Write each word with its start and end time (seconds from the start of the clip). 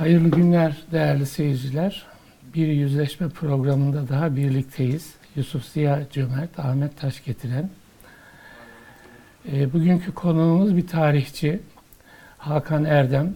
Hayırlı 0.00 0.28
günler 0.28 0.76
değerli 0.92 1.26
seyirciler. 1.26 2.06
Bir 2.54 2.66
yüzleşme 2.66 3.28
programında 3.28 4.08
daha 4.08 4.36
birlikteyiz. 4.36 5.14
Yusuf 5.36 5.64
Ziya 5.64 6.02
Cömert, 6.10 6.58
Ahmet 6.58 7.00
Taş 7.00 7.24
getiren. 7.24 7.70
E, 9.52 9.72
bugünkü 9.72 10.14
konuğumuz 10.14 10.76
bir 10.76 10.86
tarihçi. 10.86 11.60
Hakan 12.38 12.84
Erdem. 12.84 13.34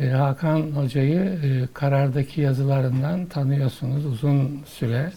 E, 0.00 0.08
Hakan 0.08 0.60
Hoca'yı 0.60 1.20
e, 1.20 1.68
karardaki 1.74 2.40
yazılarından 2.40 3.26
tanıyorsunuz 3.26 4.06
uzun 4.06 4.62
süre. 4.66 5.12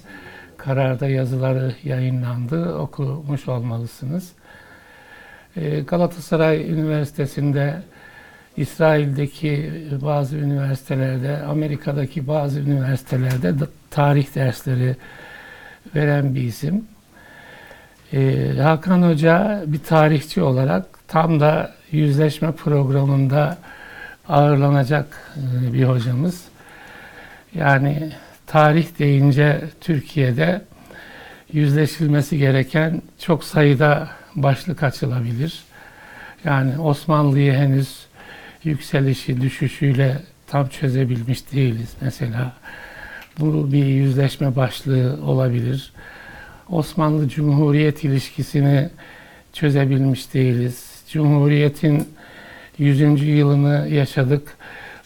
Kararda 0.57 1.07
yazıları 1.07 1.75
yayınlandı, 1.83 2.75
okumuş 2.75 3.47
olmalısınız. 3.47 4.31
E, 5.55 5.79
Galatasaray 5.79 6.71
Üniversitesi'nde 6.71 7.81
İsrail'deki 8.61 9.71
bazı 10.01 10.37
üniversitelerde, 10.37 11.37
Amerika'daki 11.37 12.27
bazı 12.27 12.59
üniversitelerde 12.59 13.59
de 13.59 13.63
tarih 13.89 14.35
dersleri 14.35 14.95
veren 15.95 16.35
bir 16.35 16.41
isim. 16.41 16.85
Ee, 18.13 18.53
Hakan 18.61 19.01
Hoca 19.01 19.63
bir 19.67 19.79
tarihçi 19.79 20.41
olarak 20.41 20.85
tam 21.07 21.39
da 21.39 21.73
yüzleşme 21.91 22.51
programında 22.51 23.57
ağırlanacak 24.27 25.33
e, 25.37 25.73
bir 25.73 25.83
hocamız. 25.83 26.43
Yani 27.55 28.11
tarih 28.47 28.99
deyince 28.99 29.61
Türkiye'de 29.81 30.61
yüzleşilmesi 31.53 32.37
gereken 32.37 33.01
çok 33.19 33.43
sayıda 33.43 34.09
başlık 34.35 34.83
açılabilir. 34.83 35.63
Yani 36.45 36.79
Osmanlı'yı 36.79 37.53
henüz 37.53 38.10
yükselişi, 38.63 39.41
düşüşüyle 39.41 40.17
tam 40.47 40.67
çözebilmiş 40.67 41.51
değiliz. 41.51 41.93
Mesela 42.01 42.53
bu 43.39 43.71
bir 43.71 43.85
yüzleşme 43.85 44.55
başlığı 44.55 45.19
olabilir. 45.25 45.93
Osmanlı 46.69 47.29
Cumhuriyet 47.29 48.03
ilişkisini 48.03 48.89
çözebilmiş 49.53 50.33
değiliz. 50.33 51.03
Cumhuriyetin 51.09 52.07
100. 52.77 53.23
yılını 53.23 53.87
yaşadık. 53.89 54.57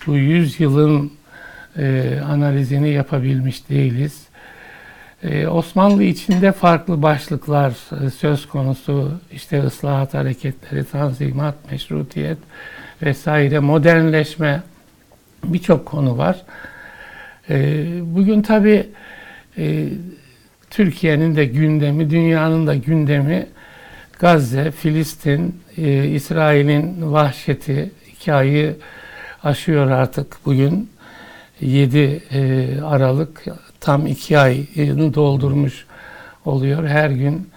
Bu 0.08 0.16
100 0.16 0.60
yılın 0.60 1.12
e, 1.78 2.20
analizini 2.26 2.90
yapabilmiş 2.90 3.70
değiliz. 3.70 4.26
E, 5.24 5.48
Osmanlı 5.48 6.04
içinde 6.04 6.52
farklı 6.52 7.02
başlıklar 7.02 7.72
e, 8.06 8.10
söz 8.10 8.48
konusu. 8.48 9.12
İşte 9.32 9.64
ıslahat 9.64 10.14
hareketleri, 10.14 10.84
tanzimat, 10.84 11.72
meşrutiyet, 11.72 12.38
vesaire 13.02 13.60
modernleşme 13.60 14.62
birçok 15.44 15.86
konu 15.86 16.18
var. 16.18 16.42
E, 17.50 17.86
bugün 18.02 18.42
tabi 18.42 18.90
e, 19.58 19.88
Türkiye'nin 20.70 21.36
de 21.36 21.46
gündemi, 21.46 22.10
dünyanın 22.10 22.68
da 22.68 22.76
gündemi 22.76 23.48
Gazze, 24.20 24.72
Filistin, 24.72 25.62
e, 25.78 26.08
İsrail'in 26.08 27.12
vahşeti 27.12 27.92
ayı 28.28 28.76
aşıyor 29.44 29.92
artık 29.92 30.38
bugün. 30.46 30.90
7 31.62 32.24
e, 32.32 32.68
Aralık 32.82 33.44
tam 33.80 34.08
iki 34.08 34.40
ayını 34.40 35.14
doldurmuş 35.14 35.86
oluyor. 36.46 36.88
Her 36.88 37.10
gün 37.10 37.50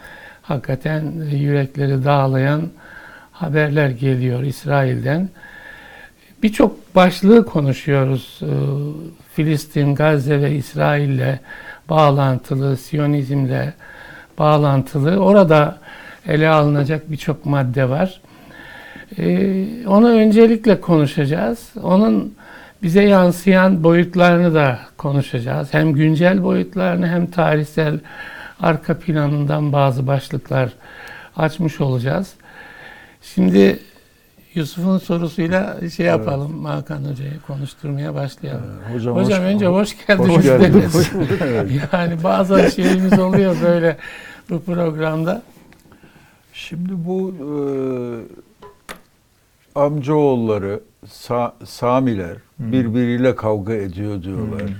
hakikaten 0.43 1.13
yürekleri 1.31 2.05
dağlayan 2.05 2.63
haberler 3.39 3.89
geliyor 3.89 4.43
İsrail'den. 4.43 5.29
Birçok 6.43 6.95
başlığı 6.95 7.47
konuşuyoruz. 7.47 8.41
Ee, 8.43 8.47
Filistin, 9.35 9.95
Gazze 9.95 10.41
ve 10.43 10.53
İsrail'le 10.53 11.39
bağlantılı, 11.89 12.77
Siyonizmle 12.77 13.75
bağlantılı. 14.39 15.17
Orada 15.17 15.79
ele 16.27 16.49
alınacak 16.49 17.11
birçok 17.11 17.47
madde 17.47 17.89
var. 17.89 18.21
Ee, 19.19 19.67
onu 19.87 20.11
öncelikle 20.11 20.81
konuşacağız. 20.81 21.73
Onun 21.83 22.35
bize 22.83 23.03
yansıyan 23.03 23.85
boyutlarını 23.85 24.55
da 24.55 24.79
konuşacağız. 24.97 25.75
Hem 25.75 25.93
güncel 25.93 26.43
boyutlarını 26.43 27.09
hem 27.09 27.27
tarihsel 27.27 27.99
arka 28.61 28.99
planından 28.99 29.73
bazı 29.73 30.07
başlıklar 30.07 30.71
açmış 31.37 31.81
olacağız. 31.81 32.35
Şimdi 33.23 33.79
Yusuf'un 34.55 34.99
sorusuyla 34.99 35.91
şey 35.97 36.07
yapalım. 36.07 36.53
Evet. 36.67 36.77
Hakan 36.77 37.05
Hoca'yı 37.05 37.41
konuşturmaya 37.47 38.15
başlayalım. 38.15 38.65
Ee, 38.91 38.95
hocam, 38.95 39.17
hocam 39.17 39.39
hoş, 39.39 39.47
önce 39.47 39.67
hoş 39.67 40.07
geldiniz. 40.07 40.37
Hoş 40.37 40.45
geldiniz. 40.45 41.13
yani 41.93 42.25
bazı 42.25 42.71
şeyimiz 42.71 43.19
oluyor 43.19 43.57
böyle 43.63 43.97
bu 44.51 44.63
programda. 44.63 45.43
Şimdi 46.53 46.93
bu 47.07 47.35
e, 47.41 47.51
amcaoğulları 49.75 50.81
Sa 51.07 51.55
Samiler 51.65 52.37
hmm. 52.57 52.73
birbiriyle 52.73 53.35
kavga 53.35 53.75
ediyor 53.75 54.23
diyorlar. 54.23 54.63
Hmm. 54.63 54.75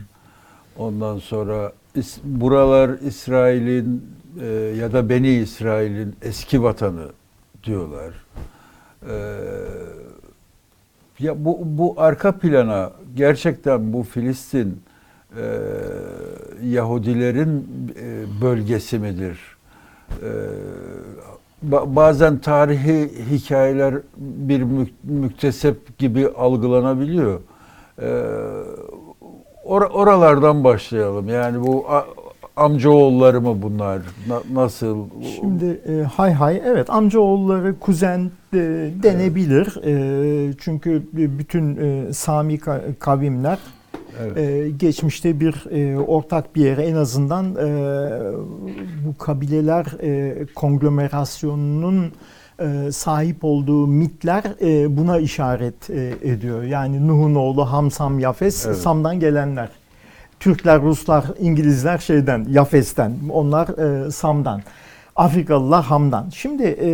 Ondan 0.79 1.19
sonra 1.19 1.73
is, 1.95 2.19
buralar 2.25 2.99
İsrail'in 2.99 4.07
e, 4.41 4.47
ya 4.81 4.93
da 4.93 5.09
Beni 5.09 5.29
İsrail'in 5.29 6.17
eski 6.23 6.63
vatanı 6.63 7.09
diyorlar. 7.65 8.15
Ee, 9.09 9.13
ya 11.19 11.45
bu, 11.45 11.59
bu 11.65 11.95
arka 11.97 12.33
plana 12.33 12.91
gerçekten 13.17 13.93
bu 13.93 14.03
Filistin 14.03 14.83
e, 15.37 15.45
Yahudilerin 16.65 17.67
e, 18.01 18.25
bölgesi 18.43 18.99
midir? 18.99 19.39
E, 20.23 20.31
bazen 21.97 22.39
tarihi 22.39 23.11
hikayeler 23.31 23.95
bir 24.17 24.63
müktesep 25.05 25.99
gibi 25.99 26.29
algılanabiliyor. 26.29 27.41
E, 28.03 28.25
or 29.65 29.83
oralardan 29.83 30.65
başlayalım. 30.65 31.29
Yani 31.29 31.67
bu 31.67 31.87
amcaoğulları 32.59 33.41
mı 33.41 33.63
bunlar? 33.63 34.03
Na, 34.29 34.43
nasıl? 34.53 35.07
Şimdi 35.37 35.81
e, 35.89 36.03
hay 36.03 36.33
hay 36.33 36.63
evet 36.65 36.91
amcaoğulları 36.91 37.79
kuzen 37.79 38.31
e, 38.53 38.59
denebilir. 39.03 39.75
Evet. 39.83 40.55
E, 40.55 40.59
çünkü 40.61 41.03
bütün 41.13 41.77
e, 41.77 42.13
Sami 42.13 42.59
kavimler 42.99 43.59
evet. 44.23 44.39
e, 44.39 44.71
geçmişte 44.71 45.41
bir 45.41 45.65
e, 45.71 45.99
ortak 45.99 46.57
bir 46.57 46.65
yere 46.65 46.83
en 46.83 46.95
azından 46.95 47.55
e, 47.55 47.69
bu 49.07 49.19
kabileler 49.19 49.87
e, 50.03 50.47
konglomerasyonunun 50.55 52.13
e, 52.61 52.93
sahip 52.93 53.37
olduğu 53.43 53.87
mitler 53.87 54.43
e, 54.61 54.97
buna 54.97 55.19
işaret 55.19 55.91
e, 55.91 56.15
ediyor. 56.23 56.63
Yani 56.63 57.09
Nuh'un 57.09 57.35
oğlu 57.35 57.73
Hamsam 57.73 58.19
Yafes, 58.19 58.67
evet. 58.67 58.77
Sam'dan 58.77 59.21
gelenler. 59.21 59.69
Türkler, 60.41 60.83
Ruslar, 60.83 61.25
İngilizler 61.41 61.99
şeyden, 61.99 62.47
Yafes'ten, 62.51 63.13
onlar 63.33 63.69
e, 63.69 64.11
Sam'dan. 64.11 64.63
Afrikalılar 65.17 65.85
Ham'dan. 65.85 66.31
Şimdi 66.35 66.63
e, 66.63 66.91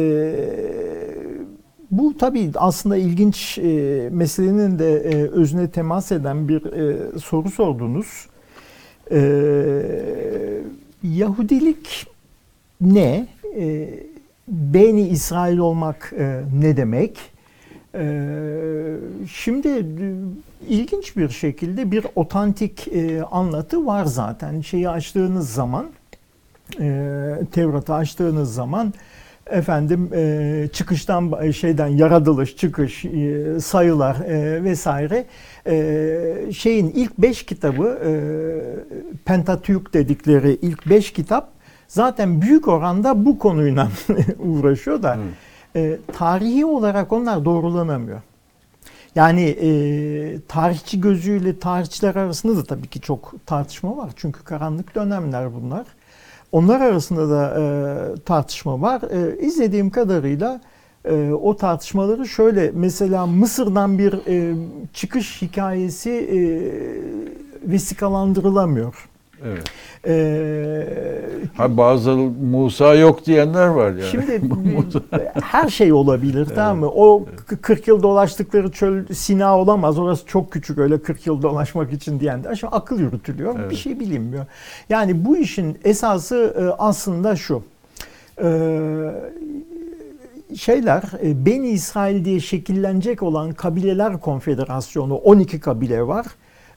bu 1.91 2.19
tabii 2.19 2.51
aslında 2.55 2.97
ilginç 2.97 3.59
e, 3.59 4.09
meselenin 4.13 4.79
de 4.79 4.95
e, 4.97 5.31
özüne 5.31 5.71
temas 5.71 6.13
eden 6.13 6.49
bir 6.49 6.73
e, 6.73 7.19
soru 7.19 7.51
sordunuz. 7.51 8.27
E, 9.11 9.21
Yahudilik 11.03 12.07
ne? 12.81 13.27
E, 13.59 13.89
Beni 14.49 15.09
İsrail 15.09 15.59
olmak 15.59 16.13
e, 16.19 16.41
ne 16.61 16.77
demek? 16.77 17.34
Ee, 17.95 18.97
şimdi 19.33 19.69
e, 19.69 19.85
ilginç 20.69 21.17
bir 21.17 21.29
şekilde 21.29 21.91
bir 21.91 22.07
otantik 22.15 22.89
e, 22.89 23.23
anlatı 23.23 23.87
var 23.87 24.05
zaten. 24.05 24.61
Şeyi 24.61 24.89
açtığınız 24.89 25.51
zaman, 25.51 25.87
e, 26.81 26.87
Tevrat'ı 27.53 27.95
açtığınız 27.95 28.55
zaman 28.55 28.95
efendim 29.47 30.11
çıkıştan 30.73 31.51
şeyden 31.51 31.87
yaratılış, 31.87 32.57
çıkış, 32.57 33.05
sayılar 33.65 34.17
vesaire 34.65 35.25
şeyin 36.53 36.91
ilk 36.91 37.19
beş 37.19 37.47
kitabı 37.47 37.99
Pentateuch 39.25 39.93
dedikleri 39.93 40.59
ilk 40.63 40.89
beş 40.89 41.13
kitap 41.13 41.49
zaten 41.89 42.43
büyük 42.43 42.69
oranda 42.69 43.25
bu 43.25 43.39
konuyla 43.39 43.89
uğraşıyor 44.39 45.03
da. 45.03 45.15
Hmm 45.15 45.23
e, 45.77 45.99
tarihi 46.13 46.67
olarak 46.67 47.13
onlar 47.13 47.45
doğrulanamıyor. 47.45 48.21
Yani 49.15 49.43
e, 49.43 50.41
tarihçi 50.49 51.01
gözüyle 51.01 51.59
tarihçiler 51.59 52.15
arasında 52.15 52.57
da 52.57 52.65
tabii 52.65 52.87
ki 52.87 53.01
çok 53.01 53.35
tartışma 53.47 53.97
var. 53.97 54.13
Çünkü 54.17 54.45
karanlık 54.45 54.95
dönemler 54.95 55.55
bunlar. 55.55 55.87
Onlar 56.53 56.81
arasında 56.81 57.31
da 57.31 57.61
e, 57.61 57.65
tartışma 58.21 58.81
var. 58.81 59.03
E, 59.03 59.39
izlediğim 59.39 59.91
kadarıyla 59.91 60.61
e, 61.05 61.31
o 61.33 61.57
tartışmaları 61.57 62.29
şöyle 62.29 62.71
mesela 62.75 63.27
Mısır'dan 63.27 63.99
bir 63.99 64.13
e, 64.29 64.55
çıkış 64.93 65.43
hikayesi 65.43 66.11
e, 66.11 66.39
vesikalandırılamıyor. 67.71 69.09
Evet. 69.45 69.65
E, 70.07 70.15
Ha 71.57 71.77
bazı 71.77 72.11
Musa 72.51 72.95
yok 72.95 73.27
diyenler 73.27 73.67
var 73.67 73.91
yani. 73.91 74.03
Şimdi 74.11 74.41
her 75.43 75.69
şey 75.69 75.93
olabilir 75.93 76.49
tamam 76.55 76.79
mı? 76.79 76.87
O 76.89 77.25
k- 77.47 77.57
40 77.57 77.89
yıl 77.89 78.03
dolaştıkları 78.03 78.71
çöl 78.71 79.07
Sina 79.13 79.59
olamaz. 79.59 79.99
Orası 79.99 80.27
çok 80.27 80.53
küçük 80.53 80.79
öyle 80.79 81.03
40 81.03 81.27
yıl 81.27 81.43
dolaşmak 81.43 81.93
için 81.93 82.21
diyenler. 82.21 82.55
Şimdi 82.55 82.71
akıl 82.77 83.01
yürütülüyor. 83.01 83.55
Evet. 83.59 83.71
Bir 83.71 83.77
şey 83.77 84.01
bilinmiyor. 84.01 84.47
Yani 84.89 85.25
bu 85.25 85.37
işin 85.37 85.79
esası 85.85 86.55
e, 86.59 86.63
aslında 86.83 87.37
şu. 87.37 87.63
Ee, 88.43 89.11
şeyler 90.57 91.03
e, 91.23 91.47
Beni 91.47 91.69
İsrail 91.69 92.25
diye 92.25 92.41
şekillenecek 92.41 93.23
olan 93.23 93.53
kabileler 93.53 94.21
konfederasyonu 94.21 95.15
12 95.15 95.61
kabile 95.61 96.07
var. 96.07 96.27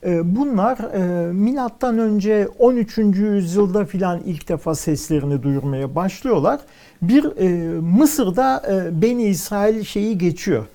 E, 0.05 0.35
Bunlar 0.35 0.77
e, 0.77 1.31
milattan 1.31 1.97
önce 1.97 2.47
13. 2.59 2.97
yüzyılda 2.97 3.85
filan 3.85 4.19
ilk 4.25 4.49
defa 4.49 4.75
seslerini 4.75 5.43
duyurmaya 5.43 5.95
başlıyorlar. 5.95 6.59
Bir 7.01 7.23
e, 7.37 7.79
Mısır'da 7.79 8.63
e, 8.71 9.01
Beni 9.01 9.23
İsrail 9.23 9.83
şeyi 9.83 10.17
geçiyor. 10.17 10.65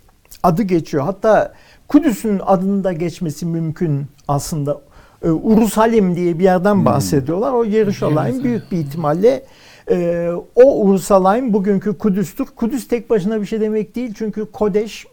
Adı 0.42 0.62
geçiyor. 0.62 1.04
Hatta 1.04 1.52
Kudüs'ün 1.88 2.40
adını 2.46 2.84
da 2.84 2.92
geçmesi 2.92 3.46
mümkün 3.46 4.06
aslında. 4.28 4.80
Urusalim 5.22 6.16
diye 6.16 6.38
bir 6.38 6.44
yerden 6.44 6.84
bahsediyorlar. 6.84 7.52
O 7.52 7.64
Yeruşalayim 7.64 7.74
Yeruşalayim. 7.74 8.44
büyük 8.44 8.72
bir 8.72 8.76
ihtimalle 8.78 9.42
e, 9.90 10.28
o 10.54 10.80
Urusalayim 10.86 11.52
bugünkü 11.52 11.98
Kudüs'tür. 11.98 12.44
Kudüs 12.44 12.88
tek 12.88 13.10
başına 13.10 13.40
bir 13.40 13.46
şey 13.46 13.60
demek 13.60 13.94
değil. 13.94 14.14
Çünkü 14.16 14.46
Kodeş, 14.52 15.06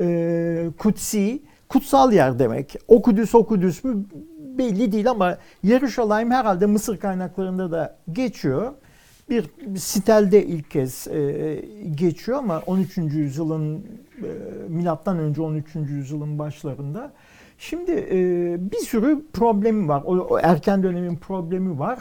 e, 0.00 0.66
Kutsi, 0.78 1.42
kutsal 1.68 2.12
yer 2.12 2.38
demek. 2.38 2.76
O 2.88 3.02
Kudüs 3.02 3.34
o 3.34 3.46
Kudüs 3.46 3.84
mü 3.84 4.04
belli 4.58 4.92
değil 4.92 5.10
ama 5.10 5.38
Yeruşalayim 5.62 6.30
herhalde 6.30 6.66
Mısır 6.66 6.96
kaynaklarında 6.96 7.70
da 7.70 7.96
geçiyor. 8.12 8.72
Bir 9.28 9.50
sitelde 9.76 10.46
ilk 10.46 10.70
kez 10.70 11.08
e, 11.08 11.64
geçiyor 11.94 12.38
ama 12.38 12.62
13. 12.66 12.96
yüzyılın 12.96 13.76
e, 13.76 14.28
milattan 14.68 15.18
önce 15.18 15.42
13. 15.42 15.74
yüzyılın 15.74 16.38
başlarında. 16.38 17.12
Şimdi 17.58 17.92
e, 17.92 18.16
bir 18.70 18.78
sürü 18.78 19.26
problemi 19.32 19.88
var. 19.88 20.02
O, 20.06 20.16
o 20.16 20.38
erken 20.38 20.82
dönemin 20.82 21.16
problemi 21.16 21.78
var. 21.78 21.98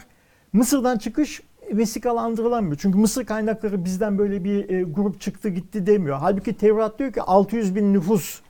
Mısır'dan 0.54 0.98
çıkış 0.98 1.42
vesikalandırılamıyor. 1.71 2.77
Çünkü 2.81 2.98
Mısır 2.98 3.25
kaynakları 3.25 3.86
bizden 3.86 4.18
böyle 4.18 4.44
bir 4.44 4.69
e, 4.69 4.83
grup 4.83 5.21
çıktı 5.21 5.50
gitti 5.50 5.88
demiyor. 5.88 6.18
Halbuki 6.18 6.54
Tevrat 6.54 7.00
diyor 7.00 7.13
ki 7.13 7.21
600 7.21 7.75
bin 7.75 7.94
nüfus 7.94 8.42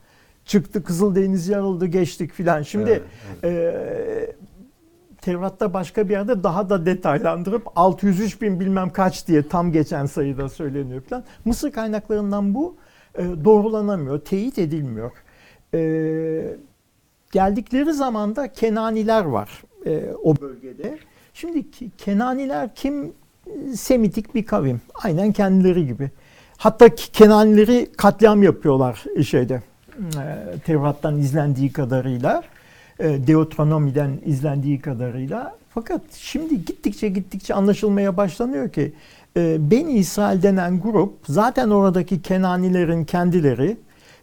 çıktı 0.44 0.84
Kızıldeniz 0.84 1.48
yarıldı 1.48 1.86
geçtik 1.86 2.32
filan. 2.32 2.62
Şimdi 2.62 3.02
Evet, 3.42 3.44
e, 3.44 4.34
Tevrat'ta 5.20 5.74
başka 5.74 6.08
bir 6.08 6.12
yerde 6.12 6.42
daha 6.42 6.70
da 6.70 6.86
detaylandırıp 6.86 7.62
603 7.76 8.42
bin 8.42 8.60
bilmem 8.60 8.90
kaç 8.90 9.28
diye 9.28 9.48
tam 9.48 9.72
geçen 9.72 10.06
sayıda 10.06 10.48
söyleniyor 10.48 11.02
falan. 11.02 11.24
Mısır 11.44 11.72
kaynaklarından 11.72 12.54
bu 12.54 12.76
e, 13.18 13.24
doğrulanamıyor, 13.44 14.20
teyit 14.20 14.58
edilmiyor. 14.58 15.12
E, 15.74 16.56
geldikleri 17.32 17.92
zaman 17.92 18.36
da 18.36 18.52
Kenaniler 18.52 19.24
var 19.24 19.62
e, 19.86 20.12
o 20.22 20.36
bölgede. 20.40 20.98
Şimdi 21.34 21.64
Kenaniler 21.98 22.74
kim? 22.74 23.12
Semitik 23.74 24.34
bir 24.34 24.46
kavim. 24.46 24.80
Aynen 25.02 25.32
kendileri 25.32 25.86
gibi. 25.86 26.10
Hatta 26.56 26.94
Kenanileri 26.94 27.92
katliam 27.96 28.42
yapıyorlar 28.42 29.04
şeyde. 29.26 29.62
E, 29.98 30.58
Tevrat'tan 30.58 31.18
izlendiği 31.18 31.72
kadarıyla. 31.72 32.42
E, 32.98 33.26
Deuteronomi'den 33.26 34.10
izlendiği 34.24 34.80
kadarıyla. 34.80 35.56
Fakat 35.74 36.00
şimdi 36.12 36.64
gittikçe 36.64 37.08
gittikçe 37.08 37.54
anlaşılmaya 37.54 38.16
başlanıyor 38.16 38.68
ki 38.68 38.92
e, 39.36 39.70
Beni 39.70 39.92
İsrail 39.92 40.42
denen 40.42 40.80
grup 40.80 41.14
zaten 41.28 41.70
oradaki 41.70 42.22
Kenanilerin 42.22 43.04
kendileri 43.04 43.76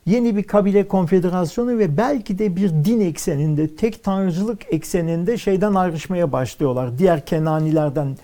yeni 0.05 0.35
bir 0.35 0.43
kabile 0.43 0.87
konfederasyonu 0.87 1.77
ve 1.77 1.97
belki 1.97 2.39
de 2.39 2.55
bir 2.55 2.69
din 2.69 2.99
ekseninde, 2.99 3.75
tek 3.75 4.03
tanrıcılık 4.03 4.73
ekseninde 4.73 5.37
şeyden 5.37 5.73
ayrışmaya 5.73 6.31
başlıyorlar. 6.31 6.97
Diğer 6.97 7.25
Kenanilerden 7.25 8.17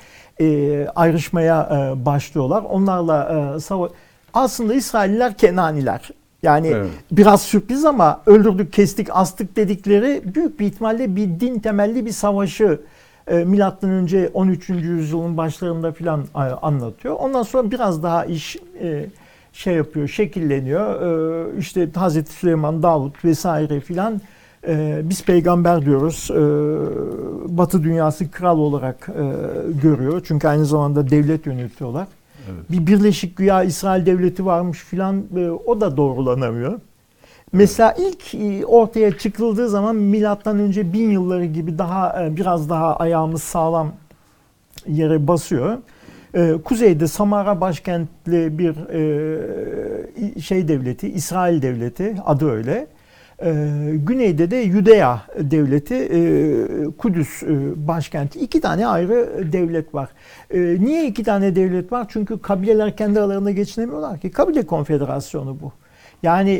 ayrışmaya 0.95 1.69
başlıyorlar. 2.05 2.63
Onlarla 2.63 3.23
e, 3.55 3.59
sava- 3.59 3.89
aslında 4.33 4.73
İsrailliler 4.73 5.37
Kenaniler. 5.37 6.09
Yani 6.43 6.67
Evet. 6.67 6.89
biraz 7.11 7.41
sürpriz 7.41 7.85
ama 7.85 8.21
öldürdük, 8.25 8.73
kestik, 8.73 9.07
astık 9.11 9.55
dedikleri 9.55 10.21
büyük 10.35 10.59
bir 10.59 10.65
ihtimalle 10.65 11.15
bir 11.15 11.39
din 11.39 11.59
temelli 11.59 12.05
bir 12.05 12.11
savaşı 12.11 12.79
e, 13.27 13.35
milattan 13.35 13.89
önce 13.89 14.29
13. 14.33 14.69
yüzyılın 14.69 15.37
başlarında 15.37 15.91
filan 15.91 16.21
e, 16.35 16.37
anlatıyor. 16.39 17.15
Ondan 17.19 17.43
sonra 17.43 17.71
biraz 17.71 18.03
daha 18.03 18.25
iş 18.25 18.57
e, 18.81 19.05
şey 19.53 19.73
yapıyor, 19.75 20.07
şekilleniyor. 20.07 21.01
E, 21.55 21.59
işte 21.59 21.89
Hazreti 21.95 22.31
Süleyman, 22.31 22.83
Davut 22.83 23.25
vesaire 23.25 23.79
filan 23.79 24.21
e, 24.67 25.01
biz 25.03 25.23
peygamber 25.23 25.85
diyoruz. 25.85 26.31
E, 26.31 26.37
Batı 27.57 27.83
dünyası 27.83 28.31
kral 28.31 28.57
olarak 28.57 29.09
e, 29.09 29.23
görüyor. 29.81 30.21
Çünkü 30.27 30.47
aynı 30.47 30.65
zamanda 30.65 31.09
devlet 31.09 31.45
yönetiyorlar. 31.45 32.07
Evet. 32.47 32.71
Bir 32.71 32.87
Birleşik 32.87 33.37
Güya 33.37 33.63
İsrail 33.63 34.05
Devleti 34.05 34.45
varmış 34.45 34.79
filan 34.79 35.23
e, 35.37 35.49
o 35.49 35.81
da 35.81 35.97
doğrulanamıyor. 35.97 36.79
Mesela 37.51 37.95
ilk 37.97 38.35
e, 38.35 38.65
ortaya 38.65 39.17
çıkıldığı 39.17 39.69
zaman 39.69 39.95
milattan 39.95 40.59
önce 40.59 40.93
bin 40.93 41.11
yılları 41.11 41.45
gibi 41.45 41.77
daha 41.77 42.23
e, 42.23 42.35
biraz 42.35 42.69
daha 42.69 42.95
ayağımız 42.95 43.43
sağlam 43.43 43.93
yere 44.87 45.27
basıyor. 45.27 45.77
Kuzeyde 46.63 47.07
Samara 47.07 47.61
başkentli 47.61 48.57
bir 48.57 48.75
şey 50.41 50.67
devleti, 50.67 51.09
İsrail 51.09 51.61
devleti 51.61 52.15
adı 52.25 52.51
öyle. 52.51 52.87
E, 53.43 53.53
güneyde 53.93 54.51
de 54.51 54.55
Yudea 54.55 55.21
devleti, 55.39 55.95
e, 55.95 56.19
Kudüs 56.97 57.43
e, 57.43 57.87
başkenti. 57.87 58.39
İki 58.39 58.61
tane 58.61 58.87
ayrı 58.87 59.51
devlet 59.53 59.95
var. 59.95 60.09
E, 60.51 60.59
niye 60.59 61.07
iki 61.07 61.23
tane 61.23 61.55
devlet 61.55 61.91
var? 61.91 62.05
Çünkü 62.09 62.41
kabileler 62.41 62.97
kendi 62.97 63.19
aralarında 63.19 63.51
geçinemiyorlar 63.51 64.19
ki. 64.19 64.31
Kabile 64.31 64.65
konfederasyonu 64.65 65.57
bu. 65.61 65.71
Yani 66.23 66.51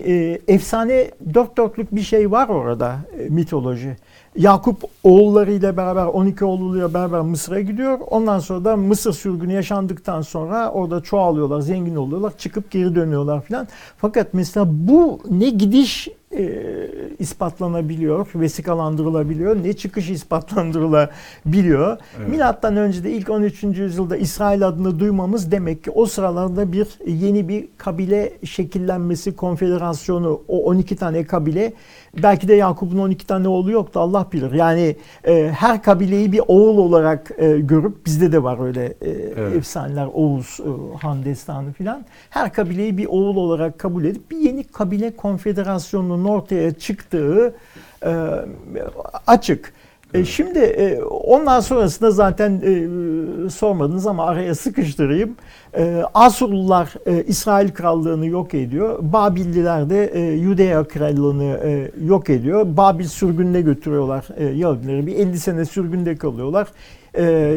efsane 0.48 1.12
dört 1.34 1.58
dörtlük 1.58 1.96
bir 1.96 2.02
şey 2.02 2.32
var 2.32 2.48
orada 2.50 2.96
mitoloji. 3.30 3.98
Yakup 4.36 4.84
oğullarıyla 5.04 5.78
beraber 5.78 6.06
12 6.06 6.46
oğluyla 6.46 6.94
beraber 6.94 7.22
Mısır'a 7.22 7.62
gidiyor. 7.62 8.00
Ondan 8.10 8.40
sonra 8.40 8.66
da 8.66 8.78
Mısır 8.78 9.14
sürgünü 9.14 9.54
yaşandıktan 9.54 10.22
sonra 10.22 10.72
orada 10.72 11.02
çoğalıyorlar, 11.02 11.62
zengin 11.62 11.96
oluyorlar, 11.96 12.38
çıkıp 12.38 12.72
geri 12.72 12.96
dönüyorlar 12.96 13.42
filan. 13.42 13.68
Fakat 13.98 14.34
mesela 14.34 14.66
bu 14.70 15.20
ne 15.30 15.50
gidiş 15.50 16.08
e, 16.32 16.62
ispatlanabiliyor, 17.20 18.28
vesikalandırılabiliyor, 18.36 19.64
ne 19.64 19.74
çıkış 19.74 20.10
ispatlandırılabiliyor. 20.10 21.98
Evet. 22.20 22.30
Milattan 22.30 22.78
önce 22.78 23.04
de 23.04 23.12
ilk 23.12 23.30
13. 23.30 23.64
yüzyılda 23.64 24.18
İsrail 24.18 24.68
adını 24.68 25.00
duymamız 25.00 25.52
demek 25.52 25.84
ki 25.84 25.92
o 25.92 26.06
sıralarda 26.06 26.72
bir 26.72 26.88
yeni 27.08 27.48
bir 27.48 27.68
kabile 27.78 28.34
şekillenmesi, 28.44 29.36
konfederasyonu, 29.36 30.42
o 30.48 30.64
12 30.64 30.96
tane 30.96 31.24
kabile 31.24 31.74
belki 32.24 32.48
de 32.48 32.54
Yakup'un 32.54 32.98
12 32.98 33.28
tane 33.28 33.48
oğlu 33.48 33.72
yoktu 33.72 34.00
Allah 34.00 34.28
bilir. 34.34 34.52
Yani 34.52 34.96
e, 35.28 35.52
her 35.56 35.84
kabileyi 35.84 36.32
bir 36.32 36.42
oğul 36.48 36.78
olarak 36.78 37.32
e, 37.38 37.60
görüp 37.60 38.06
bizde 38.06 38.32
de 38.32 38.44
var 38.44 38.66
öyle 38.66 38.86
e, 38.86 39.10
Evet. 39.38 39.56
efsaneler 39.56 40.08
Oğuz, 40.14 40.60
e, 40.60 40.98
Han 40.98 41.26
destanı 41.26 41.72
filan. 41.72 42.06
Her 42.30 42.54
kabileyi 42.54 42.98
bir 42.98 43.06
oğul 43.06 43.36
olarak 43.36 43.80
kabul 43.80 44.06
edip 44.06 44.32
bir 44.32 44.38
yeni 44.38 44.64
kabile 44.64 45.16
konfederasyonunun 45.16 46.17
ortaya 46.26 46.74
çıktığı 46.74 47.56
e, 48.06 48.14
açık. 49.28 49.74
E, 50.14 50.26
şimdi 50.26 50.60
e, 50.60 51.04
ondan 51.04 51.60
sonrasında 51.60 52.12
zaten 52.12 52.52
e, 52.52 53.50
sormadınız 53.50 54.08
ama 54.08 54.26
araya 54.26 54.56
sıkıştırayım. 54.56 55.36
E, 55.78 56.04
Asurlular 56.14 56.94
e, 57.06 57.24
İsrail 57.24 57.72
krallığını 57.72 58.26
yok 58.26 58.54
ediyor. 58.54 59.00
Babilliler 59.02 59.90
de 59.90 60.06
e, 60.06 60.20
Yudea 60.20 60.84
krallığını 60.84 61.60
e, 61.64 61.92
yok 62.06 62.30
ediyor. 62.30 62.78
Babil 62.78 63.06
sürgününe 63.06 63.62
götürüyorlar 63.62 64.28
e, 64.38 64.46
Yahudileri. 64.46 65.08
Bir 65.08 65.16
50 65.16 65.40
sene 65.40 65.66
sürgünde 65.66 66.16
kalıyorlar. 66.16 66.68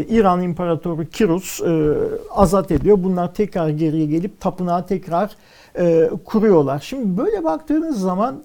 İran 0.08 0.42
İmparatoru 0.42 1.04
Kirus 1.04 1.60
e, 1.60 1.94
azat 2.30 2.70
ediyor. 2.70 2.98
Bunlar 3.02 3.34
tekrar 3.34 3.68
geriye 3.68 4.06
gelip 4.06 4.40
tapınağı 4.40 4.86
tekrar 4.86 5.30
e, 5.78 6.10
kuruyorlar. 6.24 6.78
Şimdi 6.78 7.18
böyle 7.18 7.44
baktığınız 7.44 8.00
zaman 8.00 8.42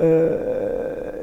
e, 0.00 0.28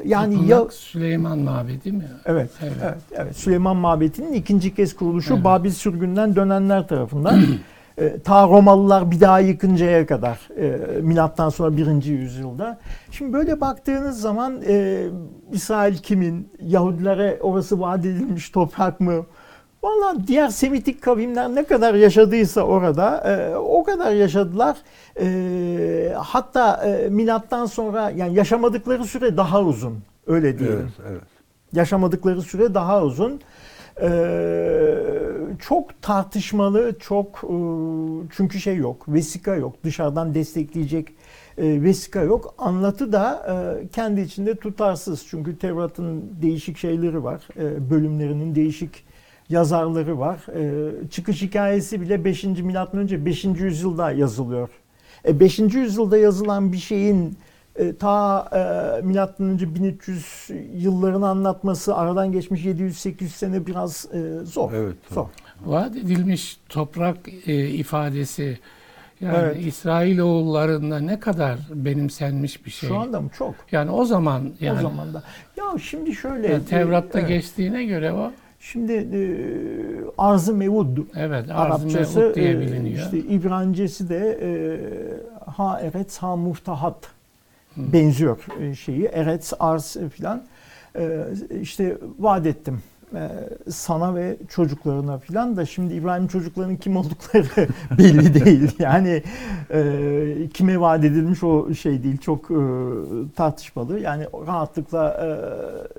yani 0.04 0.48
ya 0.48 0.64
Süleyman 0.70 1.38
Mabedi 1.38 1.92
mi? 1.92 2.04
Evet, 2.26 2.50
Evet. 2.62 2.72
evet, 2.82 2.98
evet. 3.14 3.36
Süleyman 3.36 3.76
Mabedi'nin 3.76 4.32
ikinci 4.32 4.74
kez 4.74 4.96
kuruluşu 4.96 5.34
Evet. 5.34 5.44
Babil 5.44 5.70
sürgünden 5.70 6.36
dönenler 6.36 6.88
tarafından. 6.88 7.42
E, 7.98 8.18
ta 8.20 8.48
Romalılar 8.48 9.10
bir 9.10 9.20
daha 9.20 9.40
yıkıncaya 9.40 10.06
kadar 10.06 10.38
e, 10.58 11.00
milattan 11.00 11.48
sonra 11.48 11.76
birinci 11.76 12.12
yüzyılda. 12.12 12.78
Şimdi 13.10 13.32
böyle 13.32 13.60
baktığınız 13.60 14.20
zaman 14.20 14.62
e, 14.68 15.04
İsrail 15.52 15.96
kimin? 15.96 16.48
Yahudilere 16.60 17.38
orası 17.42 17.80
vaat 17.80 17.98
edilmiş 18.00 18.50
toprak 18.50 19.00
mı? 19.00 19.26
Valla 19.84 20.16
diğer 20.26 20.48
Semitik 20.48 21.02
kavimler 21.02 21.54
ne 21.54 21.64
kadar 21.64 21.94
yaşadıysa 21.94 22.62
orada 22.62 23.20
e, 23.30 23.56
o 23.56 23.84
kadar 23.84 24.12
yaşadılar. 24.12 24.76
E, 25.20 26.14
hatta 26.16 26.76
e, 26.76 27.08
milattan 27.08 27.66
sonra 27.66 28.10
yani 28.10 28.34
yaşamadıkları 28.34 29.04
süre 29.04 29.36
daha 29.36 29.62
uzun. 29.62 29.98
Öyle 30.26 30.58
diyelim. 30.58 30.92
Evet, 30.98 31.10
evet. 31.10 31.22
Yaşamadıkları 31.72 32.42
süre 32.42 32.74
daha 32.74 33.02
uzun. 33.02 33.40
Ee, 34.02 34.96
çok 35.60 36.02
tartışmalı, 36.02 36.94
çok 37.00 37.26
e, 37.44 37.56
çünkü 38.36 38.60
şey 38.60 38.76
yok, 38.76 39.04
vesika 39.08 39.54
yok, 39.54 39.74
dışarıdan 39.84 40.34
destekleyecek 40.34 41.08
e, 41.58 41.82
vesika 41.82 42.22
yok. 42.22 42.54
Anlatı 42.58 43.12
da 43.12 43.46
e, 43.82 43.88
kendi 43.88 44.20
içinde 44.20 44.54
tutarsız 44.54 45.26
çünkü 45.28 45.58
Tevrat'ın 45.58 46.22
değişik 46.42 46.78
şeyleri 46.78 47.24
var, 47.24 47.48
e, 47.56 47.90
bölümlerinin 47.90 48.54
değişik 48.54 49.04
yazarları 49.48 50.18
var. 50.18 50.46
E, 50.56 51.08
çıkış 51.08 51.42
hikayesi 51.42 52.00
bile 52.00 52.24
5. 52.24 52.44
milattan 52.44 53.00
önce 53.00 53.26
5. 53.26 53.44
yüzyılda 53.44 54.12
yazılıyor. 54.12 54.68
E, 55.24 55.40
5. 55.40 55.58
yüzyılda 55.58 56.18
yazılan 56.18 56.72
bir 56.72 56.78
şeyin 56.78 57.38
e, 57.76 57.96
ta 57.96 58.48
e, 58.52 59.02
milattan 59.06 59.46
önce 59.46 59.74
1300 59.74 60.50
yıllarını 60.74 61.28
anlatması 61.28 61.96
aradan 61.96 62.32
geçmiş 62.32 62.64
700-800 62.64 63.28
sene 63.28 63.66
biraz 63.66 64.06
e, 64.14 64.44
zor. 64.44 64.72
Evet, 64.72 64.96
zor. 65.10 65.26
Vaat 65.64 65.96
edilmiş 65.96 66.58
toprak 66.68 67.16
e, 67.46 67.68
ifadesi 67.68 68.58
yani 69.20 69.36
Evet. 69.38 69.66
İsrailoğullarında 69.66 70.98
ne 70.98 71.20
kadar 71.20 71.58
benimsenmiş 71.74 72.66
bir 72.66 72.70
şey. 72.70 72.88
Şu 72.88 72.96
anda 72.96 73.20
mı 73.20 73.30
çok? 73.38 73.54
yani 73.72 73.90
o 73.90 74.04
zaman 74.04 74.52
yani, 74.60 74.78
o 74.78 74.82
zaman 74.82 75.14
da. 75.14 75.22
Ya 75.56 75.64
şimdi 75.82 76.14
şöyle. 76.14 76.52
yani 76.52 76.64
Tevrat'ta 76.64 77.18
e, 77.18 77.22
evet. 77.22 77.28
geçtiğine 77.28 77.84
göre 77.84 78.12
o 78.12 78.32
Şimdi 78.72 78.92
e, 78.92 79.20
arz-ı 80.18 80.54
mevud 80.54 80.98
evet 81.16 81.46
Arz-ı 81.50 81.86
Mevud 81.86 82.34
diye 82.34 82.50
e, 82.50 82.60
biliniyor. 82.60 83.04
işte 83.04 83.18
İbrancesi 83.18 84.08
de 84.08 84.38
e, 84.42 84.50
ha 85.50 85.80
eret 85.80 86.16
ha 86.16 86.36
muftahat 86.36 86.96
Hı. 87.74 87.92
benziyor 87.92 88.46
e, 88.60 88.74
şeyi. 88.74 89.04
Eret 89.04 89.52
arz 89.60 89.96
filan. 90.14 90.42
E, 90.98 91.24
işte 91.60 91.98
vaat 92.18 92.46
ettim 92.46 92.74
e, 92.74 92.93
sana 93.70 94.14
ve 94.14 94.36
çocuklarına 94.48 95.18
filan 95.18 95.56
da 95.56 95.66
şimdi 95.66 95.94
İbrahim 95.94 96.26
çocuklarının 96.26 96.76
kim 96.76 96.96
oldukları 96.96 97.44
belli 97.98 98.44
değil. 98.44 98.70
Yani 98.78 99.22
e, 99.70 100.48
kime 100.54 100.80
vaat 100.80 101.04
edilmiş 101.04 101.42
o 101.42 101.74
şey 101.74 102.02
değil. 102.02 102.18
Çok 102.18 102.50
e, 102.50 102.54
tartışmalı. 103.36 104.00
Yani 104.00 104.26
rahatlıkla 104.46 105.20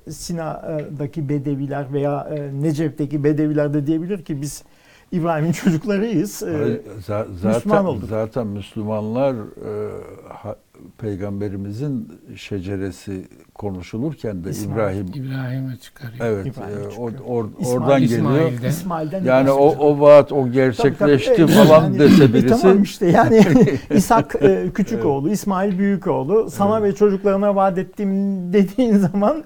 e, 0.07 0.11
Sina'daki 0.11 1.29
Bedeviler 1.29 1.93
veya 1.93 2.27
e, 2.35 2.61
Necef'teki 2.63 3.23
Bedeviler 3.23 3.73
de 3.73 3.87
diyebilir 3.87 4.23
ki 4.25 4.41
biz 4.41 4.63
İbrahim'in 5.11 5.51
çocuklarıyız. 5.51 6.43
E, 6.43 6.45
Hayır, 6.57 6.81
za- 7.07 7.25
zaten 7.37 7.55
Müslüman 7.55 7.85
olduk. 7.85 8.09
zaten 8.09 8.47
Müslümanlar 8.47 9.33
e, 9.33 9.91
ha- 10.29 10.55
peygamberimizin 10.97 12.07
şeceresi 12.35 13.27
konuşulurken 13.55 14.43
de 14.43 14.49
İsmail. 14.49 14.75
İbrahim 14.75 15.07
İbrahim'e 15.25 15.77
çıkarıyor. 15.77 16.25
evet 16.25 16.45
İbrahim 16.47 16.77
e, 16.77 16.93
or- 17.27 17.49
İsmail. 17.59 17.77
oradan 17.81 17.99
geliyor. 18.01 18.19
İsmail'den. 18.19 18.69
İsmail'den 18.69 19.23
Yani 19.23 19.51
o 19.51 19.65
o 19.79 19.99
vaat 19.99 20.31
o 20.31 20.41
Tabii, 20.41 20.51
gerçekleşti 20.53 21.35
tabii. 21.35 21.51
falan 21.51 21.83
Yani, 21.83 21.99
dese 21.99 22.23
e, 22.23 22.33
birisi 22.33 22.61
tamam 22.61 22.83
işte 22.83 23.05
yani 23.09 23.43
İshak 23.95 24.35
e, 24.41 24.69
küçük 24.73 25.05
oğlu, 25.05 25.29
İsmail 25.29 25.77
büyük 25.79 26.07
oğlu. 26.07 26.49
Sana 26.49 26.83
ve 26.83 26.95
çocuklarına 26.95 27.55
vaat 27.55 27.77
ettiğim 27.77 28.53
dediğin 28.53 28.97
zaman 28.97 29.43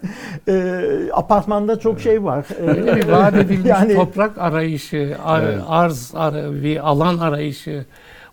e, 0.48 0.74
apartmanda 1.14 1.80
çok 1.80 2.00
şey 2.02 2.24
var. 2.24 2.46
Öyle 2.68 2.96
bir 2.96 3.08
vaat 3.08 3.36
edilmiş 3.36 3.70
yani 3.70 3.94
toprak 3.96 4.38
arayışı, 4.38 5.16
ar- 5.26 5.44
Evet. 5.44 5.62
arz, 5.68 6.12
ar- 6.16 6.64
bir 6.64 6.90
alan 6.90 7.18
arayışı 7.18 7.86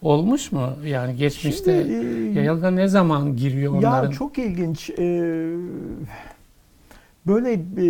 olmuş 0.03 0.53
mu? 0.53 0.69
Yani 0.85 1.17
geçmişte 1.17 1.85
Şimdi, 1.85 2.39
e, 2.39 2.41
yayılda 2.41 2.71
ne 2.71 2.89
zaman 2.89 3.37
giriyor 3.37 3.73
onların? 3.73 4.05
Ya 4.05 4.11
çok 4.11 4.39
ilginç. 4.39 4.91
Ee, 4.91 5.57
böyle 7.27 7.53
e, 7.53 7.87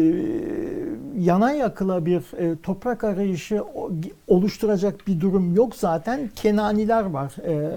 yana 1.18 1.52
yakıla 1.52 2.06
bir 2.06 2.38
e, 2.38 2.56
toprak 2.62 3.04
arayışı 3.04 3.64
oluşturacak 4.26 5.06
bir 5.06 5.20
durum 5.20 5.54
yok 5.54 5.76
zaten. 5.76 6.30
Kenaniler 6.36 7.02
var, 7.02 7.34
e, 7.46 7.70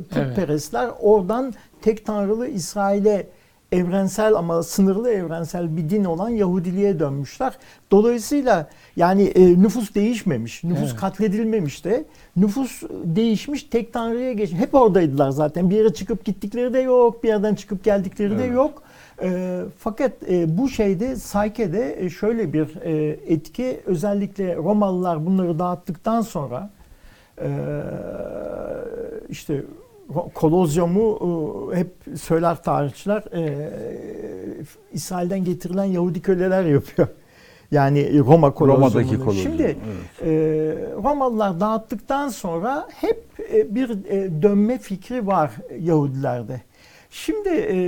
putperestler. 0.00 0.90
Oradan 1.00 1.54
tek 1.82 2.06
tanrılı 2.06 2.48
İsrail'e 2.48 3.26
evrensel 3.72 4.34
ama 4.34 4.62
sınırlı 4.62 5.10
evrensel 5.10 5.76
bir 5.76 5.90
din 5.90 6.04
olan 6.04 6.28
Yahudiliğe 6.28 7.00
dönmüşler. 7.00 7.52
Dolayısıyla 7.90 8.68
yani 8.96 9.22
e, 9.22 9.62
nüfus 9.62 9.94
değişmemiş, 9.94 10.64
nüfus 10.64 10.90
Evet. 10.90 11.00
katledilmemiş 11.00 11.84
de 11.84 12.04
nüfus 12.36 12.82
değişmiş, 13.04 13.62
tek 13.62 13.92
tanrıya 13.92 14.32
geçmiş. 14.32 14.60
Hep 14.60 14.74
oradaydılar 14.74 15.30
zaten. 15.30 15.70
Bir 15.70 15.76
yere 15.76 15.94
çıkıp 15.94 16.24
gittikleri 16.24 16.74
de 16.74 16.78
yok, 16.80 17.22
bir 17.22 17.28
yerden 17.28 17.54
çıkıp 17.54 17.84
geldikleri 17.84 18.38
de 18.38 18.44
Evet. 18.44 18.54
yok. 18.54 18.82
E, 19.22 19.60
fakat 19.78 20.12
e, 20.30 20.58
bu 20.58 20.68
şeyde 20.68 21.14
Psyche'de 21.14 22.04
e, 22.04 22.10
şöyle 22.10 22.52
bir 22.52 22.76
e, 22.82 23.18
etki 23.26 23.80
özellikle 23.86 24.56
Romalılar 24.56 25.26
bunları 25.26 25.58
dağıttıktan 25.58 26.20
sonra 26.20 26.70
e, 27.42 27.48
işte 29.28 29.62
Kolozyumu 30.34 31.18
e, 31.72 31.76
hep 31.76 31.90
söyler 32.20 32.62
tarihçiler 32.62 33.24
e, 33.32 33.70
İsrail'den 34.92 35.44
getirilen 35.44 35.84
Yahudi 35.84 36.22
köleler 36.22 36.64
yapıyor. 36.64 37.08
Yani 37.70 38.18
Roma 38.18 38.54
kolozyumunu. 38.54 38.94
Roma'daki 38.94 39.18
koloni. 39.24 39.38
Şimdi 39.38 39.62
Evet. 39.62 40.22
e, 40.22 40.32
Romalılar 41.02 41.60
dağıttıktan 41.60 42.28
sonra 42.28 42.88
hep 43.00 43.24
e, 43.52 43.74
bir 43.74 43.90
e, 43.90 44.42
dönme 44.42 44.78
fikri 44.78 45.26
var 45.26 45.50
Yahudilerde. 45.80 46.60
Şimdi 47.10 47.48
e, 47.48 47.78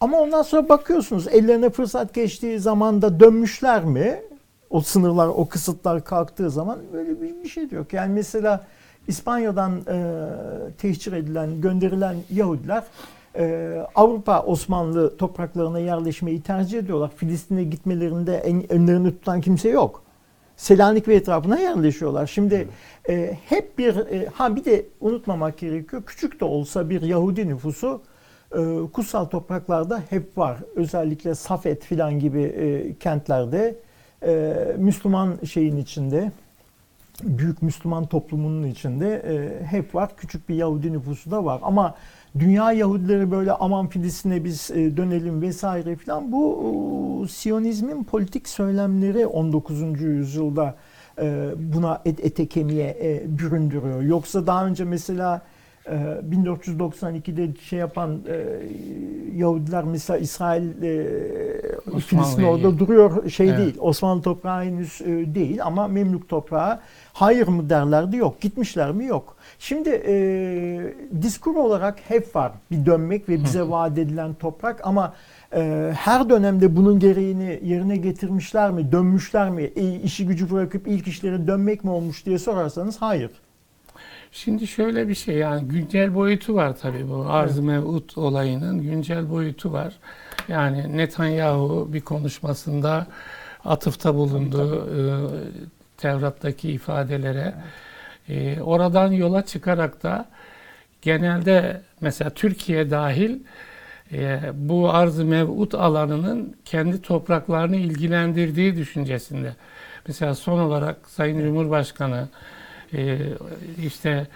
ama 0.00 0.20
ondan 0.20 0.42
sonra 0.42 0.68
bakıyorsunuz 0.68 1.28
ellerine 1.28 1.70
fırsat 1.70 2.14
geçtiği 2.14 2.58
zaman 2.58 3.02
da 3.02 3.20
dönmüşler 3.20 3.84
mi? 3.84 4.22
O 4.70 4.80
sınırlar, 4.80 5.28
o 5.28 5.48
kısıtlar 5.48 6.04
kalktığı 6.04 6.50
zaman 6.50 6.78
böyle 6.92 7.20
bir, 7.20 7.44
bir 7.44 7.48
şey 7.48 7.68
yok. 7.70 7.92
Yani 7.92 8.12
mesela 8.14 8.64
İspanya'dan 9.08 9.76
e, 9.88 10.26
tehcir 10.78 11.12
edilen, 11.12 11.60
gönderilen 11.60 12.16
Yahudiler 12.30 12.84
e, 13.36 13.76
Avrupa 13.94 14.42
Osmanlı 14.42 15.16
topraklarına 15.16 15.78
yerleşmeyi 15.78 16.42
tercih 16.42 16.78
ediyorlar. 16.78 17.10
Filistin'e 17.16 17.64
gitmelerinde 17.64 18.36
en, 18.36 18.72
önlerini 18.72 19.10
tutan 19.10 19.40
kimse 19.40 19.68
yok. 19.68 20.02
Selanik 20.56 21.08
ve 21.08 21.14
etrafına 21.14 21.58
yerleşiyorlar. 21.58 22.26
Şimdi 22.26 22.68
e, 23.08 23.36
hep 23.48 23.78
bir 23.78 23.96
e, 23.96 24.26
ha 24.26 24.56
bir 24.56 24.64
de 24.64 24.86
unutmamak 25.00 25.58
gerekiyor. 25.58 26.02
Küçük 26.06 26.40
de 26.40 26.44
olsa 26.44 26.90
bir 26.90 27.02
Yahudi 27.02 27.48
nüfusu 27.48 28.02
e, 28.52 28.58
kutsal 28.92 29.24
topraklarda 29.24 30.02
hep 30.10 30.38
var. 30.38 30.56
Özellikle 30.76 31.34
Safed 31.34 31.82
filan 31.82 32.18
gibi 32.18 32.42
e, 32.42 32.94
kentlerde 32.98 33.76
e, 34.26 34.54
Müslüman 34.78 35.34
şeyin 35.44 35.76
içinde 35.76 36.32
büyük 37.22 37.62
Müslüman 37.62 38.06
toplumunun 38.06 38.66
içinde 38.66 39.14
e, 39.14 39.64
hep 39.66 39.94
var. 39.94 40.16
Küçük 40.16 40.48
bir 40.48 40.54
Yahudi 40.54 40.92
nüfusu 40.92 41.30
da 41.30 41.44
var. 41.44 41.60
Ama 41.62 41.94
dünya 42.38 42.72
Yahudileri 42.72 43.30
böyle 43.30 43.52
aman 43.52 43.88
Filistin'e 43.88 44.44
biz 44.44 44.70
e, 44.70 44.96
dönelim 44.96 45.42
vesaire 45.42 45.96
filan 45.96 46.32
bu 46.32 47.24
e, 47.24 47.28
Siyonizmin 47.28 48.04
politik 48.04 48.48
söylemleri 48.48 49.26
19. 49.26 50.00
yüzyılda 50.00 50.74
e, 51.20 51.48
buna 51.56 52.02
et, 52.04 52.24
ete 52.24 52.46
kemiğe 52.46 52.98
e, 53.02 53.38
büründürüyor. 53.38 54.02
Yoksa 54.02 54.46
daha 54.46 54.66
önce 54.66 54.84
mesela 54.84 55.42
1492'de 55.86 57.60
şey 57.60 57.78
yapan 57.78 58.20
e, 58.28 58.44
Yahudiler 59.36 59.84
mesela 59.84 60.18
İsrail 60.18 60.82
e, 60.82 61.06
Filistin 62.00 62.42
orada 62.42 62.78
duruyor 62.78 63.30
şey 63.30 63.48
Evet. 63.48 63.58
değil. 63.58 63.76
Osmanlı 63.80 64.22
toprağı 64.22 64.64
henüz 64.64 65.00
e, 65.00 65.34
değil 65.34 65.64
ama 65.64 65.88
Memlük 65.88 66.28
toprağı 66.28 66.80
hayır 67.12 67.48
mı 67.48 67.70
derlerdi 67.70 68.16
yok. 68.16 68.40
Gitmişler 68.40 68.92
mi 68.92 69.06
yok. 69.06 69.36
Şimdi 69.58 70.02
e, 70.06 70.14
diskur 71.22 71.56
olarak 71.56 71.98
hep 72.08 72.36
var 72.36 72.52
bir 72.70 72.86
dönmek 72.86 73.28
ve 73.28 73.44
bize 73.44 73.68
vaat 73.68 73.98
edilen 73.98 74.34
toprak 74.34 74.80
ama 74.86 75.14
e, 75.56 75.92
her 75.96 76.30
dönemde 76.30 76.76
bunun 76.76 76.98
gereğini 76.98 77.60
yerine 77.64 77.96
getirmişler 77.96 78.70
mi, 78.70 78.92
dönmüşler 78.92 79.50
mi, 79.50 79.62
e, 79.62 79.94
işi 79.94 80.26
gücü 80.26 80.50
bırakıp 80.50 80.88
ilk 80.88 81.06
işlere 81.06 81.46
dönmek 81.46 81.84
mi 81.84 81.90
olmuş 81.90 82.26
diye 82.26 82.38
sorarsanız 82.38 82.96
hayır. 83.02 83.30
Şimdi 84.34 84.66
şöyle 84.66 85.08
bir 85.08 85.14
şey 85.14 85.34
yani 85.34 85.68
güncel 85.68 86.14
boyutu 86.14 86.54
var 86.54 86.76
tabii 86.76 87.08
bu 87.08 87.26
arz-ı 87.28 87.62
mev'ud 87.62 88.10
olayının 88.16 88.82
güncel 88.82 89.30
boyutu 89.30 89.72
var. 89.72 89.94
Yani 90.48 90.96
Netanyahu 90.96 91.88
bir 91.92 92.00
konuşmasında 92.00 93.06
atıfta 93.64 94.14
bulundu 94.14 94.88
e, 94.96 95.00
Tevrat'taki 95.96 96.72
ifadelere. 96.72 97.54
E, 98.28 98.60
oradan 98.60 99.12
yola 99.12 99.44
çıkarak 99.44 100.02
da 100.02 100.28
genelde 101.02 101.82
mesela 102.00 102.30
Türkiye 102.30 102.90
dahil 102.90 103.40
e, 104.12 104.40
bu 104.54 104.90
arz-ı 104.90 105.24
mev'ud 105.24 105.72
alanının 105.72 106.56
kendi 106.64 107.02
topraklarını 107.02 107.76
ilgilendirdiği 107.76 108.76
düşüncesinde. 108.76 109.56
Mesela 110.06 110.34
son 110.34 110.58
olarak 110.58 110.96
Sayın 111.08 111.40
Cumhurbaşkanı 111.40 112.28
e, 112.94 113.18
işte 113.82 114.26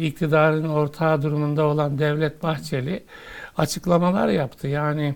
iktidarın 0.00 0.68
ortağı 0.68 1.22
durumunda 1.22 1.64
olan 1.64 1.98
Devlet 1.98 2.42
Bahçeli 2.42 3.02
açıklamalar 3.56 4.28
yaptı. 4.28 4.68
Yani 4.68 5.14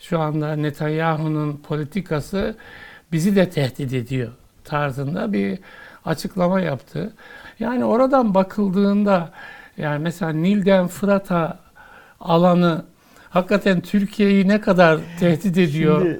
şu 0.00 0.20
anda 0.20 0.56
Netanyahu'nun 0.56 1.56
politikası 1.56 2.56
bizi 3.12 3.36
de 3.36 3.50
tehdit 3.50 3.92
ediyor 3.92 4.32
tarzında 4.64 5.32
bir 5.32 5.58
açıklama 6.04 6.60
yaptı. 6.60 7.12
Yani 7.60 7.84
oradan 7.84 8.34
bakıldığında 8.34 9.30
yani 9.76 10.02
mesela 10.02 10.32
Nil'den 10.32 10.86
Fırat'a 10.86 11.58
alanı 12.20 12.84
hakikaten 13.30 13.80
Türkiye'yi 13.80 14.48
ne 14.48 14.60
kadar 14.60 15.00
tehdit 15.20 15.58
ediyor? 15.58 16.00
Şimdi 16.00 16.18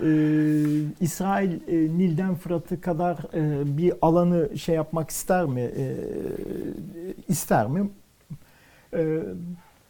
e, 1.00 1.04
İsrail 1.04 1.52
e, 1.52 1.98
Nil'den 1.98 2.34
Fırat'ı 2.34 2.80
kadar 2.80 3.18
e, 3.34 3.76
bir 3.78 3.92
alanı 4.02 4.58
şey 4.58 4.74
yapmak 4.74 5.10
ister 5.10 5.44
mi? 5.44 5.60
E, 5.60 5.96
ister 7.28 7.66
mi? 7.66 7.90
E, 8.96 9.18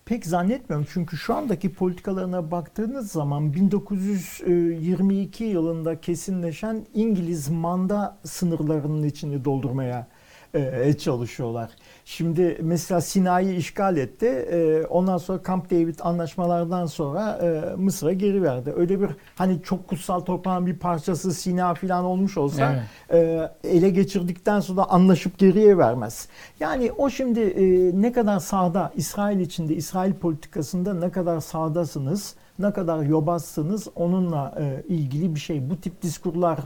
pek 0.05 0.27
zannetmiyorum. 0.27 0.87
Çünkü 0.93 1.17
şu 1.17 1.35
andaki 1.35 1.75
politikalarına 1.75 2.51
baktığınız 2.51 3.13
zaman 3.13 3.55
1922 3.55 5.45
yılında 5.45 6.01
kesinleşen 6.01 6.87
İngiliz 6.95 7.49
manda 7.49 8.19
sınırlarının 8.25 9.03
içini 9.03 9.45
doldurmaya 9.45 10.07
e, 10.55 10.93
çalışıyorlar. 10.93 11.71
Şimdi 12.05 12.59
mesela 12.63 13.01
Sinai'yi 13.01 13.57
işgal 13.57 13.97
etti. 13.97 14.27
E, 14.27 14.87
ondan 14.87 15.19
sonra 15.19 15.41
Camp 15.47 15.71
David 15.71 15.99
anlaşmalardan 16.03 16.87
sonra 16.87 17.39
e, 17.43 17.77
Mısır'a 17.77 18.13
geri 18.13 18.43
verdi. 18.43 18.73
Öyle 18.77 19.01
bir 19.01 19.09
hani 19.37 19.63
çok 19.63 19.89
kutsal 19.89 20.21
toprağın 20.21 20.67
bir 20.67 20.77
parçası 20.77 21.35
Sina 21.35 21.75
falan 21.75 22.05
olmuş 22.05 22.37
olsa 22.37 22.85
Evet. 23.11 23.53
e, 23.65 23.69
ele 23.69 23.91
geçirdikten 23.91 24.61
sonra 24.61 24.85
anlaşıp 24.85 25.39
geriye 25.39 25.79
vermez. 25.79 26.29
Yani 26.61 26.93
o 26.93 27.11
şimdi 27.11 27.41
e, 27.41 27.91
ne 28.03 28.13
kadar 28.13 28.39
sağda 28.39 28.93
İsrail 28.97 29.41
içinde 29.41 29.75
İsrail 29.75 30.13
politikasında 30.13 30.95
ne 30.95 31.11
kadar 31.11 31.41
sağdasınız, 31.41 32.35
ne 32.59 32.73
kadar 32.73 33.03
yobazsınız 33.03 33.89
onunla 33.95 34.55
e, 34.61 34.83
ilgili 34.89 35.35
bir 35.35 35.41
şey. 35.41 35.71
Bu 35.71 35.81
tip 35.81 36.03
diskurlar 36.03 36.59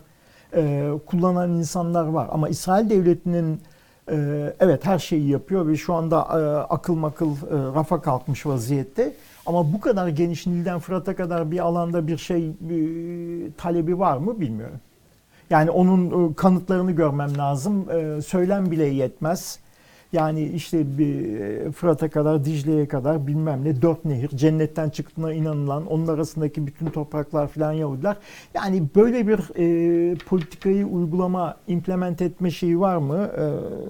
e, 0.56 0.90
kullanan 1.06 1.50
insanlar 1.50 2.04
var 2.04 2.28
ama 2.30 2.48
İsrail 2.48 2.90
devletinin 2.90 3.60
evet 4.60 4.86
her 4.86 4.98
şeyi 4.98 5.28
yapıyor 5.28 5.68
ve 5.68 5.76
şu 5.76 5.94
anda 5.94 6.16
e, 6.20 6.40
akıl 6.74 6.94
makıl 6.94 7.30
e, 7.30 7.34
rafa 7.50 8.02
kalkmış 8.02 8.46
vaziyette. 8.46 9.12
Ama 9.46 9.72
bu 9.72 9.80
kadar 9.80 10.08
geniş 10.08 10.46
Nil'den 10.46 10.78
Fırat'a 10.78 11.16
kadar 11.16 11.50
bir 11.50 11.58
alanda 11.58 12.06
bir 12.06 12.16
şey 12.18 12.48
e, 12.48 12.52
talebi 13.56 13.98
var 13.98 14.16
mı 14.16 14.40
bilmiyorum. 14.40 14.80
Yani 15.50 15.70
onun 15.70 16.30
e, 16.30 16.34
kanıtlarını 16.34 16.92
görmem 16.92 17.38
lazım. 17.38 17.86
Söylem 18.22 18.70
bile 18.70 18.84
yetmez. 18.86 19.58
Yani 20.12 20.42
işte 20.42 20.98
bir 20.98 21.40
e, 21.40 21.72
Fırat'a 21.72 22.10
kadar, 22.10 22.44
Dicle'ye 22.44 22.88
kadar 22.88 23.26
bilmem 23.26 23.64
ne 23.64 23.82
dört 23.82 24.04
nehir, 24.04 24.28
cennetten 24.28 24.90
çıktığına 24.90 25.32
inanılan, 25.32 25.86
onun 25.86 26.06
arasındaki 26.06 26.66
bütün 26.66 26.86
topraklar 26.86 27.48
filan 27.48 27.72
Yahudiler. 27.72 28.16
Yani 28.54 28.82
böyle 28.96 29.28
bir 29.28 29.40
e, 29.58 30.14
politikayı 30.14 30.86
uygulama, 30.86 31.56
implement 31.68 32.22
etme 32.22 32.50
şeyi 32.50 32.80
var 32.80 32.96
mı, 32.96 33.30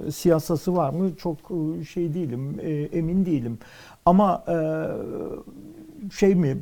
e, 0.07 0.11
siyasası 0.11 0.77
var 0.77 0.91
mı 0.91 1.17
çok 1.17 1.39
e, 1.81 1.85
şey 1.85 2.15
değilim, 2.15 2.57
e, 2.63 2.71
emin 2.73 3.27
değilim. 3.27 3.59
Ama 4.07 4.45
e, 4.49 4.57
şey 6.11 6.35
mi, 6.35 6.57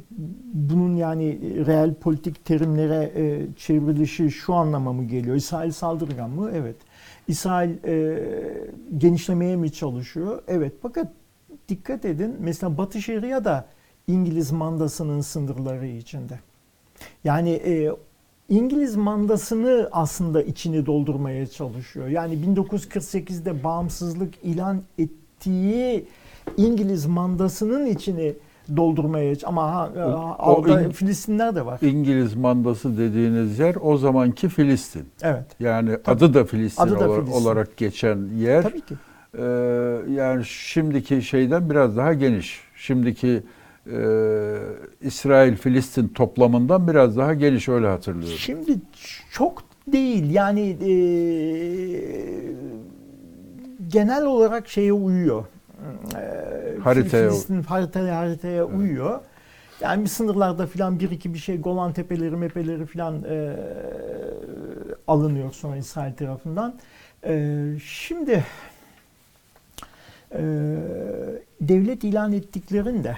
bunun 0.54 0.96
yani 0.96 1.38
reel 1.66 1.94
politik 1.94 2.44
terimlere 2.44 3.12
e, 3.16 3.46
çevrilişi 3.56 4.30
şu 4.30 4.54
anlama 4.54 4.92
mı 4.92 5.04
geliyor? 5.04 5.36
İsrail 5.36 5.70
saldırgan 5.70 6.30
mı? 6.30 6.50
Evet. 6.54 6.76
İsrail 7.30 7.84
e, 7.84 8.22
genişlemeye 8.98 9.56
mi 9.56 9.72
çalışıyor? 9.72 10.42
Evet. 10.48 10.72
Fakat 10.82 11.12
dikkat 11.68 12.04
edin 12.04 12.36
mesela 12.40 12.78
Batı 12.78 13.02
Şeria 13.02 13.44
da 13.44 13.68
İngiliz 14.06 14.52
mandasının 14.52 15.20
sınırları 15.20 15.86
içinde. 15.86 16.40
Yani 17.24 17.50
e, 17.50 17.90
İngiliz 18.48 18.96
mandasını 18.96 19.88
aslında 19.92 20.42
içini 20.42 20.86
doldurmaya 20.86 21.46
çalışıyor. 21.46 22.08
Yani 22.08 22.34
1948'de 22.34 23.64
bağımsızlık 23.64 24.34
ilan 24.42 24.82
ettiği 24.98 26.06
İngiliz 26.56 27.06
mandasının 27.06 27.86
içini 27.86 28.34
doldurmaya 28.76 29.34
ama 29.44 29.62
ha, 29.74 29.90
ha, 29.96 30.36
o 30.38 30.54
orada 30.54 30.82
İng- 30.82 30.92
Filistinler 30.92 31.54
de 31.54 31.66
var. 31.66 31.78
İngiliz 31.82 32.34
mandası 32.34 32.98
dediğiniz 32.98 33.58
yer 33.58 33.76
o 33.82 33.96
zamanki 33.96 34.48
Filistin. 34.48 35.04
Evet. 35.22 35.44
Yani 35.60 35.90
adı 36.06 36.34
da 36.34 36.44
Filistin, 36.44 36.82
Adı 36.82 37.00
da 37.00 37.10
ola- 37.10 37.20
Filistin. 37.20 37.42
olarak 37.44 37.76
geçen 37.76 38.18
yer. 38.38 38.62
Tabii 38.62 38.80
ki. 38.80 38.94
Ee, 39.38 39.42
yani 40.14 40.44
şimdiki 40.44 41.22
şeyden 41.22 41.70
biraz 41.70 41.96
daha 41.96 42.14
geniş. 42.14 42.60
Şimdiki 42.76 43.42
e, 43.86 43.98
İsrail-Filistin 45.00 46.08
toplamından 46.08 46.88
biraz 46.88 47.16
daha 47.16 47.34
geniş 47.34 47.68
öyle 47.68 47.86
hatırlıyorum. 47.86 48.38
Şimdi 48.38 48.72
çok 49.32 49.62
değil 49.86 50.34
yani 50.34 50.60
e, 50.70 50.90
genel 53.88 54.24
olarak 54.24 54.68
şeye 54.68 54.92
uyuyor. 54.92 55.44
E, 56.16 56.78
Haritaya- 56.84 57.28
Filistin 57.30 57.62
haritaya 57.62 58.16
haritaya 58.16 58.64
uyuyor. 58.64 59.20
Yani 59.80 60.04
bir 60.04 60.08
sınırlarda 60.08 60.66
filan 60.66 61.00
bir 61.00 61.10
iki 61.10 61.34
bir 61.34 61.38
şey 61.38 61.60
Golan 61.60 61.92
Tepeleri 61.92 62.36
mepeleri 62.36 62.86
filan 62.86 63.24
e, 63.24 63.56
alınıyor 65.08 65.52
sonra 65.52 65.76
İsrail 65.76 66.14
tarafından. 66.14 66.74
E, 67.24 67.56
şimdi 67.84 68.44
e, 70.34 70.40
devlet 71.60 72.04
ilan 72.04 72.32
ettiklerinde 72.32 73.16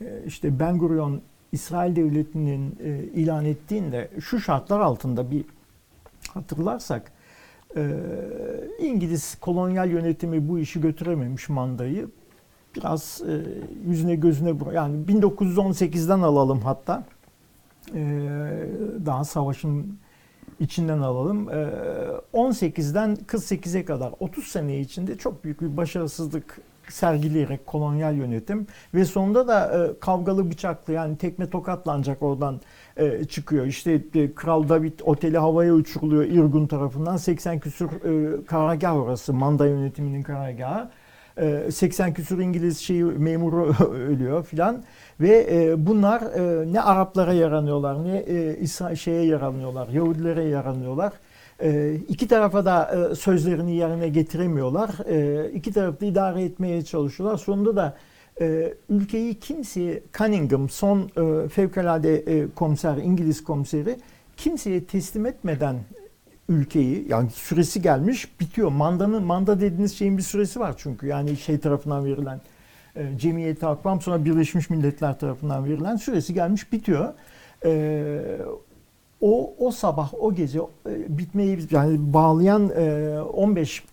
e, 0.00 0.04
işte 0.26 0.58
Ben 0.60 0.78
Gurion 0.78 1.20
İsrail 1.52 1.96
Devleti'nin 1.96 2.78
e, 2.84 2.88
ilan 3.20 3.44
ettiğinde 3.44 4.08
şu 4.20 4.40
şartlar 4.40 4.80
altında 4.80 5.30
bir 5.30 5.44
hatırlarsak 6.34 7.12
e, 7.76 7.82
İngiliz 8.80 9.34
kolonyal 9.40 9.90
yönetimi 9.90 10.48
bu 10.48 10.58
işi 10.58 10.80
götürememiş 10.80 11.48
mandayı 11.48 12.08
biraz 12.76 13.22
e, 13.28 13.32
yüzüne 13.88 14.14
gözüne 14.14 14.50
vur- 14.50 14.74
yani 14.74 15.04
1918'den 15.06 16.20
alalım 16.20 16.60
hatta 16.60 17.04
E, 17.94 18.00
daha 19.06 19.24
savaşın 19.24 19.98
içinden 20.60 20.98
alalım. 20.98 21.48
E, 21.50 21.70
18'den 22.34 23.16
48'e 23.26 23.84
kadar 23.84 24.12
30 24.20 24.44
sene 24.44 24.80
içinde 24.80 25.18
çok 25.18 25.44
büyük 25.44 25.60
bir 25.60 25.76
başarısızlık 25.76 26.60
sergileyerek 26.92 27.66
kolonyal 27.66 28.14
yönetim 28.14 28.66
ve 28.94 29.04
sonunda 29.04 29.48
da 29.48 29.86
e, 29.86 30.00
kavgalı 30.00 30.50
bıçaklı 30.50 30.92
yani 30.92 31.18
tekme 31.18 31.50
tokatla 31.50 31.92
ancak 31.92 32.22
oradan 32.22 32.60
e, 32.96 33.24
çıkıyor. 33.24 33.66
İşte 33.66 34.02
e, 34.14 34.34
Kral 34.34 34.68
David 34.68 35.00
oteli 35.04 35.38
havaya 35.38 35.72
uçuruluyor 35.74 36.24
İrgun 36.24 36.66
tarafından 36.66 37.16
80 37.16 37.58
küsür 37.58 37.86
e, 37.86 38.44
karargah 38.44 38.96
orası 38.96 39.32
Manda 39.32 39.66
yönetiminin 39.66 40.22
karargahı. 40.22 40.90
E, 41.38 41.70
80 41.70 42.14
küsür 42.14 42.38
İngiliz 42.38 42.78
şeyi 42.78 43.04
memuru 43.04 43.74
ölüyor 43.92 44.44
filan 44.44 44.82
ve 45.20 45.46
e, 45.50 45.86
bunlar 45.86 46.20
e, 46.20 46.72
ne 46.72 46.80
Araplara 46.80 47.32
yaranıyorlar 47.32 48.04
ne 48.04 48.18
e, 48.18 48.56
İsra 48.56 48.96
şeye 48.96 49.26
yaranıyorlar 49.26 49.88
Yahudilere 49.88 50.44
yaranıyorlar. 50.44 51.12
E, 51.62 51.94
iki 52.08 52.28
tarafa 52.28 52.64
da 52.64 53.08
e, 53.10 53.14
sözlerini 53.14 53.76
yerine 53.76 54.08
getiremiyorlar. 54.08 54.90
E, 55.08 55.50
iki 55.50 55.72
tarafı 55.72 56.00
da 56.00 56.06
idare 56.06 56.44
etmeye 56.44 56.84
çalışıyorlar. 56.84 57.36
Sonunda 57.36 57.76
da 57.76 57.96
e, 58.40 58.74
ülkeyi 58.88 59.34
kimseye 59.34 60.02
Cunningham 60.18 60.68
son 60.68 61.10
e, 61.16 61.48
fevkalade 61.48 62.16
e, 62.16 62.46
komiser 62.54 62.96
İngiliz 62.96 63.44
komiseri 63.44 63.96
kimseye 64.36 64.84
teslim 64.84 65.26
etmeden 65.26 65.76
ülkeyi 66.48 67.06
yani 67.08 67.30
süresi 67.30 67.82
gelmiş 67.82 68.40
bitiyor. 68.40 68.68
Mandanın 68.68 69.22
manda 69.22 69.60
dediğiniz 69.60 69.98
şeyin 69.98 70.18
bir 70.18 70.22
süresi 70.22 70.60
var 70.60 70.74
çünkü 70.78 71.06
yani 71.06 71.36
şey 71.36 71.58
tarafından 71.58 72.04
verilen 72.04 72.40
e, 72.96 73.18
Cemiyeti 73.18 73.66
sonra 74.00 74.24
Birleşmiş 74.24 74.70
Milletler 74.70 75.18
tarafından 75.18 75.64
verilen 75.64 75.96
süresi 75.96 76.34
gelmiş 76.34 76.72
bitiyor. 76.72 77.14
E, 77.64 78.38
o 79.20 79.54
o 79.58 79.70
sabah 79.70 80.14
o 80.14 80.34
gece 80.34 80.58
e, 80.58 81.18
bitmeyi 81.18 81.58
yani 81.70 82.12
bağlayan 82.12 82.70
e, 82.76 83.20
15 83.20 83.84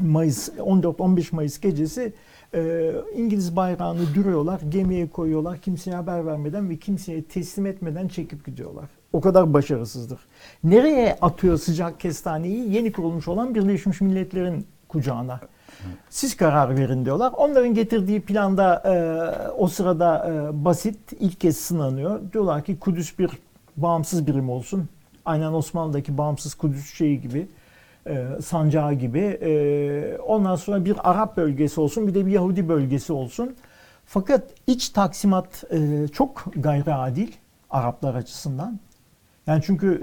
Mayıs 0.00 0.48
14-15 0.48 1.34
Mayıs 1.34 1.60
gecesi 1.60 2.12
e, 2.54 2.92
İngiliz 3.16 3.56
bayrağını 3.56 4.14
dürüyorlar, 4.14 4.60
gemiye 4.68 5.08
koyuyorlar 5.08 5.58
kimseye 5.58 5.96
haber 5.96 6.26
vermeden 6.26 6.70
ve 6.70 6.76
kimseye 6.76 7.22
teslim 7.22 7.66
etmeden 7.66 8.08
çekip 8.08 8.46
gidiyorlar. 8.46 8.84
O 9.12 9.20
kadar 9.20 9.54
başarısızdır. 9.54 10.20
Nereye 10.64 11.18
atıyor 11.20 11.58
sıcak 11.58 12.00
kestaneyi? 12.00 12.72
Yeni 12.72 12.92
kurulmuş 12.92 13.28
olan 13.28 13.54
Birleşmiş 13.54 14.00
Milletler'in 14.00 14.66
kucağına. 14.88 15.40
Siz 16.10 16.36
karar 16.36 16.78
verin 16.78 17.04
diyorlar. 17.04 17.32
Onların 17.36 17.74
getirdiği 17.74 18.20
planda 18.20 18.82
e, 18.86 18.94
o 19.52 19.68
sırada 19.68 20.30
e, 20.30 20.64
basit 20.64 20.98
ilk 21.20 21.40
kez 21.40 21.56
sınanıyor. 21.56 22.20
Diyorlar 22.32 22.64
ki 22.64 22.78
Kudüs 22.78 23.18
bir 23.18 23.30
bağımsız 23.82 24.26
birim 24.26 24.50
olsun. 24.50 24.88
Aynen 25.24 25.52
Osmanlı'daki 25.52 26.18
bağımsız 26.18 26.54
Kudüs 26.54 26.94
şeyi 26.94 27.20
gibi. 27.20 27.48
E, 28.06 28.26
sancağı 28.44 28.94
gibi. 28.94 29.20
E, 29.20 30.18
ondan 30.18 30.56
sonra 30.56 30.84
bir 30.84 31.10
Arap 31.10 31.36
bölgesi 31.36 31.80
olsun 31.80 32.06
bir 32.06 32.14
de 32.14 32.26
bir 32.26 32.30
Yahudi 32.30 32.68
bölgesi 32.68 33.12
olsun. 33.12 33.56
Fakat 34.06 34.42
iç 34.66 34.88
taksimat 34.88 35.64
e, 35.70 36.08
çok 36.08 36.44
gayri 36.56 36.94
adil 36.94 37.28
Araplar 37.70 38.14
açısından. 38.14 38.78
Yani 39.46 39.62
çünkü 39.66 40.00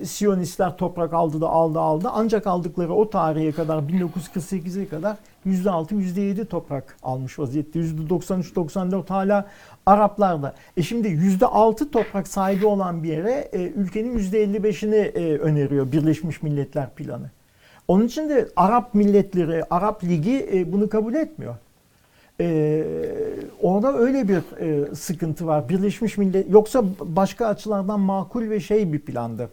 e, 0.00 0.04
Siyonistler 0.04 0.76
toprak 0.76 1.12
aldı 1.12 1.40
da 1.40 1.48
aldı 1.48 1.80
aldı. 1.80 2.08
Ancak 2.12 2.46
aldıkları 2.46 2.94
o 2.94 3.10
tarihe 3.10 3.52
kadar 3.52 3.78
1948'e 3.78 4.88
kadar 4.88 5.16
%6 5.46 5.94
%7 5.94 6.44
toprak 6.44 6.96
almış 7.02 7.38
vaziyette. 7.38 7.78
%93-94 7.80 9.08
hala 9.08 9.48
Araplarda. 9.86 10.54
E 10.76 10.82
şimdi 10.82 11.08
%6 11.08 11.90
toprak 11.90 12.28
sahibi 12.28 12.66
olan 12.66 13.02
bir 13.02 13.08
yere 13.08 13.48
e, 13.52 13.62
ülkenin 13.62 14.18
%55'ini 14.18 14.96
e, 14.96 15.38
öneriyor 15.38 15.92
Birleşmiş 15.92 16.42
Milletler 16.42 16.90
Planı. 16.90 17.30
Onun 17.88 18.06
için 18.06 18.28
de 18.28 18.48
Arap 18.56 18.94
milletleri, 18.94 19.64
Arap 19.70 20.04
Ligi 20.04 20.48
e, 20.52 20.72
bunu 20.72 20.88
kabul 20.88 21.14
etmiyor. 21.14 21.54
Ee, 22.40 22.84
orada 23.62 23.98
öyle 23.98 24.28
bir 24.28 24.60
e, 24.60 24.94
sıkıntı 24.94 25.46
var. 25.46 25.68
Birleşmiş 25.68 26.18
Millet 26.18 26.50
yoksa 26.50 26.84
başka 27.00 27.46
açılardan 27.46 28.00
makul 28.00 28.50
ve 28.50 28.60
şey 28.60 28.92
bir 28.92 28.98
plandı. 28.98 29.50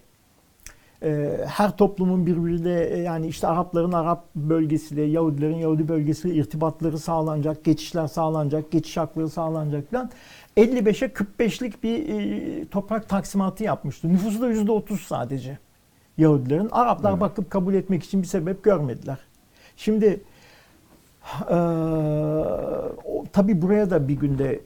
Ee, 1.04 1.38
her 1.48 1.78
toplumun 1.78 2.26
birbiriyle 2.26 2.90
e, 2.90 2.98
yani 2.98 3.28
işte 3.28 3.48
Arapların 3.48 3.92
Arap 3.92 4.36
bölgesiyle, 4.36 5.02
Yahudilerin 5.02 5.58
Yahudi 5.58 5.88
bölgesiyle 5.88 6.36
irtibatları 6.36 7.00
sağlanacak, 7.00 7.64
geçişler 7.64 8.08
sağlanacak, 8.08 8.72
geçiş 8.72 8.98
hakları 8.98 9.30
sağlanacak 9.30 9.92
falan. 9.92 10.10
55'e 10.58 11.08
45'lik 11.08 11.84
bir 11.84 12.10
e, 12.10 12.66
toprak 12.66 13.10
taksimatı 13.10 13.64
yapmıştı. 13.64 14.10
Nüfusu 14.14 14.42
da 14.42 14.52
%30 14.52 14.98
sadece 14.98 15.58
Yahudilerin. 16.18 16.70
Araplar 16.72 17.12
Evet. 17.12 17.22
bakıp 17.22 17.52
kabul 17.52 17.74
etmek 17.74 18.04
için 18.04 18.22
bir 18.22 18.28
sebep 18.28 18.64
görmediler. 18.64 19.18
Şimdi 19.78 20.22
ee, 21.42 21.54
tabii 23.34 23.62
buraya 23.62 23.90
da 23.90 24.08
bir 24.08 24.14
günde 24.14 24.54
e, 24.54 24.60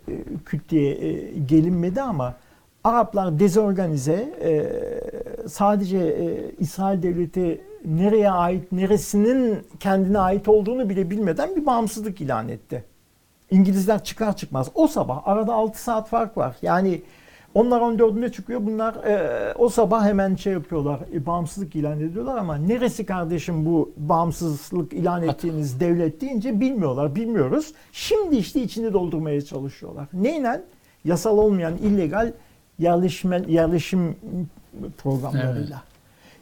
küt 0.45 0.69
diye 0.69 0.91
e, 0.91 1.39
gelinmedi 1.39 2.01
ama 2.01 2.35
Araplar 2.83 3.39
dezorganize 3.39 4.13
e, 4.43 4.71
sadece 5.47 6.15
İsrail 6.59 7.03
devleti 7.03 7.61
nereye 7.85 8.31
ait, 8.31 8.71
neresinin 8.71 9.59
kendine 9.79 10.19
ait 10.19 10.47
olduğunu 10.47 10.89
bile 10.89 11.09
bilmeden 11.09 11.55
bir 11.55 11.65
bağımsızlık 11.65 12.21
ilan 12.21 12.49
etti. 12.49 12.83
İngilizler 13.51 14.03
çıkar 14.03 14.35
çıkmaz 14.35 14.69
o 14.75 14.87
sabah 14.87 15.27
arada 15.27 15.53
6 15.53 15.83
saat 15.83 16.09
fark 16.09 16.37
var. 16.37 16.55
Yani 16.61 17.01
onlar 17.53 17.81
14'ünde 17.81 18.31
çıkıyor. 18.31 18.65
Bunlar 18.65 18.95
e, 18.95 19.53
o 19.53 19.69
sabah 19.69 20.05
hemen 20.05 20.35
şey 20.35 20.53
yapıyorlar. 20.53 20.99
e, 21.13 21.25
bağımsızlık 21.25 21.75
ilan 21.75 21.99
ediyorlar 21.99 22.37
ama 22.37 22.55
neresi 22.55 23.05
kardeşim 23.05 23.65
bu 23.65 23.91
bağımsızlık 23.97 24.93
ilan 24.93 25.23
ettiğiniz 25.23 25.79
devlet 25.79 26.21
deyince 26.21 26.59
bilmiyorlar. 26.59 27.15
Bilmiyoruz. 27.15 27.73
Şimdi 27.91 28.35
işte 28.35 28.61
içini 28.61 28.93
doldurmaya 28.93 29.41
çalışıyorlar. 29.41 30.07
Neyle? 30.13 30.61
Yasal 31.05 31.37
olmayan 31.37 31.77
illegal 31.77 32.31
yerleşme, 32.79 33.41
yerleşim 33.47 34.15
programlarıyla. 34.97 35.81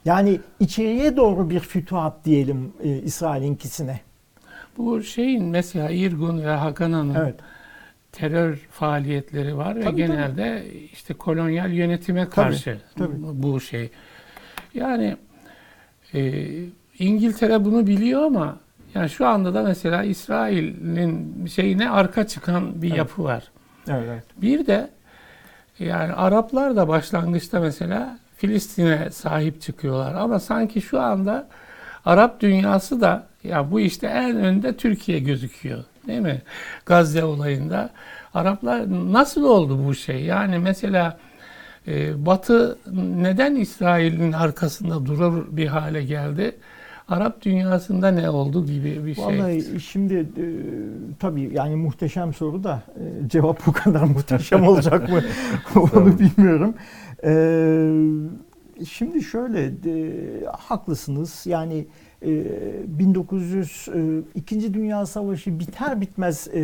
Yani 0.04 0.40
içeriye 0.60 1.16
doğru 1.16 1.50
bir 1.50 1.60
fütuhat 1.60 2.24
diyelim 2.24 2.72
e, 2.84 2.88
İsrail'inkisine. 2.98 4.00
Bu 4.78 5.02
şeyin 5.02 5.44
mesela 5.44 5.90
İrgun 5.90 6.42
ve 6.44 6.50
Hagana'nın 6.50 7.14
Evet. 7.14 7.34
Terör 8.12 8.56
faaliyetleri 8.70 9.56
var 9.56 9.76
ve 9.76 9.80
Tabii, 9.80 9.96
genelde 9.96 10.64
işte 10.92 11.14
kolonyal 11.14 11.72
yönetime 11.72 12.28
karşı 12.28 12.78
tabii. 12.98 13.12
bu 13.18 13.60
şey. 13.60 13.90
Yani 14.74 15.16
e, 16.14 16.44
İngiltere 16.98 17.64
bunu 17.64 17.86
biliyor 17.86 18.22
ama 18.22 18.56
yani 18.94 19.10
şu 19.10 19.26
anda 19.26 19.54
da 19.54 19.62
mesela 19.62 20.02
İsrail'in 20.02 21.46
şeyine 21.46 21.90
arka 21.90 22.26
çıkan 22.26 22.82
bir 22.82 22.88
Evet. 22.88 22.98
yapı 22.98 23.24
var. 23.24 23.44
Evet, 23.88 24.04
evet. 24.08 24.24
Bir 24.36 24.66
de 24.66 24.90
yani 25.78 26.12
Araplar 26.12 26.76
da 26.76 26.88
başlangıçta 26.88 27.60
mesela 27.60 28.18
Filistin'e 28.36 29.10
sahip 29.10 29.60
çıkıyorlar 29.60 30.14
ama 30.14 30.40
sanki 30.40 30.80
şu 30.80 31.00
anda 31.00 31.48
Arap 32.04 32.40
dünyası 32.40 33.00
da 33.00 33.26
ya 33.44 33.70
bu 33.70 33.80
işte 33.80 34.06
en 34.06 34.36
önde 34.36 34.76
Türkiye 34.76 35.18
gözüküyor. 35.18 35.84
Değil 36.06 36.20
mi? 36.20 36.42
Gazze 36.86 37.24
olayında. 37.24 37.90
Araplar 38.34 39.12
nasıl 39.12 39.44
oldu 39.44 39.86
bu 39.86 39.94
şey? 39.94 40.24
Yani 40.24 40.58
mesela 40.58 41.18
e, 41.88 42.26
Batı 42.26 42.78
neden 43.16 43.54
İsrail'in 43.54 44.32
arkasında 44.32 45.06
durur 45.06 45.56
bir 45.56 45.66
hale 45.66 46.04
geldi? 46.04 46.56
Arap 47.08 47.42
dünyasında 47.42 48.10
ne 48.10 48.30
oldu 48.30 48.66
gibi 48.66 49.06
bir 49.06 49.14
şey. 49.14 49.24
Vallahi 49.24 49.80
şimdi 49.80 50.14
e, 50.14 50.46
tabii 51.18 51.50
yani 51.52 51.76
muhteşem 51.76 52.34
soru 52.34 52.64
da 52.64 52.82
e, 52.96 53.28
cevap 53.28 53.66
bu 53.66 53.72
kadar 53.72 54.02
muhteşem 54.02 54.66
olacak 54.66 55.08
mı 55.08 55.22
onu 55.94 56.18
bilmiyorum. 56.18 56.74
E, 57.24 57.34
şimdi 58.84 59.22
şöyle 59.22 59.64
e, 59.66 60.12
haklısınız 60.46 61.42
yani 61.46 61.86
e, 62.24 62.98
1900 62.98 63.88
e, 63.94 64.00
İkinci 64.34 64.74
Dünya 64.74 65.06
Savaşı 65.06 65.58
biter 65.58 66.00
bitmez 66.00 66.48
e, 66.48 66.62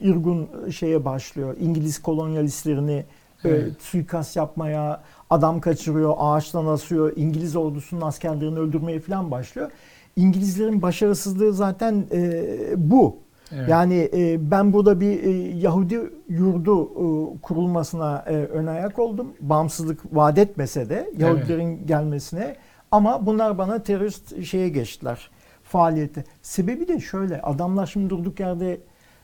İrgun 0.00 0.48
şeye 0.70 1.04
başlıyor 1.04 1.56
İngiliz 1.60 2.02
kolonyalistlerini 2.02 3.04
e, 3.44 3.48
Evet. 3.48 3.82
suikast 3.82 4.36
yapmaya, 4.36 5.02
adam 5.30 5.60
kaçırıyor, 5.60 6.14
ağaçtan 6.18 6.66
asıyor, 6.66 7.12
İngiliz 7.16 7.56
ordusunun 7.56 8.00
askerlerini 8.00 8.58
öldürmeye 8.58 9.00
falan 9.00 9.30
başlıyor. 9.30 9.70
İngilizlerin 10.16 10.82
başarısızlığı 10.82 11.52
zaten 11.52 12.04
e, 12.12 12.44
bu. 12.76 13.16
Evet. 13.52 13.68
Yani 13.68 14.10
e, 14.14 14.50
ben 14.50 14.72
burada 14.72 15.00
bir 15.00 15.24
e, 15.24 15.30
Yahudi 15.58 16.00
yurdu 16.28 16.84
e, 16.84 17.06
kurulmasına 17.42 18.24
e, 18.26 18.34
ön 18.34 18.66
ayak 18.66 18.98
oldum. 18.98 19.32
Bağımsızlık 19.40 20.16
vaat 20.16 20.38
etmese 20.38 20.88
de 20.88 21.10
Yahudilerin 21.18 21.86
gelmesine. 21.86 22.56
Ama 22.90 23.26
bunlar 23.26 23.58
bana 23.58 23.82
terörist 23.82 24.44
şeye 24.44 24.68
geçtiler. 24.68 25.30
Faaliyeti. 25.62 26.24
Sebebi 26.42 26.88
de 26.88 27.00
şöyle. 27.00 27.42
Adamlar 27.42 27.86
şimdi 27.86 28.10
durduk 28.10 28.40
yerde 28.40 28.80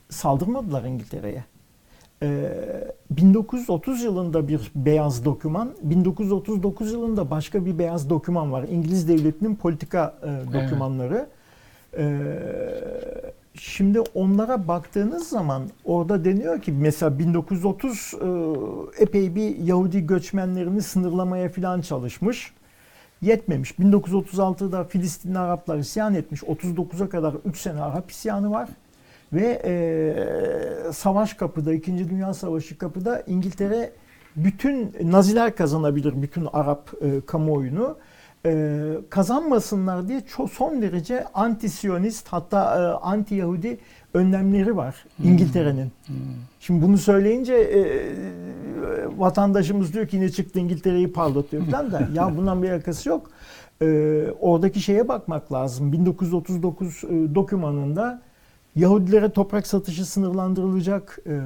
saldırmadılar 0.09 0.85
İngiltere'ye. 0.85 1.45
Ee, 2.23 2.53
1930 3.11 4.03
yılında 4.03 4.49
bir 4.49 4.73
beyaz 4.75 5.25
doküman, 5.25 5.75
1939 5.83 6.93
yılında 6.93 7.31
başka 7.31 7.67
bir 7.67 7.79
beyaz 7.79 8.11
doküman 8.11 8.53
var. 8.53 8.65
İngiliz 8.69 9.09
devletinin 9.09 9.57
politika 9.57 10.15
e, 10.23 10.53
dokümanları. 10.53 11.27
Ee, 11.99 12.23
şimdi 13.55 14.01
onlara 14.01 14.69
baktığınız 14.69 15.29
zaman 15.29 15.63
orada 15.85 16.25
deniyor 16.25 16.63
ki 16.63 16.73
mesela 16.73 17.19
1930 17.19 18.15
e, 18.15 19.03
epey 19.03 19.35
bir 19.35 19.57
Yahudi 19.59 20.07
göçmenlerini 20.07 20.83
sınırlamaya 20.83 21.49
falan 21.49 21.81
çalışmış. 21.81 22.53
Yetmemiş. 23.23 23.71
1936'da 23.71 24.85
Filistinli 24.85 25.39
Araplar 25.39 25.79
isyan 25.79 26.15
etmiş. 26.15 26.43
39'a 26.43 27.09
kadar 27.09 27.35
3 27.45 27.59
sene 27.59 27.83
Arap 27.83 28.11
isyanı 28.11 28.51
var. 28.51 28.69
Ve 29.33 29.63
e, 29.65 30.93
savaş 30.93 31.35
kapıda, 31.35 31.73
İkinci 31.73 32.11
Dünya 32.11 32.35
Savaşı 32.35 32.79
kapıda 32.79 33.23
İngiltere 33.27 33.93
bütün 34.37 34.97
Naziler 35.03 35.57
kazanabilir 35.57 36.23
bütün 36.23 36.49
Arap 36.53 36.91
e, 37.01 37.21
kamuoyunu. 37.27 37.99
E, 38.47 38.93
kazanmasınlar 39.11 40.09
diye 40.09 40.21
çok 40.21 40.51
son 40.51 40.83
derece 40.83 41.25
anti-Siyonist 41.35 42.29
hatta 42.29 42.61
e, 42.61 43.07
anti-Yahudi 43.07 43.79
önlemleri 44.15 44.77
var 44.77 45.05
İngiltere'nin. 45.25 45.91
Hmm. 46.07 46.17
Şimdi 46.61 46.83
bunu 46.83 46.99
söyleyince 46.99 47.55
e, 47.55 47.83
vatandaşımız 49.19 49.93
diyor 49.93 50.07
ki 50.07 50.17
yine 50.17 50.29
çıktı 50.29 50.59
İngiltere'yi 50.59 51.13
parlatıyor 51.13 51.67
falan 51.67 51.93
da 51.93 52.09
ya 52.15 52.37
bundan 52.37 52.63
bir 52.63 52.71
alakası 52.71 53.09
yok. 53.09 53.31
E, 53.83 53.87
oradaki 54.41 54.81
şeye 54.81 55.09
bakmak 55.09 55.53
lazım. 55.53 55.93
1939 55.93 57.05
e, 57.05 57.35
dokümanında 57.35 58.23
Yahudilere 58.77 59.31
toprak 59.31 59.67
satışı 59.67 60.07
sınırlandırılacak 60.07 61.19
e, 61.27 61.41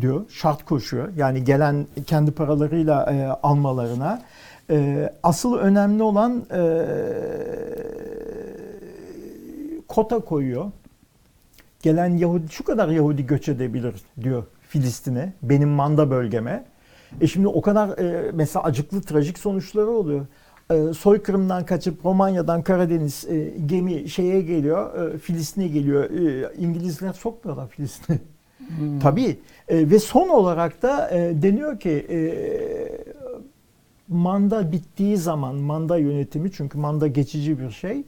diyor. 0.00 0.24
Şart 0.28 0.64
koşuyor. 0.64 1.08
Yani 1.16 1.44
gelen 1.44 1.86
kendi 2.06 2.30
paralarıyla 2.30 3.12
e, 3.12 3.26
almalarına. 3.42 4.22
E, 4.70 5.10
asıl 5.22 5.54
önemli 5.54 6.02
olan 6.02 6.42
e, 6.52 6.62
kota 9.88 10.20
koyuyor. 10.20 10.64
Gelen 11.82 12.16
Yahudi 12.16 12.48
şu 12.48 12.64
kadar 12.64 12.88
Yahudi 12.88 13.26
göç 13.26 13.48
edebilir 13.48 13.94
diyor 14.22 14.44
Filistin'e. 14.68 15.32
Benim 15.42 15.68
manda 15.68 16.10
bölgeme. 16.10 16.64
E 17.20 17.26
şimdi 17.26 17.48
o 17.48 17.60
kadar 17.62 17.98
e, 17.98 18.30
mesela 18.34 18.62
acıklı 18.64 19.02
trajik 19.02 19.38
sonuçları 19.38 19.90
oluyor. 19.90 20.26
e, 20.70 20.94
soykırımdan 20.94 21.66
kaçıp 21.66 22.04
Romanya'dan 22.04 22.62
Karadeniz 22.62 23.24
e, 23.28 23.54
gemi 23.66 24.08
şeye 24.08 24.42
geliyor, 24.42 25.08
e, 25.14 25.18
Filistin'e 25.18 25.68
geliyor. 25.68 26.10
E, 26.10 26.54
İngilizler 26.56 27.12
sokmuyorlar 27.12 27.68
Filistin'e. 27.68 28.18
Hmm. 28.58 28.98
Tabii. 29.00 29.38
E, 29.68 29.90
ve 29.90 29.98
son 29.98 30.28
olarak 30.28 30.82
da 30.82 31.10
e, 31.10 31.42
deniyor 31.42 31.80
ki 31.80 32.06
e, 32.10 32.18
manda 34.08 34.72
bittiği 34.72 35.16
zaman 35.16 35.54
manda 35.54 35.96
yönetimi 35.98 36.52
çünkü 36.52 36.78
manda 36.78 37.06
geçici 37.06 37.58
bir 37.60 37.70
şey. 37.70 38.04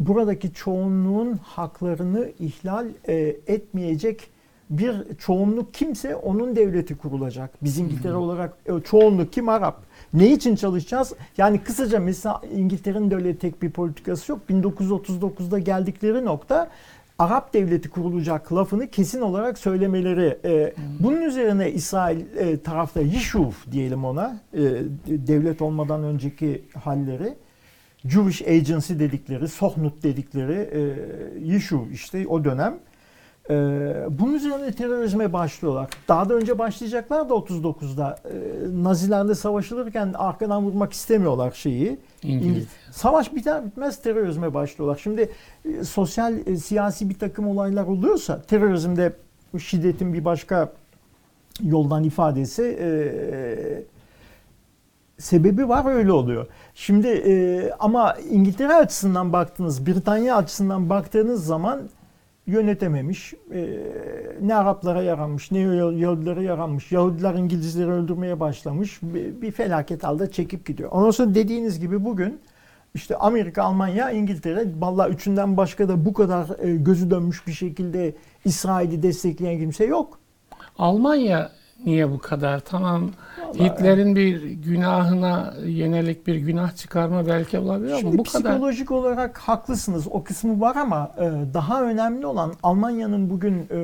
Buradaki 0.00 0.52
çoğunluğun 0.52 1.32
haklarını 1.42 2.30
ihlal 2.40 2.86
e, 3.08 3.14
etmeyecek 3.46 4.34
bir 4.70 4.94
çoğunluk 5.18 5.74
kimse 5.74 6.16
onun 6.16 6.56
devleti 6.56 6.96
kurulacak. 6.96 7.50
Biz 7.62 7.78
İngiltere 7.78 8.14
olarak 8.14 8.56
e, 8.66 8.80
çoğunluk 8.80 9.32
kim 9.32 9.48
Arap? 9.48 9.82
Ne 10.14 10.32
için 10.32 10.56
çalışacağız? 10.56 11.12
Yani 11.36 11.58
kısaca 11.58 12.00
mesela 12.00 12.40
İngiltere'nin 12.56 13.10
de 13.10 13.14
öyle 13.14 13.36
tek 13.36 13.62
bir 13.62 13.70
politikası 13.70 14.32
yok. 14.32 14.40
1939'da 14.50 15.58
geldikleri 15.58 16.24
nokta 16.24 16.70
Arap 17.18 17.54
devleti 17.54 17.90
kurulacak 17.90 18.52
lafını 18.52 18.86
kesin 18.86 19.20
olarak 19.20 19.58
söylemeleri. 19.58 20.38
E, 20.44 20.74
bunun 21.00 21.22
üzerine 21.22 21.72
İsrail 21.72 22.20
e, 22.36 22.60
tarafta 22.60 23.00
Yishuv 23.00 23.50
diyelim 23.72 24.04
ona 24.04 24.40
e, 24.54 24.60
devlet 25.06 25.62
olmadan 25.62 26.04
önceki 26.04 26.62
halleri. 26.84 27.34
Jewish 28.08 28.42
Agency 28.42 28.94
dedikleri, 28.98 29.48
Sohnut 29.48 30.02
dedikleri 30.02 30.52
e, 30.52 30.80
Yishuv 31.44 31.90
işte 31.90 32.26
o 32.28 32.44
dönem. 32.44 32.78
E, 33.50 33.54
bunun 34.10 34.34
üzerine 34.34 34.72
terörizme 34.72 35.32
başlıyorlar. 35.32 35.90
Daha 36.08 36.28
da 36.28 36.34
önce 36.34 36.58
başlayacaklar 36.58 37.28
da 37.28 37.34
39'da. 37.34 38.18
E, 38.24 38.84
Nazilerle 38.84 39.34
savaşılırken 39.34 40.12
arkadan 40.16 40.62
vurmak 40.62 40.92
istemiyorlar 40.92 41.52
şeyi. 41.52 41.98
İngiliz. 42.22 42.46
İngiliz. 42.46 42.66
Savaş 42.92 43.34
biter 43.34 43.66
bitmez 43.66 44.02
terörizme 44.02 44.54
başlıyorlar. 44.54 45.00
Şimdi 45.02 45.30
e, 45.64 45.84
sosyal 45.84 46.46
e, 46.46 46.56
siyasi 46.56 47.10
bir 47.10 47.18
takım 47.18 47.48
olaylar 47.48 47.84
oluyorsa 47.84 48.42
terörizmde 48.42 49.12
şiddetin 49.58 50.12
bir 50.12 50.24
başka 50.24 50.72
yoldan 51.62 52.04
ifadesi 52.04 52.62
e, 52.80 53.93
sebebi 55.18 55.68
var 55.68 55.94
öyle 55.94 56.12
oluyor. 56.12 56.46
Şimdi 56.74 57.08
e, 57.08 57.70
ama 57.78 58.14
İngiltere 58.30 58.74
açısından 58.74 59.32
baktığınız, 59.32 59.86
Britanya 59.86 60.36
açısından 60.36 60.90
baktığınız 60.90 61.46
zaman 61.46 61.88
yönetememiş. 62.46 63.34
E, 63.52 63.68
ne 64.42 64.54
Araplara 64.54 65.02
yaranmış, 65.02 65.50
ne 65.50 65.58
Yahudilere 65.58 66.42
yaranmış. 66.42 66.92
Yahudiler 66.92 67.34
İngilizleri 67.34 67.90
öldürmeye 67.90 68.40
başlamış. 68.40 68.98
Bir, 69.02 69.42
bir 69.42 69.50
felaket 69.50 70.04
halde 70.04 70.30
çekip 70.30 70.66
gidiyor. 70.66 70.90
Ondan 70.92 71.10
sonra 71.10 71.34
dediğiniz 71.34 71.80
gibi 71.80 72.04
bugün 72.04 72.40
işte 72.94 73.16
Amerika, 73.16 73.62
Almanya, 73.62 74.10
İngiltere 74.10 74.66
vallahi 74.78 75.12
üçünden 75.12 75.56
başka 75.56 75.88
da 75.88 76.04
bu 76.04 76.12
kadar 76.12 76.46
e, 76.58 76.76
gözü 76.76 77.10
dönmüş 77.10 77.46
bir 77.46 77.52
şekilde 77.52 78.14
İsrail'i 78.44 79.02
destekleyen 79.02 79.58
kimse 79.58 79.84
yok. 79.84 80.18
Almanya 80.78 81.50
niye 81.86 82.10
bu 82.10 82.18
kadar? 82.18 82.60
Tamam 82.60 83.10
Vallahi- 83.40 83.64
Hitler'in 83.64 84.16
bir 84.16 84.42
günahına 84.42 85.54
yönelik 85.64 86.26
bir 86.26 86.34
günah 86.36 86.76
çıkarma 86.76 87.26
belki 87.26 87.58
olabilir 87.58 87.90
ama 87.90 88.00
Şimdi 88.00 88.18
bu 88.18 88.22
kadar. 88.24 88.52
psikolojik 88.52 88.90
olarak 88.90 89.38
haklısınız. 89.38 90.06
O 90.10 90.24
kısmı 90.24 90.60
var 90.60 90.76
ama 90.76 91.10
e, 91.18 91.54
daha 91.54 91.82
önemli 91.82 92.26
olan 92.26 92.52
Almanya'nın 92.62 93.30
bugün 93.30 93.58
e, 93.70 93.78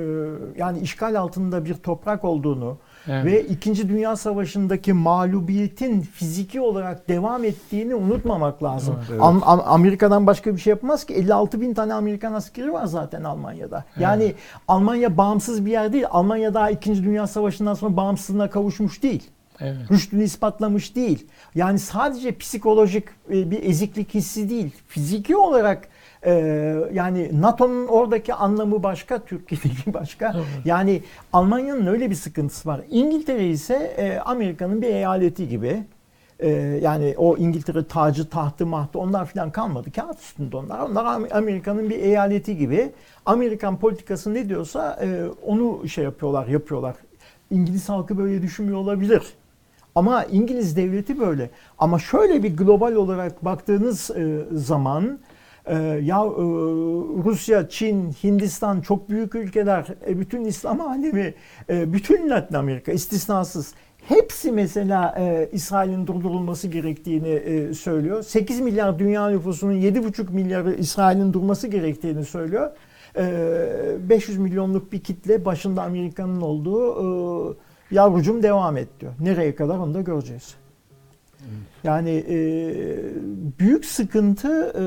yani 0.59 0.79
işgal 0.79 1.15
altında 1.21 1.65
bir 1.65 1.75
toprak 1.75 2.25
olduğunu 2.25 2.77
Evet. 3.09 3.25
ve 3.25 3.47
İkinci 3.47 3.89
Dünya 3.89 4.17
Savaşı'ndaki 4.17 4.93
mağlubiyetin 4.93 6.01
fiziki 6.01 6.61
olarak 6.61 7.09
devam 7.09 7.45
ettiğini 7.45 7.95
unutmamak 7.95 8.63
lazım. 8.63 8.97
Evet. 9.11 9.21
Am- 9.21 9.41
Am- 9.41 9.63
Amerika'dan 9.63 10.27
başka 10.27 10.55
bir 10.57 10.61
şey 10.61 10.71
yapmaz 10.71 11.05
ki. 11.05 11.15
56 11.15 11.61
bin 11.61 11.75
tane 11.75 11.95
Amerikan 11.95 12.33
askeri 12.33 12.73
var 12.73 12.87
zaten 12.87 13.25
Almanya'da. 13.25 13.85
Yani 13.99 14.35
Almanya 14.69 15.17
bağımsız 15.17 15.67
bir 15.67 15.71
yer 15.71 15.93
değil. 15.93 16.05
Almanya 16.11 16.55
daha 16.55 16.71
İkinci 16.71 17.05
Dünya 17.05 17.27
Savaşı'ndan 17.27 17.75
sonra 17.75 17.97
bağımsızlığına 17.97 18.51
kavuşmuş 18.51 19.03
değil 19.03 19.31
Evet. 19.61 19.77
rüştünü 19.91 20.25
ispatlamış 20.25 20.97
değil. 20.97 21.27
Yani 21.55 21.79
sadece 21.79 22.39
psikolojik 22.39 23.05
e, 23.33 23.51
bir 23.51 23.63
eziklik 23.63 24.15
hissi 24.15 24.49
değil. 24.51 24.71
Fiziki 24.89 25.37
olarak 25.37 25.89
e, 26.27 26.33
yani 26.93 27.31
NATO'nun 27.41 27.87
oradaki 27.87 28.35
anlamı 28.35 28.83
başka, 28.83 29.19
Türkiye'deki 29.19 29.95
başka. 29.95 30.33
Evet. 30.37 30.47
Yani 30.65 31.03
Almanya'nın 31.33 31.87
öyle 31.87 32.11
bir 32.11 32.15
sıkıntısı 32.15 32.69
var. 32.69 32.81
İngiltere 32.91 33.49
ise 33.49 33.75
e, 33.97 34.19
Amerika'nın 34.19 34.83
bir 34.83 34.89
eyaleti 34.89 35.49
gibi. 35.49 35.85
E, 36.39 36.49
yani 36.83 37.15
o 37.19 37.37
İngiltere 37.37 37.85
tacı, 37.85 38.29
tahtı, 38.29 38.67
mahtı 38.67 38.99
onlar 38.99 39.27
filan 39.27 39.51
kalmadı. 39.51 39.93
Kağıt 39.93 40.19
üstünde 40.21 40.57
onlar. 40.57 40.79
Onlar 40.79 41.05
Am- 41.05 41.33
Amerika'nın 41.33 41.91
bir 41.91 41.99
eyaleti 41.99 42.57
gibi. 42.57 42.93
Amerikan 43.27 43.79
politikası 43.79 44.35
ne 44.35 44.49
diyorsa 44.49 44.99
e, 45.03 45.25
onu 45.47 45.89
şey 45.89 46.05
yapıyorlar, 46.05 46.47
yapıyorlar. 46.47 46.95
İngiliz 47.51 47.89
halkı 47.89 48.19
böyle 48.19 48.43
düşünmüyor 48.43 48.79
olabilir. 48.79 49.23
Ama 49.95 50.25
İngiliz 50.25 50.77
devleti 50.77 51.21
böyle. 51.21 51.51
Ama 51.79 51.99
şöyle 51.99 52.43
bir 52.43 52.57
global 52.57 52.93
olarak 52.93 53.45
baktığınız 53.45 54.11
e, 54.11 54.39
zaman 54.53 55.19
e, 55.67 55.75
ya 56.03 56.17
e, 56.17 56.43
Rusya, 57.25 57.69
Çin, 57.69 58.11
Hindistan 58.11 58.81
çok 58.81 59.11
büyük 59.11 59.35
ülkeler, 59.35 59.87
e, 60.09 60.21
bütün 60.21 60.45
İslam 60.45 60.81
alemi, 60.81 61.35
e, 61.69 61.93
bütün 61.93 62.31
Latin 62.31 62.55
Amerika 62.55 62.93
istisnasız 62.93 63.75
hepsi 64.09 64.53
mesela 64.53 65.19
İsrail'in 65.53 66.07
durdurulması 66.07 66.69
gerektiğini 66.69 67.75
söylüyor. 67.75 68.23
8 68.23 68.61
milyar 68.61 68.99
dünya 68.99 69.29
nüfusunun 69.29 69.73
7,5 69.73 70.31
milyarı 70.31 70.75
İsrail'in 70.75 71.33
durması 71.33 71.69
gerektiğini 71.69 72.25
söylüyor. 72.25 72.71
E, 73.17 74.09
500 74.09 74.39
milyonluk 74.39 74.93
bir 74.93 75.01
kitle 75.01 75.45
başında 75.45 75.83
Amerika'nın 75.83 76.41
olduğu 76.41 77.57
yavrucum 77.91 78.43
devam 78.43 78.77
et 78.77 78.89
diyor. 79.01 79.13
Nereye 79.21 79.55
kadar 79.55 79.79
onu 79.79 79.95
da 79.95 80.01
göreceğiz. 80.01 80.55
Yani 81.85 82.25
e, 82.29 82.37
büyük 83.59 83.85
sıkıntı 83.85 84.73
e, 84.79 84.85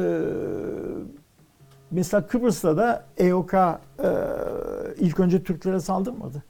mesela 1.91 2.27
Kıbrıs'ta 2.27 2.77
da 2.77 3.05
EOK 3.17 3.53
e, 3.53 3.77
ilk 4.99 5.19
önce 5.19 5.43
Türklere 5.43 5.79
saldırmadı. 5.79 6.43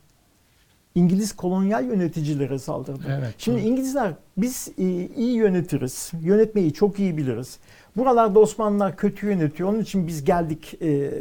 İngiliz 0.96 1.32
kolonyal 1.36 1.86
yöneticilere 1.86 2.60
saldırdı. 2.60 3.18
Evet. 3.20 3.36
Şimdi 3.38 3.62
İngilizler 3.62 4.14
biz 4.38 4.68
e, 4.78 4.84
iyi 5.08 5.36
yönetiriz. 5.36 6.12
Yönetmeyi 6.22 6.74
çok 6.74 7.00
iyi 7.00 7.18
biliriz. 7.18 7.60
Buralarda 7.98 8.40
Osmanlılar 8.40 8.98
kötü 8.98 9.28
yönetiyor. 9.28 9.70
Onun 9.70 9.80
için 9.80 10.08
biz 10.08 10.24
geldik. 10.24 10.82
e, 10.82 11.12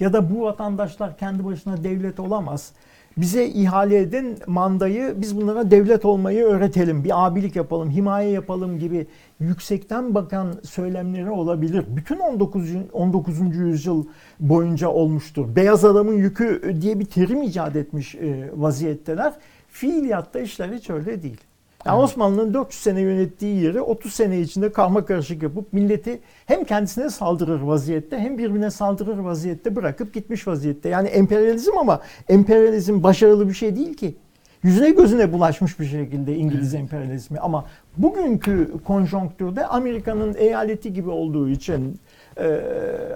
ya 0.00 0.12
da 0.12 0.34
bu 0.34 0.42
vatandaşlar 0.42 1.18
kendi 1.18 1.44
başına 1.44 1.84
devlet 1.84 2.20
olamaz. 2.20 2.72
Bize 3.16 3.46
ihale 3.46 3.98
edin 3.98 4.38
mandayı 4.46 5.14
biz 5.16 5.36
bunlara 5.36 5.70
devlet 5.70 6.04
olmayı 6.04 6.44
öğretelim. 6.44 7.04
Bir 7.04 7.26
abilik 7.26 7.56
yapalım, 7.56 7.90
himaye 7.90 8.30
yapalım 8.30 8.78
gibi 8.78 9.06
yüksekten 9.40 10.14
bakan 10.14 10.54
söylemleri 10.64 11.30
olabilir. 11.30 11.84
Bütün 11.88 12.18
19. 12.18 12.70
19. 12.92 13.56
yüzyıl 13.56 14.04
boyunca 14.40 14.88
olmuştur. 14.88 15.56
Beyaz 15.56 15.84
adamın 15.84 16.14
yükü 16.14 16.76
diye 16.80 17.00
bir 17.00 17.04
terim 17.04 17.42
icat 17.42 17.76
etmiş 17.76 18.14
e, 18.14 18.50
vaziyetteler. 18.54 19.32
Fiiliyatta 19.68 20.40
işler 20.40 20.68
hiç 20.68 20.90
öyle 20.90 21.22
değil. 21.22 21.40
Yani 21.86 21.98
Evet. 21.98 22.04
Osmanlı'nın 22.04 22.54
400 22.54 22.82
sene 22.82 23.00
yönettiği 23.00 23.62
yeri 23.62 23.80
30 23.80 24.12
sene 24.12 24.40
içinde 24.40 24.72
karma 24.72 25.04
karışık 25.04 25.42
yapıp 25.42 25.72
milleti 25.72 26.20
hem 26.46 26.64
kendisine 26.64 27.10
saldırır 27.10 27.60
vaziyette 27.60 28.18
hem 28.18 28.38
birbirine 28.38 28.70
saldırır 28.70 29.18
vaziyette 29.18 29.76
bırakıp 29.76 30.14
gitmiş 30.14 30.46
vaziyette. 30.48 30.88
Yani 30.88 31.08
emperyalizm 31.08 31.78
ama 31.78 32.00
emperyalizm 32.28 33.02
başarılı 33.02 33.48
bir 33.48 33.54
şey 33.54 33.76
değil 33.76 33.94
ki. 33.94 34.14
Yüzüne 34.62 34.90
gözüne 34.90 35.32
bulaşmış 35.32 35.80
bir 35.80 35.84
şekilde 35.84 36.36
İngiliz 36.36 36.74
emperyalizmi 36.74 37.38
ama 37.38 37.64
bugünkü 37.96 38.70
konjonktürde 38.84 39.66
Amerika'nın 39.66 40.34
eyaleti 40.38 40.92
gibi 40.92 41.10
olduğu 41.10 41.48
için 41.48 42.00
e, 42.36 42.60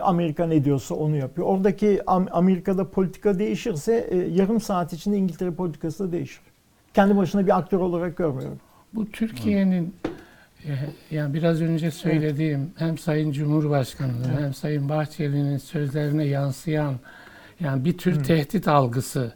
Amerika 0.03 0.47
ne 0.47 0.65
diyorsa 0.65 0.95
onu 0.95 1.17
yapıyor. 1.17 1.47
Oradaki 1.47 1.99
Am- 2.07 2.31
Amerika'da 2.31 2.91
politika 2.91 3.39
değişirse 3.39 4.07
e, 4.11 4.17
yarım 4.17 4.61
saat 4.61 4.93
içinde 4.93 5.17
İngiltere 5.17 5.51
politikası 5.51 6.09
da 6.09 6.13
değişir. 6.13 6.41
Kendi 6.97 7.17
başına 7.17 7.47
bir 7.47 7.59
aktör 7.59 7.79
olarak 7.79 8.17
görmüyorum. 8.17 8.61
Bu 8.95 9.11
Türkiye'nin 9.11 9.95
e, 10.65 10.73
yani 11.11 11.35
biraz 11.35 11.63
önce 11.63 11.91
söylediğim 11.91 12.71
hem 12.77 12.99
Sayın 12.99 13.33
Cumhurbaşkanı'nın 13.33 14.43
hem 14.43 14.55
Sayın 14.55 14.89
Bahçeli'nin 14.89 15.59
sözlerine 15.59 16.25
yansıyan 16.25 16.95
yani 17.61 17.85
bir 17.85 17.99
tür 17.99 18.25
tehdit 18.25 18.69
algısı 18.69 19.35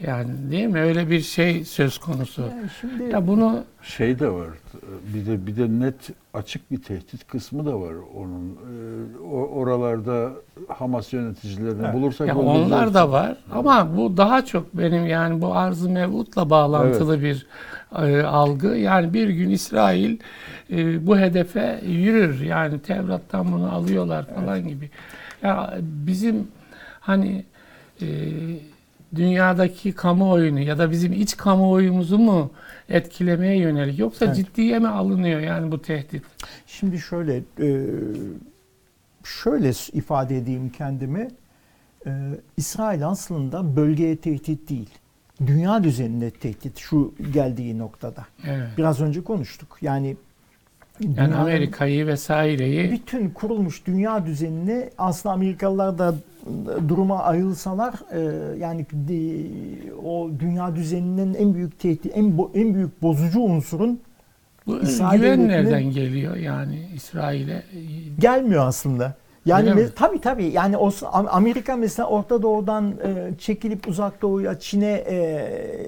Yani 0.00 0.50
değil 0.50 0.66
mi? 0.66 0.80
Öyle 0.80 1.10
bir 1.10 1.20
şey 1.20 1.64
söz 1.64 1.98
konusu. 1.98 2.42
Yani 2.42 2.70
şimdi 2.80 3.02
Ya 3.12 3.26
bunu 3.26 3.64
Şey 3.82 4.18
de 4.18 4.28
var. 4.30 4.48
Bir 5.14 5.26
de 5.26 5.46
bir 5.46 5.56
de 5.56 5.80
net 5.84 5.94
açık 6.34 6.70
bir 6.70 6.82
tehdit 6.82 7.26
kısmı 7.26 7.66
da 7.66 7.80
var 7.80 7.94
onun. 8.14 8.50
Ee, 8.52 9.18
o- 9.24 9.48
oralarda 9.48 10.30
Hamas 10.68 11.12
yöneticilerini 11.12 11.82
Evet. 11.84 11.94
bulursak 11.94 12.28
ya 12.28 12.36
onlar 12.38 12.94
da 12.94 13.10
var 13.10 13.36
ama 13.52 13.96
bu 13.96 14.16
daha 14.16 14.44
çok 14.44 14.74
benim 14.78 15.06
yani 15.06 15.40
bu 15.42 15.54
arz-ı 15.56 15.90
mev'utla 15.90 16.50
bağlantılı 16.50 17.22
bir 17.22 17.46
e, 18.02 18.22
algı. 18.22 18.66
Yani 18.76 19.14
bir 19.14 19.28
gün 19.28 19.50
İsrail 19.50 20.18
e, 20.70 21.06
bu 21.06 21.18
hedefe 21.18 21.80
yürür. 21.86 22.40
Yani 22.40 22.78
Tevrat'tan 22.80 23.52
bunu 23.52 23.72
alıyorlar 23.74 24.26
falan 24.34 24.68
gibi. 24.68 24.90
Ya 25.42 25.74
bizim 25.80 26.48
hani 27.00 27.44
e, 28.02 28.06
dünyadaki 29.16 29.92
kamuoyunu 29.92 30.60
ya 30.60 30.78
da 30.78 30.90
bizim 30.90 31.12
iç 31.12 31.36
kamuoyumuzu 31.36 32.18
mu 32.18 32.50
etkilemeye 32.88 33.56
yönelik 33.58 33.98
yoksa 33.98 34.24
Evet. 34.24 34.36
ciddiye 34.36 34.78
mi 34.78 34.88
alınıyor 34.88 35.40
yani 35.40 35.72
bu 35.72 35.82
tehdit? 35.82 36.22
Şimdi 36.66 36.98
şöyle 36.98 37.36
e, 37.36 37.68
şöyle 39.24 39.70
ifade 39.92 40.36
edeyim 40.36 40.70
kendimi. 40.70 41.28
E, 42.06 42.10
İsrail 42.56 43.06
aslında 43.06 43.76
bölgeye 43.76 44.16
tehdit 44.16 44.70
değil. 44.70 44.90
Dünya 45.46 45.84
düzenine 45.84 46.30
tehdit 46.30 46.78
şu 46.78 47.14
geldiği 47.32 47.78
noktada. 47.78 48.26
Evet. 48.46 48.68
Biraz 48.78 49.00
önce 49.00 49.24
konuştuk. 49.24 49.78
Yani 49.82 50.16
Yani 51.16 51.34
Amerika'yı 51.34 52.06
vesaireyi 52.06 52.92
bütün 52.92 53.30
kurulmuş 53.30 53.86
dünya 53.86 54.26
düzenini 54.26 54.90
aslında 54.98 55.32
Amerikalılar 55.32 55.98
da 55.98 56.14
duruma 56.88 57.22
ayrılsalar 57.22 57.94
e, 58.12 58.20
yani 58.58 58.86
o 60.04 60.30
dünya 60.40 60.76
düzeninin 60.76 61.34
en 61.34 61.54
büyük 61.54 61.78
tehdit 61.80 62.12
en 62.16 62.24
bo- 62.24 62.50
en 62.60 62.74
büyük 62.74 63.02
bozucu 63.02 63.40
unsurun 63.40 64.00
bu 64.66 64.80
İsrail 64.80 65.20
güven 65.20 65.48
nereden 65.48 65.90
geliyor 65.90 66.36
yani 66.36 66.88
İsrail'e? 66.94 67.62
gelmiyor 68.18 68.66
aslında. 68.66 69.14
Yani 69.46 69.68
me- 69.70 69.94
tabii 69.94 70.20
tabii 70.20 70.44
yani 70.46 70.76
o 70.76 70.88
Am- 70.88 71.28
Amerika 71.28 71.76
mesela 71.76 72.08
Orta 72.08 72.42
Doğu'dan 72.42 72.90
e, 73.04 73.38
çekilip 73.38 73.88
Uzak 73.88 74.22
Doğu'ya 74.22 74.58
Çin'e 74.58 75.04
e, 75.08 75.16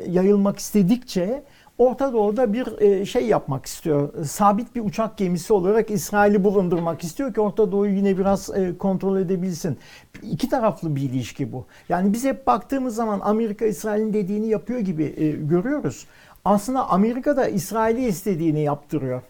yayılmak 0.08 0.58
istedikçe 0.58 1.42
Orta 1.78 2.12
Doğu'da 2.12 2.52
bir 2.52 2.80
e, 2.80 3.04
şey 3.04 3.26
yapmak 3.26 3.66
istiyor. 3.66 4.24
Sabit 4.24 4.74
bir 4.74 4.80
uçak 4.80 5.16
gemisi 5.16 5.52
olarak 5.52 5.90
İsrail'i 5.90 6.44
bulundurmak 6.44 7.04
istiyor 7.04 7.34
ki 7.34 7.40
Orta 7.40 7.72
Doğu'yu 7.72 7.96
yine 7.96 8.18
biraz 8.18 8.50
e, 8.56 8.78
kontrol 8.78 9.18
edebilsin. 9.18 9.78
İki 10.22 10.48
taraflı 10.48 10.96
bir 10.96 11.02
ilişki 11.02 11.52
bu. 11.52 11.66
Yani 11.88 12.12
biz 12.12 12.24
hep 12.24 12.46
baktığımız 12.46 12.94
zaman 12.94 13.20
Amerika 13.20 13.66
İsrail'in 13.66 14.12
dediğini 14.12 14.48
yapıyor 14.48 14.80
gibi 14.80 15.14
e, 15.16 15.30
görüyoruz. 15.30 16.06
Aslında 16.44 16.88
Amerika 16.88 17.36
da 17.36 17.48
İsrail'i 17.48 18.06
istediğini 18.06 18.60
yaptırıyor. 18.60 19.22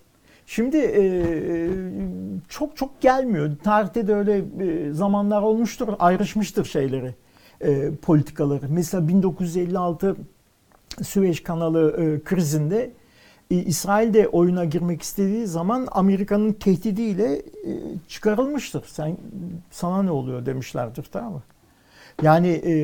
Şimdi 0.46 0.78
çok 2.48 2.76
çok 2.76 3.00
gelmiyor. 3.00 3.50
Tarihte 3.64 4.06
de 4.06 4.14
öyle 4.14 4.44
zamanlar 4.92 5.42
olmuştur, 5.42 5.88
ayrışmıştır 5.98 6.64
şeyleri, 6.64 7.14
politikaları. 8.02 8.66
Mesela 8.68 9.08
1956 9.08 10.16
Süveyş 11.02 11.40
kanalı 11.42 11.96
e, 12.02 12.24
krizinde 12.24 12.90
e, 13.50 13.54
İsrail 13.56 14.14
de 14.14 14.28
oyuna 14.28 14.64
girmek 14.64 15.02
istediği 15.02 15.46
zaman 15.46 15.88
Amerika'nın 15.92 16.52
tehdidiyle 16.52 17.36
e, 17.36 17.42
çıkarılmıştır. 18.08 18.84
Sen 18.86 19.16
sana 19.70 20.02
ne 20.02 20.10
oluyor 20.10 20.46
demişlerdir 20.46 21.04
tamam 21.12 21.32
mı? 21.32 21.42
Yani 22.22 22.48
e, 22.48 22.74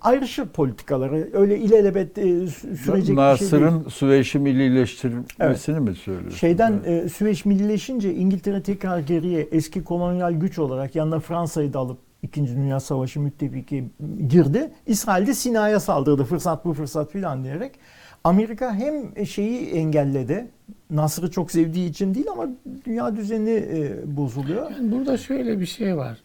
ayrışır 0.00 0.46
politikaları. 0.46 1.28
Öyle 1.32 1.58
ilelebet 1.58 2.18
e, 2.18 2.22
sü- 2.22 2.48
sürecek 2.48 2.86
bir 2.86 2.96
şey 2.96 3.06
değil. 3.06 3.16
Nasır'ın 3.16 3.88
Süveyş'i 3.88 4.38
millileştirmesini 4.38 5.80
mi 5.80 5.94
söylüyorsun? 5.94 6.38
Şeyden 6.38 6.80
e, 6.86 7.08
Süveyş 7.08 7.44
millileşince 7.44 8.14
İngiltere 8.14 8.62
tekrar 8.62 8.98
geriye 8.98 9.48
eski 9.52 9.84
kolonyal 9.84 10.32
güç 10.32 10.58
olarak 10.58 10.96
yanına 10.96 11.20
Fransa'yı 11.20 11.72
da 11.72 11.78
alıp 11.78 11.98
İkinci 12.22 12.56
Dünya 12.56 12.80
Savaşı 12.80 13.20
müttefiki 13.20 13.84
girdi. 14.28 14.70
İsrail 14.86 15.26
de 15.26 15.34
Sina'ya 15.34 15.80
saldırdı 15.80 16.24
fırsat 16.24 16.64
bu 16.64 16.74
fırsat 16.74 17.10
filan 17.10 17.44
diyerek. 17.44 17.78
Amerika 18.24 18.74
hem 18.74 19.26
şeyi 19.26 19.70
engelledi. 19.70 20.48
Nasır'ı 20.90 21.30
çok 21.30 21.50
sevdiği 21.50 21.90
için 21.90 22.14
değil 22.14 22.26
ama 22.32 22.46
dünya 22.84 23.16
düzeni 23.16 23.50
e, 23.50 24.16
bozuluyor. 24.16 24.70
Yani 24.70 24.92
burada 24.92 25.16
şöyle 25.16 25.60
bir 25.60 25.66
şey 25.66 25.96
var. 25.96 26.18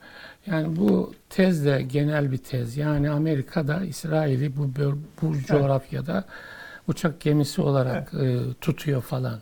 Yani 0.46 0.76
bu 0.76 1.14
tez 1.30 1.66
de 1.66 1.82
genel 1.82 2.32
bir 2.32 2.38
tez. 2.38 2.78
Yani 2.78 3.10
Amerika'da 3.10 3.86
İsrail'i 3.86 4.58
bu 4.58 4.70
bu 5.22 5.34
coğrafyada 5.48 6.26
uçak 6.88 7.20
gemisi 7.20 7.62
olarak 7.62 8.14
e, 8.14 8.38
tutuyor 8.62 9.02
falan. 9.02 9.40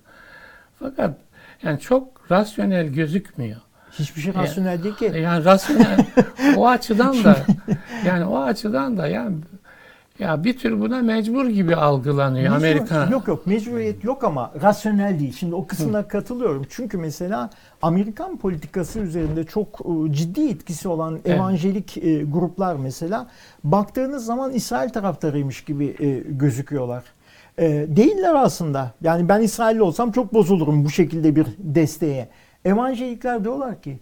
Fakat 0.80 1.18
yani 1.64 1.80
çok 1.80 2.32
rasyonel 2.32 2.88
gözükmüyor. 2.88 3.62
Hiçbir 3.92 4.22
şey 4.22 4.34
rasyonel 4.34 4.84
değil 4.84 4.96
ki. 4.96 5.12
Yani 5.24 5.46
rasyonel 5.46 6.06
o 6.58 6.68
açıdan 6.68 7.24
da 7.24 7.38
yani 8.06 8.26
o 8.26 8.38
açıdan 8.40 8.98
da 8.98 9.08
yani 9.08 9.36
ya 10.20 10.44
bir 10.44 10.58
tür 10.58 10.80
buna 10.82 11.02
mecbur 11.02 11.48
gibi 11.48 11.76
algılanıyor 11.76 12.54
Mecbur- 12.54 12.58
Amerika. 12.58 13.08
Yok 13.12 13.28
yok 13.28 13.48
mecburiyet 13.48 14.04
yok 14.04 14.24
ama 14.24 14.52
rasyonel 14.62 15.20
değil. 15.20 15.34
Şimdi 15.40 15.56
o 15.56 15.68
kısmına 15.68 16.08
katılıyorum. 16.08 16.66
Çünkü 16.70 16.98
mesela 16.98 17.50
Amerikan 17.82 18.38
politikası 18.38 19.00
üzerinde 19.00 19.44
çok 19.44 19.80
e, 19.82 20.14
ciddi 20.14 20.50
etkisi 20.50 20.88
olan 20.88 21.14
Evet. 21.26 21.28
evangelik 21.38 21.98
e, 21.98 22.24
gruplar 22.24 22.76
mesela 22.76 23.28
baktığınız 23.64 24.26
zaman 24.26 24.52
İsrail 24.52 24.90
taraftarıymış 24.90 25.64
gibi 25.64 25.96
e, 26.00 26.20
gözüküyorlar. 26.30 27.04
E, 27.58 27.68
değiller 27.88 28.36
aslında. 28.36 28.92
Yani 29.02 29.30
ben 29.30 29.42
İsrailli 29.42 29.82
olsam 29.82 30.12
çok 30.12 30.34
bozulurum 30.34 30.86
bu 30.86 30.90
şekilde 30.90 31.36
bir 31.36 31.48
desteğe. 31.58 32.30
Evangelikler 32.66 33.44
diyorlar 33.44 33.82
ki 33.82 34.00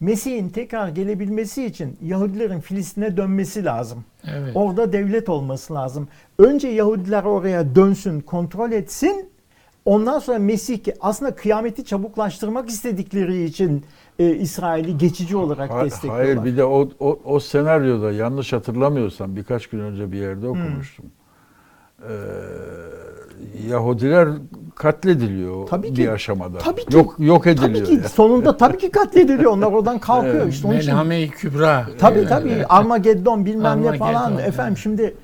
Mesih'in 0.00 0.48
tekrar 0.48 0.88
gelebilmesi 0.88 1.64
için 1.64 1.98
Yahudilerin 2.02 2.60
Filistin'e 2.60 3.16
dönmesi 3.16 3.64
lazım. 3.64 4.04
Evet. 4.36 4.52
Orada 4.54 4.92
devlet 4.92 5.28
olması 5.28 5.74
lazım. 5.74 6.08
Önce 6.38 6.68
Yahudiler 6.68 7.24
oraya 7.24 7.74
dönsün, 7.74 8.20
kontrol 8.20 8.72
etsin. 8.72 9.30
Ondan 9.84 10.18
sonra 10.18 10.38
Mesih 10.38 10.78
ki 10.84 10.94
aslında 11.00 11.34
kıyameti 11.34 11.84
çabuklaştırmak 11.84 12.68
istedikleri 12.68 13.44
için 13.44 13.84
e, 14.18 14.34
İsrail'i 14.34 14.98
geçici 14.98 15.36
olarak 15.36 15.70
Ha- 15.70 15.84
destekliyorlar. 15.84 16.24
Hayır 16.26 16.44
bir 16.44 16.56
de 16.56 16.64
o, 16.64 16.88
o, 17.00 17.20
o 17.24 17.40
senaryoda 17.40 18.12
yanlış 18.12 18.52
hatırlamıyorsam 18.52 19.36
birkaç 19.36 19.66
gün 19.66 19.78
önce 19.78 20.12
bir 20.12 20.18
yerde 20.18 20.48
okumuştum. 20.48 21.04
Ee, 22.02 22.12
Yahudiler 23.70 24.28
katlediliyor 24.74 25.66
Tabii 25.66 25.90
bir 25.90 25.94
ki. 25.94 26.10
aşamada. 26.10 26.58
Tabii 26.58 26.84
ki. 26.84 26.96
Yok 26.96 27.14
yok 27.18 27.44
tabii 27.44 27.50
ediliyor. 27.54 27.86
ki 27.86 27.92
yani. 27.94 28.08
sonunda 28.08 28.56
tabii 28.56 28.78
ki 28.78 28.90
katlediliyor. 28.90 29.52
Onlar 29.52 29.66
oradan 29.66 29.98
kalkıyor 29.98 30.34
Evet. 30.42 30.52
işte 30.54 30.66
onun 30.68 30.76
için. 30.76 30.86
Melhame-i 30.90 31.30
Kübra. 31.30 31.86
Tabii 31.98 32.18
Evet. 32.18 32.28
tabii 32.28 32.66
Armageddon 32.68 33.46
bilmem 33.46 33.82
ne 33.82 33.98
falan 33.98 34.14
Armageddon, 34.14 34.48
efendim 34.48 34.72
evet. 34.74 34.82
şimdi 34.82 35.14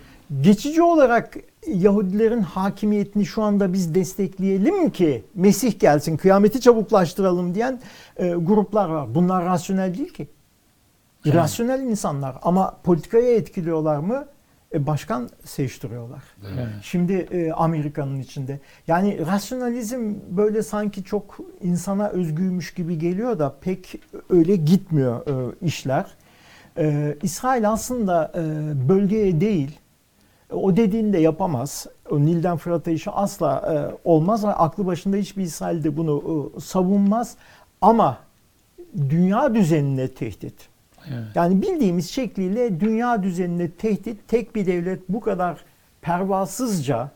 geçici 0.40 0.82
olarak 0.82 1.36
Yahudilerin 1.66 2.40
hakimiyetini 2.42 3.26
şu 3.26 3.42
anda 3.42 3.72
biz 3.72 3.94
destekleyelim 3.94 4.90
ki 4.90 5.24
Mesih 5.34 5.78
gelsin 5.80 6.16
kıyameti 6.16 6.60
çabuklaştıralım 6.60 7.54
diyen 7.54 7.80
e, 8.16 8.28
gruplar 8.30 8.88
var. 8.88 9.14
Bunlar 9.14 9.44
rasyonel 9.44 9.94
değil 9.98 10.12
ki. 10.12 10.28
İrasyonel 11.24 11.80
insanlar 11.80 12.36
ama 12.42 12.76
politikaya 12.84 13.34
etkiliyorlar 13.34 13.98
mı? 13.98 14.24
E, 14.74 14.86
başkan 14.86 15.28
seçtiriyorlar. 15.44 16.22
Evet. 16.54 16.68
Şimdi 16.82 17.12
e, 17.12 17.52
Amerika'nın 17.52 18.20
içinde. 18.20 18.60
Yani 18.86 19.26
rasyonalizm 19.26 20.14
böyle 20.30 20.62
sanki 20.62 21.04
çok 21.04 21.38
insana 21.62 22.08
özgüymüş 22.08 22.74
gibi 22.74 22.98
geliyor 22.98 23.38
da 23.38 23.54
pek 23.60 24.00
öyle 24.30 24.56
gitmiyor 24.56 25.26
e, 25.26 25.54
işler. 25.62 26.06
E, 26.78 27.16
İsrail 27.22 27.70
aslında 27.70 28.32
e, 28.34 28.42
bölgeye 28.88 29.40
değil, 29.40 29.78
o 30.52 30.76
dediğini 30.76 31.12
de 31.12 31.18
yapamaz. 31.18 31.86
O 32.10 32.20
Nil'den 32.20 32.56
Fırat'a 32.56 32.90
işi 32.90 33.10
asla 33.10 33.56
e, 33.58 34.08
olmaz. 34.08 34.44
Aklı 34.44 34.86
başında 34.86 35.16
hiçbir 35.16 35.42
İsrail 35.42 35.84
de 35.84 35.96
bunu 35.96 36.50
e, 36.56 36.60
savunmaz. 36.60 37.36
Ama 37.80 38.18
dünya 39.10 39.54
düzenine 39.54 40.08
tehdit. 40.08 40.68
Evet. 41.08 41.24
Yani 41.34 41.62
bildiğimiz 41.62 42.10
şekliyle 42.10 42.80
dünya 42.80 43.22
düzenine 43.22 43.70
tehdit 43.70 44.28
tek 44.28 44.54
bir 44.54 44.66
devlet 44.66 45.08
bu 45.08 45.20
kadar 45.20 45.64
pervasızca 46.02 47.10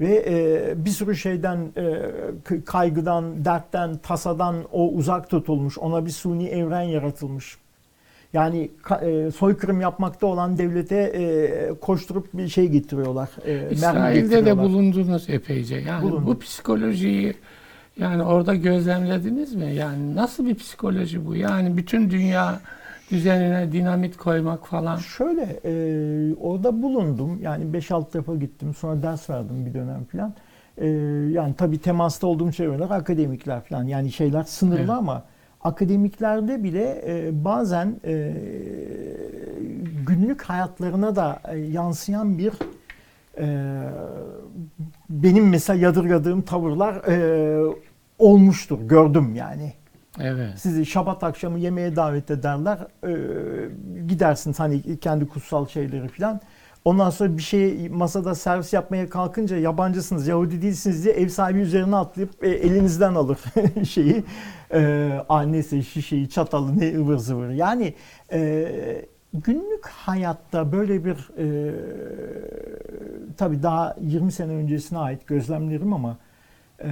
ve 0.00 0.24
e, 0.28 0.84
bir 0.84 0.90
sürü 0.90 1.16
şeyden 1.16 1.58
e, 1.76 2.60
kaygıdan, 2.64 3.44
dertten, 3.44 3.96
tasadan 3.96 4.56
o 4.72 4.88
uzak 4.88 5.30
tutulmuş. 5.30 5.78
Ona 5.78 6.06
bir 6.06 6.10
suni 6.10 6.46
evren 6.46 6.82
yaratılmış. 6.82 7.58
Yani 8.32 8.70
e, 9.02 9.30
soykırım 9.30 9.80
yapmakta 9.80 10.26
olan 10.26 10.58
devlete 10.58 10.96
e, 10.96 11.74
koşturup 11.80 12.28
bir 12.34 12.48
şey 12.48 12.68
getiriyorlar. 12.68 13.28
E, 13.46 13.70
İsrail'de 13.70 14.46
de 14.46 14.58
bulundunuz 14.58 15.30
epeyce. 15.30 15.76
Yani 15.76 16.02
Bulundum. 16.02 16.26
bu 16.26 16.38
psikolojiyi 16.38 17.34
yani 18.00 18.22
orada 18.22 18.54
gözlemlediniz 18.54 19.54
mi? 19.54 19.74
Yani 19.74 20.16
nasıl 20.16 20.46
bir 20.46 20.54
psikoloji 20.54 21.26
bu? 21.26 21.36
Yani 21.36 21.76
bütün 21.76 22.10
dünya 22.10 22.60
düzenine 23.10 23.72
dinamit 23.72 24.16
koymak 24.16 24.66
falan. 24.66 24.96
Şöyle 24.96 25.60
e, 25.64 26.34
orada 26.34 26.82
bulundum. 26.82 27.38
Yani 27.42 27.64
5-6 27.64 28.12
defa 28.12 28.34
gittim. 28.34 28.74
Sonra 28.74 29.02
ders 29.02 29.30
verdim 29.30 29.66
bir 29.66 29.74
dönem 29.74 30.04
falan. 30.04 30.34
E, 30.78 30.88
yani 31.32 31.54
tabii 31.54 31.78
temasta 31.78 32.26
olduğum 32.26 32.52
çevreler 32.52 32.90
akademikler 32.90 33.60
falan. 33.60 33.84
Yani 33.84 34.12
şeyler 34.12 34.42
sınırlı 34.42 34.78
Evet. 34.80 34.90
ama 34.90 35.24
akademiklerde 35.64 36.62
bile 36.62 37.02
e, 37.06 37.44
bazen 37.44 37.96
e, 38.04 38.32
günlük 40.06 40.42
hayatlarına 40.42 41.16
da 41.16 41.40
e, 41.48 41.58
yansıyan 41.58 42.38
bir 42.38 42.52
e, 43.38 43.46
benim 45.10 45.48
mesela 45.48 45.78
yadırgadığım 45.80 46.42
tavırlar 46.42 46.94
e, 46.94 47.74
olmuştur. 48.18 48.78
Gördüm 48.80 49.34
yani. 49.34 49.72
Evet. 50.20 50.58
Sizi 50.58 50.86
şabat 50.86 51.24
akşamı 51.24 51.58
yemeğe 51.58 51.96
davet 51.96 52.30
ederler. 52.30 52.78
Ee, 53.04 53.16
gidersiniz 54.08 54.60
hani 54.60 54.98
kendi 55.00 55.28
kutsal 55.28 55.66
şeyleri 55.66 56.08
falan. 56.08 56.40
Ondan 56.84 57.10
sonra 57.10 57.36
bir 57.36 57.42
şey 57.42 57.88
masada 57.88 58.34
servis 58.34 58.72
yapmaya 58.72 59.08
kalkınca 59.08 59.56
yabancısınız, 59.56 60.28
Yahudi 60.28 60.62
değilsiniz 60.62 61.04
diye 61.04 61.14
ev 61.14 61.28
sahibi 61.28 61.58
üzerine 61.58 61.96
atlayıp 61.96 62.44
e, 62.44 62.48
elinizden 62.48 63.14
alır 63.14 63.38
şeyi. 63.88 64.24
E, 64.74 65.10
annesi 65.28 65.84
şişeyi, 65.84 66.28
çatalı 66.28 66.78
ne 66.78 66.98
ıvır 66.98 67.16
zıvır. 67.16 67.50
Yani 67.50 67.94
e, 68.32 68.72
günlük 69.34 69.86
hayatta 69.86 70.72
böyle 70.72 71.04
bir 71.04 71.28
e, 71.38 71.74
tabii 73.36 73.62
daha 73.62 73.96
20 74.00 74.32
sene 74.32 74.52
öncesine 74.52 74.98
ait 74.98 75.26
gözlemlerim 75.26 75.92
ama 75.92 76.16
e, 76.82 76.90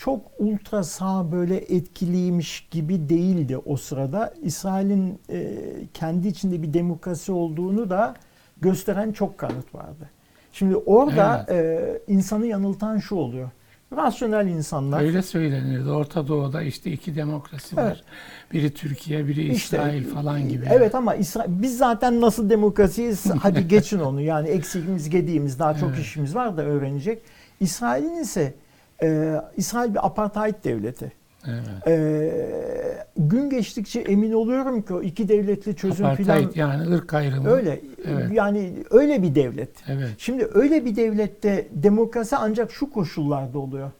çok 0.00 0.20
ultra 0.38 0.82
sağ 0.82 1.32
böyle 1.32 1.56
etkiliymiş 1.56 2.68
gibi 2.70 3.08
değildi 3.08 3.56
o 3.58 3.76
sırada. 3.76 4.34
İsrail'in 4.42 5.18
e, 5.30 5.56
kendi 5.94 6.28
içinde 6.28 6.62
bir 6.62 6.74
demokrasi 6.74 7.32
olduğunu 7.32 7.90
da 7.90 8.14
gösteren 8.60 9.12
çok 9.12 9.38
kanıt 9.38 9.74
vardı. 9.74 10.10
Şimdi 10.52 10.76
orada 10.76 11.46
e, 11.50 11.80
insanı 12.08 12.46
yanıltan 12.46 12.98
şu 12.98 13.14
oluyor. 13.14 13.50
Rasyonel 13.96 14.46
insanlar 14.46 15.00
Öyle 15.02 15.22
söylenirdi. 15.22 15.90
Orta 15.90 16.28
Doğu'da 16.28 16.62
işte 16.62 16.90
iki 16.90 17.16
demokrasi 17.16 17.76
var. 17.76 17.86
Evet. 17.86 18.52
Biri 18.52 18.74
Türkiye, 18.74 19.28
biri 19.28 19.52
İşte, 19.52 19.76
İsrail 19.76 20.04
falan 20.04 20.48
gibi. 20.48 20.66
Evet 20.70 20.94
ama 20.94 21.16
İsra- 21.16 21.62
biz 21.62 21.78
zaten 21.78 22.20
nasıl 22.20 22.50
demokrasiyiz 22.50 23.26
hadi 23.42 23.68
geçin 23.68 23.98
onu. 23.98 24.20
Yani 24.20 24.48
eksiğimiz 24.48 25.10
gediğimiz 25.10 25.58
daha 25.58 25.74
çok 25.74 25.88
Evet. 25.88 26.00
işimiz 26.00 26.34
var 26.34 26.56
da 26.56 26.62
öğrenecek. 26.62 27.22
İsrail'in 27.60 28.22
ise 28.22 28.54
e, 29.02 29.40
İsrail 29.56 29.94
bir 29.94 30.06
apartheid 30.06 30.54
devleti. 30.64 31.12
Evet. 31.48 31.86
E, 31.86 33.04
gün 33.16 33.50
geçtikçe 33.50 34.00
emin 34.00 34.32
oluyorum 34.32 34.82
ki 34.82 34.94
o 34.94 35.02
iki 35.02 35.28
devletli 35.28 35.76
çözüm 35.76 36.06
Apartheid 36.06 36.56
yani 36.56 36.94
ırk 36.94 37.14
ayrımı. 37.14 37.48
öyle 37.50 37.80
Evet. 38.04 38.32
yani 38.32 38.72
öyle 38.90 39.22
bir 39.22 39.34
devlet. 39.34 39.70
Evet. 39.88 40.08
Şimdi 40.18 40.48
öyle 40.54 40.84
bir 40.84 40.96
devlette 40.96 41.68
demokrasi 41.72 42.36
ancak 42.36 42.72
şu 42.72 42.90
koşullarda 42.92 43.58
oluyor. 43.58 43.90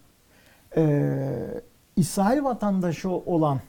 Ee, 0.76 1.16
İsrail 1.96 2.42
vatandaşı 2.42 3.11
olan 3.11 3.61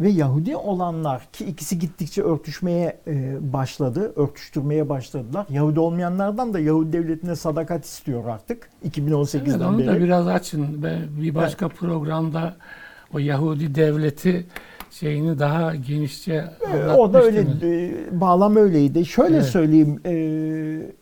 ve 0.00 0.08
Yahudi 0.08 0.56
olanlar 0.56 1.28
ki 1.32 1.44
ikisi 1.44 1.78
gittikçe 1.78 2.22
örtüşmeye 2.22 2.96
e, 3.06 3.36
başladı, 3.52 4.12
örtüştürmeye 4.16 4.88
başladılar. 4.88 5.46
Yahudi 5.50 5.80
olmayanlardan 5.80 6.54
da 6.54 6.58
Yahudi 6.60 6.92
devletine 6.92 7.36
sadakat 7.36 7.84
istiyor 7.84 8.24
artık 8.28 8.70
2018'den 8.88 9.50
Evet, 9.50 9.60
onu 9.66 9.78
beri. 9.78 9.86
da 9.86 10.00
biraz 10.00 10.28
açın. 10.28 10.66
Bir 11.20 11.34
başka 11.34 11.68
programda 11.68 12.56
o 13.14 13.18
Yahudi 13.18 13.74
devleti 13.74 14.46
şeyini 14.90 15.38
daha 15.38 15.74
genişçe 15.74 16.32
Ee, 16.74 16.86
O 16.98 17.12
da 17.12 17.22
öyle 17.22 17.40
anlatmıştınız. 17.40 17.62
e, 18.12 18.20
bağlam 18.20 18.56
öyleydi. 18.56 19.06
Şöyle 19.06 19.34
Evet. 19.36 19.46
söyleyeyim. 19.46 20.00
e, 20.06 20.12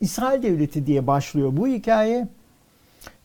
İsrail 0.01 0.43
devleti 0.43 0.87
diye 0.87 1.07
başlıyor 1.07 1.51
bu 1.53 1.67
hikaye. 1.69 2.29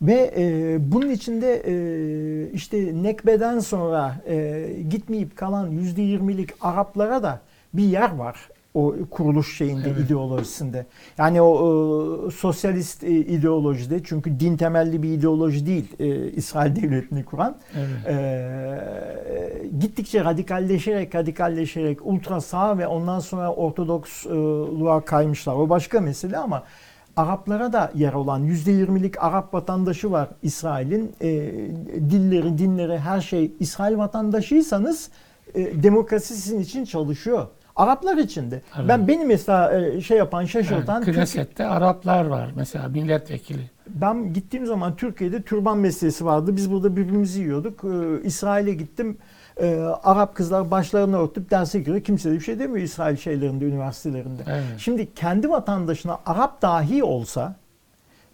Ve 0.04 0.34
e, 0.38 0.78
bunun 0.92 1.10
içinde 1.10 1.64
e, 1.66 2.52
işte 2.52 3.04
Nekbe'den 3.04 3.60
sonra 3.60 4.16
e, 4.28 4.68
gitmeyip 4.90 5.38
kalan 5.38 5.68
yüzde 5.68 6.02
yirmilik 6.02 6.50
Araplara 6.62 7.24
da 7.24 7.42
bir 7.74 7.84
yer 7.84 8.16
var 8.16 8.50
o 8.74 8.96
kuruluş 9.10 9.58
şeyinde 9.58 9.90
Evet. 9.90 10.06
ideolojisinde. 10.06 10.86
Yani 11.18 11.42
o 11.42 12.28
e, 12.28 12.32
sosyalist 12.32 13.04
e, 13.04 13.10
ideolojide 13.12 14.04
çünkü 14.04 14.40
din 14.40 14.58
temelli 14.58 15.04
bir 15.04 15.10
ideoloji 15.14 15.66
değil 15.66 15.86
e, 16.00 16.32
İsrail 16.32 16.76
devletini 16.76 17.26
kuran. 17.26 17.56
Evet. 17.76 18.08
Ee, 18.08 19.68
gittikçe 19.80 20.24
radikalleşerek 20.24 21.16
radikalleşerek 21.16 22.06
ultra 22.06 22.42
sağ 22.42 22.78
ve 22.78 22.88
ondan 22.88 23.20
sonra 23.20 23.54
ortodoksluğa 23.54 25.02
kaymışlar. 25.02 25.56
O 25.56 25.70
başka 25.70 26.02
mesele 26.02 26.38
ama 26.38 26.64
Araplara 27.18 27.74
da 27.74 27.92
yer 27.96 28.14
olan 28.14 28.48
%20'lik 28.48 29.24
Arap 29.24 29.54
vatandaşı 29.54 30.12
var 30.12 30.30
İsrail'in. 30.44 31.12
Ee, 31.22 31.28
dilleri, 32.12 32.58
dinleri, 32.58 33.00
her 33.00 33.22
şey 33.22 33.52
İsrail 33.60 33.98
vatandaşıysanız 33.98 35.10
e, 35.56 35.84
demokrasi 35.84 36.36
sizin 36.36 36.60
için 36.60 36.86
çalışıyor. 36.86 37.48
Araplar 37.76 38.18
için 38.18 38.52
de. 38.52 38.62
Evet. 38.78 38.90
Ben 38.90 39.08
beni 39.08 39.26
mesela 39.26 39.74
e, 39.82 40.02
şey 40.02 40.18
yapan, 40.18 40.46
şaşırtan 40.46 41.02
Yani 41.02 41.14
Knesset'te 41.14 41.66
Araplar 41.66 42.26
var 42.26 42.52
mesela 42.56 42.88
milletvekili. 42.88 43.70
ben 43.88 44.34
gittiğim 44.34 44.66
zaman 44.66 44.96
Türkiye'de 44.96 45.42
türban 45.42 45.78
meselesi 45.78 46.26
vardı. 46.26 46.56
Biz 46.56 46.72
burada 46.72 46.96
birbirimizi 46.96 47.42
yiyorduk. 47.42 47.84
Ee, 47.84 48.24
İsrail'e 48.28 48.74
gittim. 48.74 49.18
Ee, 49.62 49.76
Arap 50.04 50.36
kızlar 50.36 50.72
başlarını 50.72 51.18
örtüp 51.18 51.52
derse 51.52 51.80
giriyor. 51.80 52.02
Kimse 52.02 52.30
de 52.32 52.34
bir 52.34 52.40
şey 52.40 52.60
demiyor 52.60 52.86
İsrail 52.86 53.18
şeylerinde, 53.18 53.66
üniversitelerinde. 53.66 54.44
Evet. 54.48 54.64
Şimdi 54.78 55.14
kendi 55.14 55.50
vatandaşına 55.50 56.20
Arap 56.26 56.62
dahi 56.62 57.04
olsa 57.04 57.56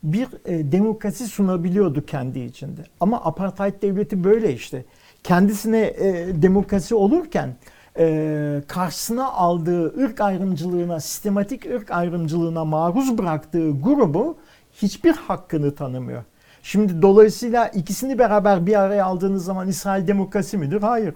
bir 0.04 0.28
e, 0.46 0.72
demokrasi 0.72 1.28
sunabiliyordu 1.28 2.06
kendi 2.06 2.40
içinde. 2.40 2.82
Ama 3.00 3.26
apartheid 3.26 3.82
devleti 3.82 4.24
böyle 4.24 4.54
işte. 4.54 4.86
Kendisine 5.24 5.82
e, 5.82 6.42
demokrasi 6.42 6.96
olurken 6.96 7.56
e, 8.00 8.62
karşısına 8.68 9.32
aldığı 9.32 10.04
ırk 10.04 10.22
ayrımcılığına, 10.22 11.00
sistematik 11.00 11.66
ırk 11.66 11.92
ayrımcılığına 11.92 12.66
maruz 12.66 13.18
bıraktığı 13.18 13.72
grubu 13.72 14.38
hiçbir 14.74 15.14
hakkını 15.14 15.76
tanımıyor. 15.76 16.24
Şimdi 16.64 17.02
dolayısıyla 17.02 17.68
ikisini 17.68 18.20
beraber 18.20 18.66
bir 18.66 18.80
araya 18.80 19.06
aldığınız 19.06 19.46
zaman 19.46 19.68
İsrail 19.68 20.08
demokrasi 20.08 20.58
midir? 20.58 20.82
Hayır. 20.82 21.14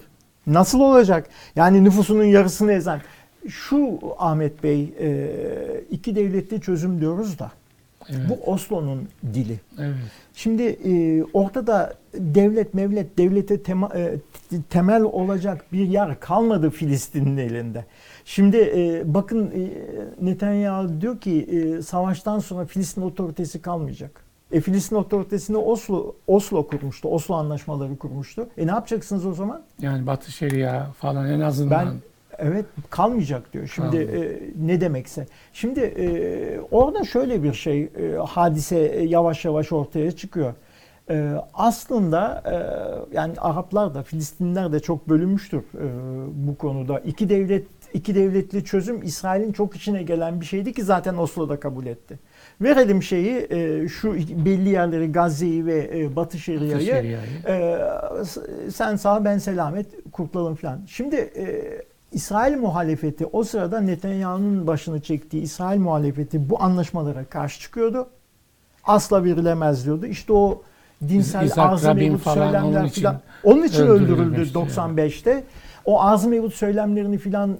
Nasıl 0.48 0.80
olacak? 0.80 1.30
Yani 1.56 1.84
nüfusunun 1.84 2.24
yarısını 2.24 2.74
ezen. 2.74 3.02
Şu 3.50 4.00
Ahmet 4.18 4.64
Bey, 4.64 4.94
e, 5.00 5.30
iki 5.92 6.16
devletli 6.16 6.62
çözüm 6.62 7.02
diyoruz 7.02 7.40
da. 7.40 7.52
Evet. 8.10 8.22
Bu 8.30 8.52
Oslo'nun 8.52 9.08
dili. 9.34 9.60
evet. 9.80 9.96
Şimdi 10.34 10.64
e, 10.64 11.24
ortada 11.24 11.94
devlet 12.14 12.74
mevlet 12.74 13.18
devlete 13.18 13.56
tema- 13.56 13.98
e, 13.98 14.16
temel 14.70 15.02
olacak 15.04 15.66
bir 15.74 15.88
yer 15.88 16.20
kalmadı 16.20 16.70
Filistin'in 16.70 17.38
elinde. 17.38 17.86
Şimdi 18.26 18.58
e, 18.58 19.04
bakın 19.14 19.46
e, 19.52 19.70
Netanyahu 20.26 21.02
diyor 21.02 21.20
ki 21.20 21.42
e, 21.42 21.82
savaştan 21.82 22.40
sonra 22.40 22.66
Filistin 22.66 23.02
otoritesi 23.02 23.62
kalmayacak. 23.62 24.23
E 24.54 24.62
Filistin 24.62 24.96
otoritesini 24.96 25.58
Oslo 25.58 26.16
Oslo 26.28 26.68
kurmuştu. 26.68 27.10
Oslo 27.10 27.36
anlaşmaları 27.36 27.98
kurmuştu. 27.98 28.48
E 28.58 28.68
ne 28.68 28.72
yapacaksınız 28.72 29.26
o 29.26 29.34
zaman? 29.34 29.62
Yani 29.82 30.08
Batı 30.08 30.32
Şeria 30.32 30.86
falan 30.86 31.30
en 31.30 31.40
azından. 31.40 31.86
Ben 31.86 31.94
evet 32.38 32.66
kalmayacak 32.90 33.54
diyor. 33.54 33.68
Şimdi 33.76 33.98
e, 33.98 34.40
ne 34.68 34.82
demekse. 34.82 35.28
Şimdi 35.54 35.80
e, 35.80 36.60
orada 36.72 37.04
şöyle 37.04 37.44
bir 37.44 37.54
şey 37.54 37.82
e, 37.84 38.16
hadise 38.28 38.80
e, 38.80 39.04
yavaş 39.06 39.46
yavaş 39.46 39.72
ortaya 39.72 40.12
çıkıyor. 40.12 40.54
E, 41.10 41.34
aslında 41.54 42.44
e, 42.46 42.56
yani 43.16 43.40
Araplar 43.40 43.96
da 43.96 44.04
Filistinliler 44.04 44.72
de 44.72 44.80
çok 44.80 45.10
bölünmüştür 45.10 45.60
e, 45.60 45.86
bu 46.48 46.58
konuda. 46.58 47.00
İki 47.00 47.30
devlet 47.30 47.66
iki 47.94 48.16
devletli 48.16 48.64
çözüm 48.64 49.04
İsrail'in 49.04 49.52
çok 49.52 49.76
içine 49.76 50.04
gelen 50.04 50.42
bir 50.42 50.46
şeydi 50.46 50.74
ki 50.74 50.84
zaten 50.84 51.18
Oslo'da 51.18 51.60
kabul 51.60 51.86
etti. 51.86 52.20
Verelim 52.62 53.04
şeyi 53.04 53.48
e, 53.50 53.88
şu 53.88 54.14
belli 54.46 54.70
yerleri 54.70 55.12
Gazze'yi 55.12 55.66
ve 55.66 55.92
e, 55.94 56.16
Batı 56.16 56.40
Şeria'yı 56.40 57.18
ee, 57.48 57.80
sen 58.72 58.96
sağ 58.96 59.26
ben 59.26 59.38
selamet 59.38 60.12
kurtulalım 60.12 60.56
falan. 60.56 60.82
Şimdi 60.88 61.16
e, 61.16 61.46
İsrail 62.12 62.58
muhalefeti 62.58 63.26
o 63.26 63.44
sırada 63.44 63.82
Netanyahu'nun 63.82 64.68
başını 64.68 65.02
çektiği 65.02 65.42
İsrail 65.42 65.80
muhalefeti 65.80 66.50
bu 66.50 66.62
anlaşmalara 66.64 67.26
karşı 67.26 67.60
çıkıyordu. 67.60 68.08
Asla 68.84 69.24
verilemez 69.24 69.86
diyordu. 69.86 70.06
İşte 70.06 70.34
o 70.34 70.62
dinsel 71.10 71.46
İshak 71.46 71.72
ağzı 71.72 71.88
falan 72.18 72.18
söylemler 72.18 72.80
onun 72.80 72.88
filan. 72.88 73.20
Onun 73.44 73.64
için 73.64 73.84
öldürüldü 73.84 74.14
öldürülmüştü 74.14 74.60
95'te. 74.60 75.44
O 75.86 76.02
ağzı 76.02 76.30
mevut 76.30 76.54
söylemlerini 76.54 77.18
filan 77.18 77.58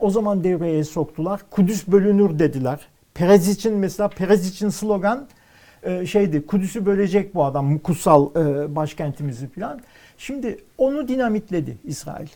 o 0.00 0.10
zaman 0.10 0.44
devreye 0.44 0.84
soktular. 0.84 1.40
Kudüs 1.50 1.86
bölünür 1.86 2.38
dediler. 2.38 2.80
Perez 3.14 3.48
için 3.48 3.74
mesela 3.74 4.08
Perez 4.08 4.48
için 4.48 4.68
slogan 4.68 5.26
e, 5.82 6.06
şeydi 6.06 6.46
Kudüs'ü 6.46 6.86
bölecek 6.86 7.34
bu 7.34 7.44
adam 7.44 7.78
kutsal 7.78 8.30
e, 8.36 8.76
başkentimizi 8.76 9.48
filan. 9.48 9.80
Şimdi 10.18 10.58
onu 10.78 11.08
dinamitledi 11.08 11.78
İsrail. 11.84 12.28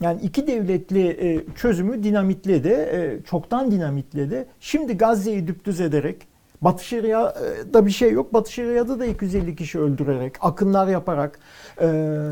Yani 0.00 0.20
iki 0.22 0.46
devletli 0.46 1.06
e, 1.08 1.44
çözümü 1.56 2.02
dinamitledi, 2.02 3.20
çoktan 3.30 3.70
dinamitledi. 3.70 4.46
Şimdi 4.60 4.96
Gazze'yi 4.98 5.46
düptüz 5.46 5.80
ederek, 5.80 6.16
Batı 6.62 6.84
Şeria'da 6.84 7.86
bir 7.86 7.90
şey 7.90 8.12
yok. 8.12 8.32
Batı 8.34 8.52
Şeria'da 8.52 8.98
da 9.00 9.06
250 9.06 9.56
kişi 9.56 9.78
öldürerek, 9.78 10.32
akınlar 10.40 10.88
yaparak, 10.88 11.38
e, 11.80 11.86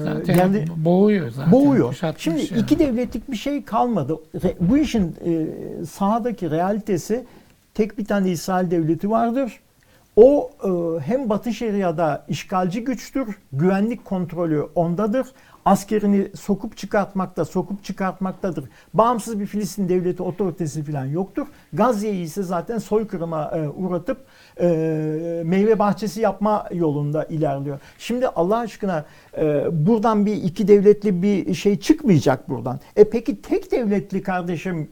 Zaten 0.04 0.34
kendi- 0.36 0.64
boğuyor 0.76 1.30
zaten. 1.30 1.52
boğuyor. 1.52 1.98
Şimdi 2.18 2.38
yani. 2.50 2.60
iki 2.62 2.78
devletlik 2.78 3.30
bir 3.30 3.36
şey 3.36 3.64
kalmadı. 3.64 4.16
Re- 4.34 4.54
Bu 4.60 4.78
işin 4.78 5.14
e, 5.26 5.46
sahadaki 5.84 6.50
realitesi 6.50 7.24
tek 7.78 7.98
bir 7.98 8.04
tane 8.04 8.30
İsrail 8.30 8.70
devleti 8.70 9.10
vardır. 9.10 9.60
O 10.16 10.50
e, 10.64 11.00
hem 11.00 11.28
Batı 11.28 11.52
Şeria'da 11.52 12.24
işgalci 12.28 12.84
güçtür, 12.84 13.38
güvenlik 13.52 14.04
kontrolü 14.04 14.62
ondadır. 14.74 15.26
Askerini 15.64 16.28
sokup 16.36 16.76
çıkartmakta, 16.76 17.44
sokup 17.44 17.84
çıkartmaktadır. 17.84 18.64
Bağımsız 18.94 19.40
bir 19.40 19.46
Filistin 19.46 19.88
devleti 19.88 20.22
otoritesi 20.22 20.84
falan 20.84 21.04
yoktur. 21.04 21.46
Gazze'yi 21.72 22.24
ise 22.24 22.42
zaten 22.42 22.78
soykırıma 22.78 23.50
e, 23.54 23.68
uğratıp 23.68 24.24
e, 24.60 24.66
meyve 25.44 25.78
bahçesi 25.78 26.20
yapma 26.20 26.66
yolunda 26.72 27.24
ilerliyor. 27.24 27.80
Şimdi 27.98 28.28
Allah 28.28 28.58
aşkına 28.58 29.04
e, 29.36 29.64
buradan 29.86 30.26
bir 30.26 30.34
iki 30.34 30.68
devletli 30.68 31.22
bir 31.22 31.54
şey 31.54 31.80
çıkmayacak 31.80 32.48
buradan. 32.48 32.80
E 32.96 33.10
peki 33.10 33.42
tek 33.42 33.72
devletli 33.72 34.22
kardeşim 34.22 34.88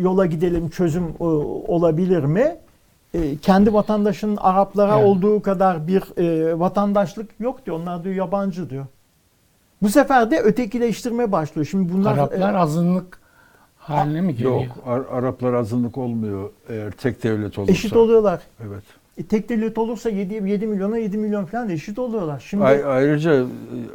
yola 0.00 0.26
gidelim 0.26 0.68
çözüm 0.70 1.04
e, 1.20 1.24
olabilir 1.24 2.24
mi? 2.24 2.56
E, 3.14 3.36
kendi 3.36 3.72
vatandaşının 3.74 4.36
Araplara 4.36 4.94
Evet. 4.98 5.06
olduğu 5.08 5.42
kadar 5.42 5.86
bir 5.86 6.18
e, 6.18 6.58
vatandaşlık 6.58 7.30
yok 7.40 7.66
diyor. 7.66 7.76
Onlar 7.80 8.04
diyor 8.04 8.14
yabancı 8.14 8.70
diyor. 8.70 8.86
Bu 9.82 9.88
sefer 9.88 10.30
de 10.30 10.40
ötekileştirme 10.40 11.32
başlıyor. 11.32 11.66
Şimdi 11.70 11.92
bunlar 11.92 12.12
Araplar 12.12 12.54
e, 12.54 12.58
azınlık 12.58 13.20
haline 13.78 14.20
mi 14.20 14.32
geliyor? 14.34 14.60
Yok, 14.60 14.76
Ar- 14.86 15.18
Araplar 15.18 15.52
azınlık 15.54 15.98
olmuyor 15.98 16.50
eğer 16.68 16.90
tek 16.90 17.22
devlet 17.22 17.58
olursa. 17.58 17.72
eşit 17.72 17.96
oluyorlar. 17.96 18.40
Evet. 18.66 18.82
E, 19.18 19.22
tek 19.22 19.48
devlet 19.48 19.78
olursa 19.78 20.10
7, 20.10 20.34
7 20.50 20.66
milyona 20.66 20.98
7 20.98 21.18
milyon 21.18 21.44
falan 21.44 21.68
eşit 21.70 21.98
oluyorlar. 21.98 22.44
Şimdi 22.48 22.64
Ay- 22.64 22.84
ayrıca 22.84 23.32
e, 23.34 23.44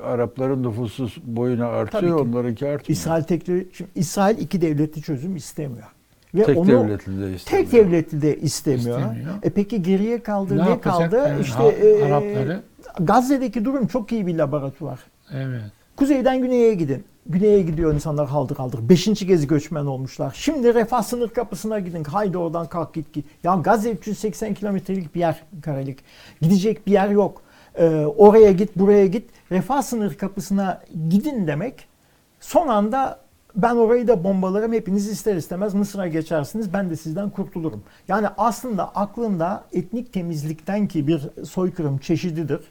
Arapların 0.04 0.64
nüfusu 0.64 1.08
boyuna 1.24 1.66
artıyor, 1.68 2.18
ki. 2.18 2.24
onlarınki 2.30 2.68
artmıyor. 2.68 2.88
İsrail 3.00 3.24
tek 3.24 3.46
şimdi 3.46 3.90
İsrail 3.96 4.38
iki 4.38 4.62
devletli 4.62 5.02
çözüm 5.02 5.36
istemiyor. 5.36 5.88
Ve 6.36 6.44
tek 6.44 6.58
onu 6.58 6.68
devletli 6.68 7.22
de 7.22 7.34
istemiyor. 7.36 7.42
tek 7.44 7.72
devletli 7.72 8.22
de 8.22 8.38
istemiyor. 8.38 9.00
İstemiyor. 9.00 9.34
E 9.44 9.50
peki 9.50 9.82
geriye 9.82 10.24
kaldı 10.24 10.58
Ne 10.58 10.66
ne, 10.72 10.80
kaldı? 10.82 11.16
yani 11.28 11.42
işte 11.42 11.54
ha- 11.58 11.72
e, 11.72 12.04
Arapları? 12.04 12.62
Gazze'deki 13.00 13.66
durum 13.66 13.88
çok 13.88 14.12
iyi 14.12 14.28
bir 14.28 14.36
laboratuvar. 14.38 15.00
Evet. 15.34 15.62
Kuzeyden 15.96 16.42
güneye 16.42 16.74
gidin. 16.74 17.04
Güneye 17.26 17.62
gidiyor 17.62 17.94
insanlar 17.94 18.28
haldır 18.28 18.56
haldır. 18.56 18.90
Beşinci 18.90 19.28
kez 19.28 19.48
göçmen 19.48 19.86
olmuşlar. 19.86 20.34
Şimdi 20.36 20.74
refah 20.74 21.04
sınır 21.04 21.30
kapısına 21.30 21.80
gidin. 21.80 22.04
Haydi 22.04 22.38
oradan 22.38 22.68
kalk 22.68 22.94
git 22.94 23.14
git. 23.14 23.26
Ya 23.44 23.56
Gazze 23.56 23.92
380 23.92 24.54
kilometrelik 24.54 25.16
bir 25.16 25.20
yer 25.20 25.44
karelik. 25.62 26.00
Gidecek 26.42 26.88
bir 26.88 26.92
yer 26.92 27.10
yok. 27.10 27.42
Ee, 27.76 28.06
oraya 28.18 28.52
git 28.52 28.76
buraya 28.76 29.08
git. 29.08 29.30
Refah 29.52 29.82
sınır 29.82 30.14
kapısına 30.14 30.82
gidin 31.10 31.48
demek. 31.48 31.88
Son 32.40 32.68
anda 32.68 33.20
ben 33.56 33.76
orayı 33.76 34.08
da 34.08 34.24
bombalarım 34.24 34.74
hepiniz 34.74 35.10
ister 35.10 35.36
istemez 35.36 35.74
Mısır'a 35.74 36.08
geçersiniz 36.08 36.74
ben 36.74 36.90
de 36.90 36.96
sizden 36.96 37.30
kurtulurum. 37.30 37.84
Yani 38.08 38.28
aslında 38.38 38.96
aklında 38.96 39.64
etnik 39.74 40.14
temizlikten 40.14 40.88
ki 40.88 41.08
bir 41.08 41.22
soykırım 41.46 41.98
çeşididir. 41.98 42.62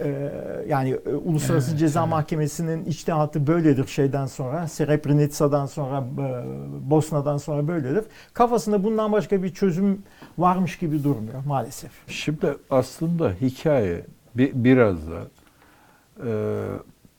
Ee, 0.00 0.30
yani 0.68 0.90
e, 1.06 1.10
Uluslararası 1.14 1.70
Evet, 1.70 1.78
Ceza 1.80 2.00
evet. 2.00 2.10
Mahkemesi'nin 2.10 2.84
içtihatı 2.84 3.46
böyledir 3.46 3.86
şeyden 3.86 4.26
sonra. 4.26 4.68
Srebrenica'dan 4.68 5.66
sonra, 5.66 6.04
e, 6.18 6.90
Bosna'dan 6.90 7.36
sonra 7.36 7.68
böyledir. 7.68 8.04
Kafasında 8.32 8.84
bundan 8.84 9.12
başka 9.12 9.42
bir 9.42 9.48
çözüm 9.54 10.02
varmış 10.38 10.78
gibi 10.78 11.04
durmuyor 11.04 11.44
maalesef. 11.46 11.90
Şimdi 12.06 12.54
aslında 12.70 13.30
hikaye 13.40 14.00
bi- 14.34 14.52
biraz 14.54 14.96
da 15.10 15.20
e, 16.26 16.30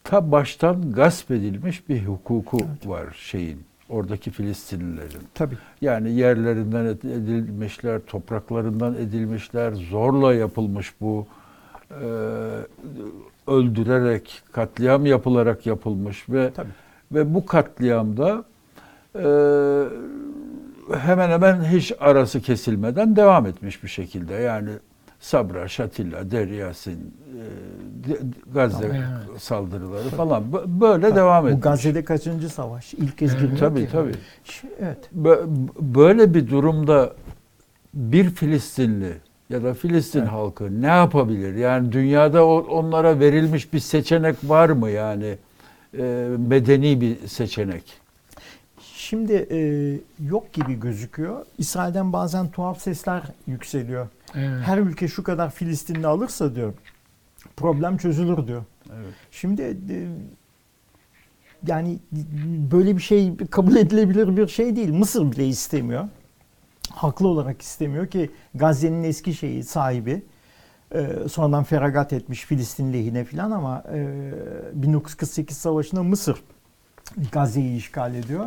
ta 0.03 0.31
baştan 0.31 0.91
gasp 0.91 1.31
edilmiş 1.31 1.89
bir 1.89 2.05
hukuku 2.05 2.57
var 2.85 3.05
şeyin 3.19 3.61
oradaki 3.89 4.31
Filistinlilerin. 4.31 5.21
Tabii. 5.33 5.57
Yani 5.81 6.11
yerlerinden 6.11 6.85
ed- 6.85 7.13
edilmişler, 7.13 7.99
topraklarından 8.07 8.95
edilmişler, 8.95 9.73
zorla 9.73 10.33
yapılmış 10.33 10.93
bu 11.01 11.27
e, 11.91 12.05
öldürerek, 13.47 14.41
katliam 14.51 15.05
yapılarak 15.05 15.65
yapılmış 15.65 16.29
ve 16.29 16.51
Tabii. 16.55 16.69
ve 17.11 17.33
bu 17.33 17.45
katliamda 17.45 18.43
e, 19.15 19.23
hemen 20.97 21.29
hemen 21.29 21.63
hiç 21.63 21.93
arası 21.99 22.41
kesilmeden 22.41 23.15
devam 23.15 23.45
etmiş 23.45 23.83
bir 23.83 23.89
şekilde. 23.89 24.33
Yani 24.33 24.69
Sabra, 25.19 25.67
Şatilla, 25.67 26.31
Deryasin, 26.31 27.13
e, 28.09 28.17
Gazze 28.53 28.85
Evet. 28.85 29.41
saldırıları 29.41 30.09
falan 30.09 30.43
bö- 30.43 30.81
böyle 30.81 31.15
devam 31.15 31.43
Bu 31.45 31.49
etmiş. 31.49 31.63
Gazze'de 31.63 32.03
kaçıncı 32.03 32.49
savaş? 32.49 32.93
İlk 32.93 33.17
kez 33.17 33.31
Evet, 33.31 33.41
girmiyor 33.41 33.59
Tabii 33.59 33.89
tabii. 33.91 34.11
Evet. 34.79 35.09
Bö- 35.21 35.47
Böyle 35.79 36.33
bir 36.33 36.49
durumda 36.49 37.13
bir 37.93 38.29
Filistinli 38.29 39.13
ya 39.49 39.63
da 39.63 39.73
Filistin 39.73 40.19
Evet. 40.19 40.29
halkı 40.31 40.81
ne 40.81 40.87
yapabilir? 40.87 41.55
Yani 41.55 41.91
dünyada 41.91 42.45
onlara 42.47 43.19
verilmiş 43.19 43.73
bir 43.73 43.79
seçenek 43.79 44.35
var 44.43 44.69
mı 44.69 44.89
yani? 44.89 45.37
E, 45.97 46.27
medeni 46.47 47.01
bir 47.01 47.27
seçenek. 47.27 47.83
Şimdi 48.81 49.47
e, 49.51 49.59
yok 50.29 50.53
gibi 50.53 50.79
gözüküyor. 50.79 51.45
İsrail'den 51.57 52.13
bazen 52.13 52.51
tuhaf 52.51 52.81
sesler 52.81 53.23
yükseliyor. 53.47 54.07
Evet. 54.35 54.61
Her 54.65 54.77
ülke 54.77 55.07
şu 55.07 55.23
kadar 55.23 55.51
Filistinli 55.51 56.07
alırsa 56.07 56.55
diyor 56.55 56.73
problem 57.57 57.97
çözülür 57.97 58.47
diyor. 58.47 58.63
Evet. 58.89 59.13
Şimdi 59.31 59.61
e, 59.61 60.07
yani 61.67 61.99
böyle 62.71 62.97
bir 62.97 63.01
şey 63.01 63.37
kabul 63.51 63.75
edilebilir 63.75 64.37
bir 64.37 64.47
şey 64.47 64.75
değil. 64.75 64.89
Mısır 64.93 65.31
bile 65.31 65.47
istemiyor. 65.47 66.07
Haklı 66.91 67.27
olarak 67.27 67.61
istemiyor 67.61 68.07
ki 68.07 68.29
Gazze'nin 68.55 69.03
eski 69.03 69.33
şeyi 69.33 69.63
sahibi 69.63 70.23
e, 70.95 71.07
sonradan 71.29 71.63
feragat 71.63 72.13
etmiş 72.13 72.45
Filistin 72.45 72.93
lehine 72.93 73.23
filan 73.23 73.51
ama 73.51 73.83
e, 73.93 74.07
1948 74.73 75.57
savaşında 75.57 76.03
Mısır 76.03 76.43
Gazze'yi 77.31 77.77
işgal 77.77 78.15
ediyor. 78.15 78.45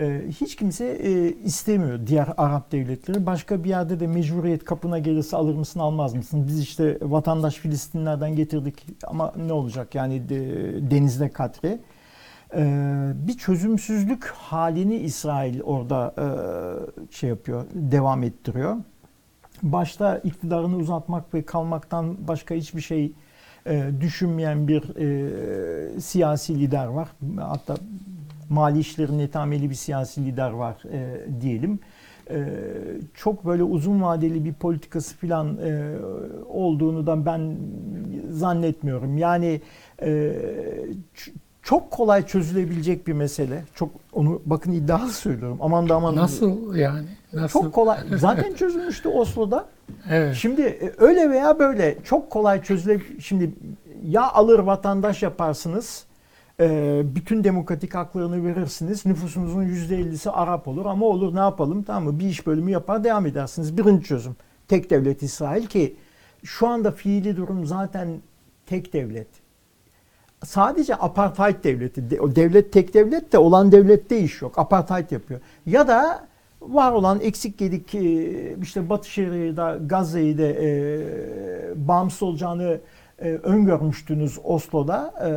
E, 0.00 0.22
hiç 0.40 0.56
kimse 0.56 0.84
e, 0.86 1.28
istemiyor 1.32 2.06
diğer 2.06 2.28
Arap 2.36 2.72
devletleri. 2.72 3.26
Başka 3.26 3.64
bir 3.64 3.68
yerde 3.68 4.00
de 4.00 4.06
mecburiyet 4.06 4.64
kapına 4.64 4.98
gelirse 4.98 5.36
alır 5.36 5.54
mısın 5.54 5.80
almaz 5.80 6.14
mısın? 6.14 6.44
Biz 6.48 6.60
işte 6.60 6.98
vatandaş 7.02 7.54
Filistinlerden 7.54 8.36
getirdik 8.36 8.86
ama 9.06 9.32
ne 9.46 9.52
olacak 9.52 9.94
yani 9.94 10.28
de- 10.28 10.90
denizde 10.90 11.28
katre. 11.28 11.78
E, 12.56 12.62
bir 13.14 13.32
çözümsüzlük 13.32 14.26
halini 14.26 14.96
İsrail 14.96 15.62
orada 15.62 16.14
e, 16.18 16.26
şey 17.14 17.28
yapıyor, 17.30 17.64
devam 17.74 18.22
ettiriyor. 18.22 18.76
Başta 19.62 20.18
iktidarını 20.18 20.76
uzatmak 20.76 21.34
ve 21.34 21.42
kalmaktan 21.42 22.28
başka 22.28 22.54
hiçbir 22.54 22.80
şey 22.80 23.12
e, 23.66 23.90
düşünmeyen 24.00 24.68
bir 24.68 24.96
e, 24.96 26.00
siyasi 26.00 26.60
lider 26.60 26.86
var. 26.86 27.08
Hatta 27.40 27.76
mali 28.50 28.78
işlerin 28.78 29.18
netameli 29.18 29.70
bir 29.70 29.74
siyasi 29.74 30.24
lider 30.24 30.50
var 30.50 30.82
diyelim. 31.40 31.78
Çok 33.14 33.46
böyle 33.46 33.62
uzun 33.62 34.02
vadeli 34.02 34.44
bir 34.44 34.52
politikası 34.52 35.16
falan 35.16 35.58
olduğunu 36.48 37.06
da 37.06 37.26
ben 37.26 37.56
zannetmiyorum. 38.30 39.18
Yani 39.18 39.60
çok 41.64 41.90
kolay 41.90 42.26
çözülebilecek 42.26 43.06
bir 43.06 43.12
mesele. 43.12 43.64
Çok 43.74 43.90
onu 44.12 44.42
bakın 44.46 44.72
iddialı 44.72 45.12
söylüyorum. 45.12 45.58
Aman 45.60 45.88
da 45.88 45.94
aman. 45.94 46.16
Nasıl 46.16 46.74
yani? 46.74 47.06
Nasıl? 47.32 47.62
Çok 47.62 47.72
kolay. 47.72 47.98
Zaten 48.16 48.54
çözülmüştü 48.54 49.08
Oslo'da. 49.08 49.66
Evet. 50.10 50.34
Şimdi 50.34 50.62
e, 50.62 50.92
öyle 50.98 51.30
veya 51.30 51.58
böyle 51.58 51.98
çok 52.04 52.30
kolay 52.30 52.62
çözüle 52.62 53.00
şimdi 53.20 53.54
ya 54.06 54.30
alır 54.32 54.58
vatandaş 54.58 55.22
yaparsınız 55.22 56.04
e, 56.60 57.02
bütün 57.04 57.44
demokratik 57.44 57.94
haklarını 57.94 58.44
verirsiniz 58.44 59.06
nüfusunuzun 59.06 59.62
%50'si 59.64 60.30
Arap 60.30 60.68
olur 60.68 60.86
ama 60.86 61.06
olur 61.06 61.34
ne 61.34 61.40
yapalım 61.40 61.82
tamam 61.82 62.04
mı 62.04 62.18
bir 62.18 62.26
iş 62.26 62.46
bölümü 62.46 62.70
yapar 62.70 63.04
devam 63.04 63.26
edersiniz 63.26 63.78
birinci 63.78 64.04
çözüm 64.04 64.36
tek 64.68 64.90
devlet 64.90 65.22
İsrail 65.22 65.66
ki 65.66 65.96
şu 66.44 66.68
anda 66.68 66.90
fiili 66.90 67.36
durum 67.36 67.66
zaten 67.66 68.08
tek 68.66 68.92
devlet 68.92 69.43
sadece 70.44 70.94
apartheid 70.94 71.64
devleti 71.64 72.10
devlet 72.10 72.72
tek 72.72 72.94
devlet 72.94 73.32
de 73.32 73.38
olan 73.38 73.72
devlette 73.72 74.20
iş 74.20 74.42
yok. 74.42 74.58
Apartheid 74.58 75.10
yapıyor. 75.10 75.40
Ya 75.66 75.88
da 75.88 76.26
var 76.62 76.92
olan 76.92 77.20
eksik 77.20 77.58
gedik 77.58 77.94
e, 77.94 78.56
işte 78.62 78.88
Batı 78.88 79.10
Şeria'da 79.10 79.78
Gazze'yi 79.86 80.38
de 80.38 80.56
e, 80.60 81.88
bağımsız 81.88 82.22
olacağını 82.22 82.80
e, 83.18 83.28
öngörmüştünüz 83.28 84.38
Oslo'da. 84.44 85.14
E, 85.20 85.28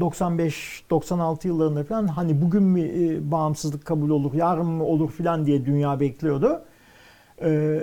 95-96 0.00 1.46
yıllarında 1.46 1.84
falan 1.84 2.06
hani 2.06 2.42
bugün 2.42 2.62
mü 2.62 2.80
e, 2.80 3.30
bağımsızlık 3.30 3.84
kabul 3.84 4.10
olur, 4.10 4.34
yarın 4.34 4.66
mı 4.66 4.84
olur 4.84 5.10
falan 5.10 5.46
diye 5.46 5.66
dünya 5.66 6.00
bekliyordu. 6.00 6.62
E, 7.42 7.80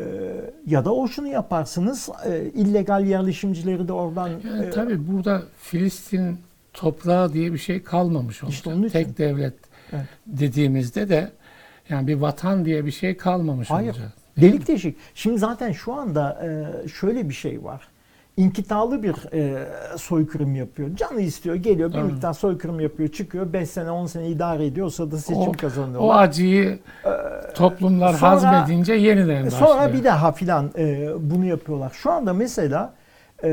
ya 0.67 0.85
da 0.85 0.93
o 0.93 1.07
şunu 1.07 1.27
yaparsınız, 1.27 2.09
e, 2.25 2.43
illegal 2.53 3.05
yerleşimcileri 3.05 3.87
de 3.87 3.93
oradan 3.93 4.27
Yani 4.29 4.65
e, 4.65 4.69
tabii 4.69 5.07
burada 5.07 5.43
Filistin 5.57 6.37
toprağı 6.73 7.33
diye 7.33 7.53
bir 7.53 7.57
şey 7.57 7.83
kalmamış 7.83 8.43
olacak. 8.43 8.55
İşte 8.57 8.69
onun 8.69 8.79
için. 8.83 8.89
Tek 8.89 9.17
devlet 9.17 9.53
Evet. 9.93 10.05
dediğimizde 10.27 11.09
de 11.09 11.31
yani 11.89 12.07
bir 12.07 12.15
vatan 12.15 12.65
diye 12.65 12.85
bir 12.85 12.91
şey 12.91 13.17
kalmamış 13.17 13.69
Hayır. 13.69 13.89
olacak. 13.93 14.11
Delik 14.37 14.67
deşik. 14.67 14.97
Şimdi 15.15 15.37
zaten 15.37 15.71
şu 15.71 15.93
anda 15.93 16.45
e, 16.45 16.87
şöyle 16.87 17.29
bir 17.29 17.33
şey 17.33 17.63
var. 17.63 17.87
İnkitalı 18.37 19.03
bir 19.03 19.15
e, 19.33 19.67
soykırım 19.97 20.55
yapıyor. 20.55 20.95
Canı 20.95 21.21
istiyor, 21.21 21.55
geliyor 21.55 21.93
bir 21.93 21.97
Evet. 21.97 22.11
miktar 22.11 22.33
soykırım 22.33 22.79
yapıyor, 22.79 23.09
çıkıyor. 23.09 23.53
5 23.53 23.69
sene 23.69 23.91
10 23.91 24.05
sene 24.05 24.27
idare 24.29 24.65
ediyor. 24.65 24.87
O 24.87 24.89
sırada 24.89 25.17
seçim 25.17 25.41
O- 25.41 25.51
kazanıyorlar. 25.51 26.07
O 26.07 26.13
acıyı 26.13 26.79
toplumlar 27.55 28.13
sonra- 28.13 28.31
hazmedince 28.31 28.93
yeniden 28.93 29.45
başlıyor. 29.45 29.67
Sonra 29.67 29.93
bir 29.93 30.03
daha 30.03 30.31
filan 30.31 30.71
e, 30.77 31.07
bunu 31.19 31.45
yapıyorlar. 31.45 31.91
Şu 31.95 32.11
anda 32.11 32.33
mesela 32.33 32.93
e, 33.43 33.49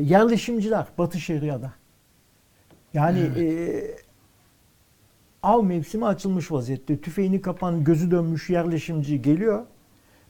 yerleşimciler 0.00 0.84
Batı 0.98 1.20
Şeria'da. 1.20 1.72
Yani 2.94 3.20
e, 3.38 3.44
av 5.42 5.62
mevsimi 5.62 6.06
açılmış 6.06 6.52
vaziyette. 6.52 7.00
Tüfeğini 7.00 7.40
kapan, 7.40 7.84
gözü 7.84 8.10
dönmüş 8.10 8.50
yerleşimci 8.50 9.22
geliyor. 9.22 9.62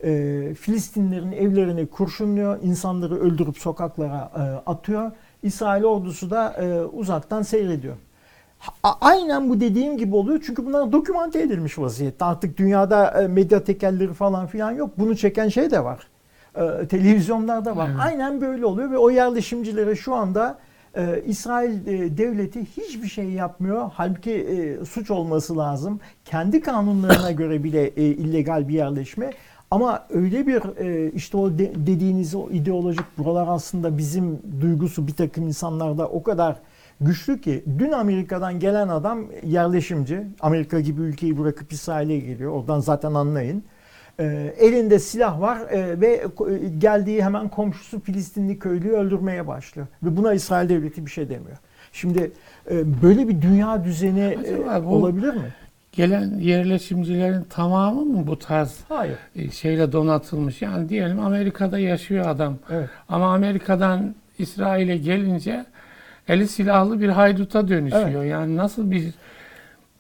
E, 0.05 0.55
Filistinlerin 0.55 1.33
evlerini 1.33 1.87
kurşunluyor, 1.87 2.59
insanları 2.63 3.21
öldürüp 3.21 3.59
sokaklara 3.59 4.31
e, 4.37 4.41
atıyor. 4.71 5.11
İsrail 5.43 5.85
ordusu 5.85 6.31
da 6.31 6.53
e, 6.53 6.81
uzaktan 6.85 7.43
seyrediyor. 7.43 7.97
A- 8.83 8.93
Aynen 9.01 9.51
bu 9.51 9.61
dediğim 9.61 9.97
gibi 9.99 10.17
oluyor 10.17 10.41
çünkü 10.47 10.67
bunlar 10.67 10.93
dokümante 10.93 11.43
edilmiş 11.43 11.79
vaziyette. 11.79 12.25
Artık 12.25 12.59
dünyada 12.59 13.23
e, 13.23 13.27
medya 13.29 13.65
tekelleri 13.65 14.13
falan 14.15 14.47
filan 14.47 14.71
yok. 14.71 14.91
Bunu 14.99 15.17
çeken 15.17 15.49
şey 15.49 15.71
de 15.71 15.85
var. 15.85 16.07
E, 16.57 16.87
televizyonlarda 16.89 17.77
var. 17.77 17.89
Evet. 17.91 18.01
Aynen 18.05 18.41
böyle 18.41 18.67
oluyor 18.67 18.91
ve 18.91 18.99
o 18.99 19.11
yerleşimcilere 19.11 19.97
şu 19.97 20.15
anda 20.15 20.59
e, 20.97 21.23
İsrail 21.27 21.87
e, 21.87 22.19
devleti 22.19 22.65
hiçbir 22.77 23.09
şey 23.09 23.25
yapmıyor. 23.31 23.91
Halbuki 23.95 24.33
e, 24.33 24.85
suç 24.85 25.11
olması 25.11 25.59
lazım. 25.59 26.01
Kendi 26.25 26.61
kanunlarına 26.61 27.31
göre 27.31 27.65
bile 27.65 27.87
e, 27.87 28.03
illegal 28.05 28.69
bir 28.69 28.75
yerleşme. 28.75 29.31
Ama 29.71 30.07
öyle 30.11 30.47
bir 30.47 30.79
e, 30.79 31.11
işte 31.11 31.37
o 31.37 31.59
de- 31.59 31.73
dediğiniz 31.87 32.35
o 32.35 32.51
ideolojik 32.51 33.19
buralar 33.19 33.47
aslında 33.49 33.99
bizim 33.99 34.39
duygusu 34.61 35.07
bir 35.07 35.13
takım 35.13 35.47
insanlarda 35.47 36.09
o 36.09 36.23
kadar 36.23 36.57
güçlü 37.01 37.41
ki 37.41 37.65
dün 37.79 37.93
Amerika'dan 37.93 38.61
gelen 38.61 38.89
adam 38.89 39.25
yerleşimci. 39.45 40.27
Amerika 40.41 40.81
gibi 40.81 41.01
ülkeyi 41.01 41.39
bırakıp 41.39 41.73
İsrail'e 41.73 42.19
geliyor. 42.19 42.53
Oradan 42.53 42.81
zaten 42.81 43.15
anlayın. 43.15 43.63
E, 44.21 44.55
elinde 44.59 44.99
silah 44.99 45.41
var 45.41 45.61
e, 45.71 46.01
ve 46.01 46.25
geldiği 46.79 47.25
hemen 47.25 47.49
komşusu 47.49 48.01
Filistinli 48.01 48.59
köylüyü 48.59 48.93
öldürmeye 48.93 49.47
başlıyor. 49.47 49.87
Ve 50.03 50.17
buna 50.17 50.35
İsrail 50.35 50.69
devleti 50.69 51.07
bir 51.07 51.11
şey 51.11 51.29
demiyor. 51.29 51.57
Şimdi 51.93 52.33
e, 52.71 53.03
böyle 53.03 53.29
bir 53.29 53.43
dünya 53.43 53.85
düzeni 53.85 54.21
e, 54.21 54.79
olabilir 54.87 55.35
mi? 55.35 55.55
Gelen 55.93 56.39
yerleşimcilerin 56.39 57.43
tamamı 57.43 58.05
mı 58.05 58.27
bu 58.27 58.39
tarz 58.39 58.81
Hayır. 58.89 59.19
e, 59.37 59.51
şeyle 59.51 59.93
donatılmış? 59.93 60.63
Yani 60.63 60.89
diyelim 60.89 61.21
Amerika'da 61.21 61.79
yaşıyor 61.79 62.27
adam. 62.27 62.59
Evet. 62.71 62.89
Ama 63.09 63.35
Amerika'dan 63.35 64.15
İsrail'e 64.39 64.97
gelince 64.97 65.65
eli 66.29 66.49
silahlı 66.49 67.01
bir 67.01 67.09
hayduta 67.09 67.69
dönüşüyor. 67.69 68.25
Yani 68.25 68.57
nasıl 68.57 68.91
bir 68.91 69.15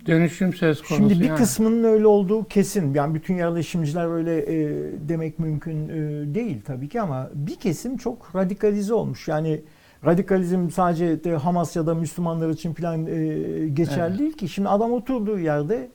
dönüşüm 0.07 0.55
söz 0.55 0.82
konusu? 0.82 0.95
Şimdi 0.95 1.20
bir 1.20 1.28
yani? 1.28 1.38
kısmının 1.38 1.84
öyle 1.84 2.07
olduğu 2.07 2.45
kesin. 2.45 2.95
Yani 2.95 3.14
bütün 3.14 3.34
yerleşimciler 3.34 4.14
öyle 4.14 4.38
e, 4.38 4.68
demek 5.09 5.38
mümkün 5.38 5.88
e, 5.88 6.34
değil 6.34 6.61
tabii 6.66 6.88
ki 6.88 7.01
ama 7.01 7.30
bir 7.34 7.57
kesim 7.57 7.97
çok 7.97 8.36
radikalize 8.36 8.95
olmuş. 8.95 9.28
Yani 9.28 9.61
radikalizm 10.05 10.70
sadece 10.70 11.24
de 11.24 11.36
Hamas 11.36 11.76
ya 11.76 11.86
da 11.86 11.94
Müslümanlar 11.94 12.48
için 12.48 12.74
falan 12.74 13.07
e, 13.07 13.68
geçerli 13.68 14.11
Evet. 14.11 14.18
değil 14.18 14.32
ki. 14.32 14.48
Şimdi 14.48 14.68
adam 14.68 14.92
oturduğu 14.92 15.38
yerde 15.38 15.88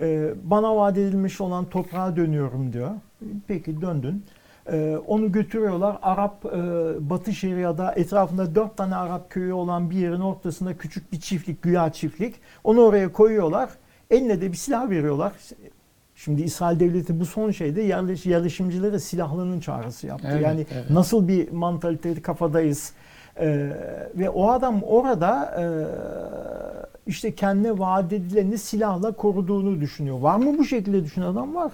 e, 0.00 0.34
bana 0.44 0.76
vaat 0.76 0.98
edilmiş 0.98 1.40
olan 1.40 1.64
toprağa 1.64 2.16
dönüyorum 2.16 2.72
diyor. 2.72 2.90
Peki 3.46 3.80
döndün. 3.80 4.24
E, 4.72 4.96
onu 5.06 5.32
götürüyorlar. 5.32 5.98
Arap 6.02 6.44
e, 6.44 6.50
Batı 7.10 7.32
Şeria'da 7.32 7.92
etrafında 7.92 8.54
dört 8.54 8.76
tane 8.76 8.96
Arap 8.96 9.30
köyü 9.30 9.52
olan 9.52 9.90
bir 9.90 9.96
yerin 9.96 10.20
ortasında 10.20 10.76
küçük 10.76 11.12
bir 11.12 11.20
çiftlik, 11.20 11.62
güya 11.62 11.92
çiftlik. 11.92 12.34
Onu 12.64 12.80
oraya 12.80 13.12
koyuyorlar. 13.12 13.70
Eline 14.10 14.40
de 14.40 14.52
bir 14.52 14.56
silah 14.56 14.90
veriyorlar. 14.90 15.32
Şimdi 16.14 16.42
İsrail 16.42 16.80
devleti 16.80 17.20
bu 17.20 17.26
son 17.26 17.50
şeyde 17.50 17.82
yerleş, 17.82 18.26
yerleşimcilere 18.26 18.98
silahlının 18.98 19.60
çağrısı 19.60 20.06
yaptı. 20.06 20.28
Evet, 20.30 20.42
yani 20.42 20.66
evet. 20.72 20.90
nasıl 20.90 21.28
bir 21.28 21.50
mantalite 21.50 22.22
kafadayız. 22.22 22.92
Ee, 23.36 23.70
ve 24.14 24.30
o 24.30 24.48
adam 24.50 24.82
orada 24.82 25.54
e, 25.60 25.64
işte 27.06 27.34
kendine 27.34 27.78
vaat 27.78 28.12
edileni 28.12 28.58
silahla 28.58 29.12
koruduğunu 29.12 29.80
düşünüyor. 29.80 30.18
Var 30.20 30.36
mı 30.36 30.58
bu 30.58 30.64
şekilde 30.64 31.04
düşünen 31.04 31.26
adam? 31.26 31.54
Var. 31.54 31.72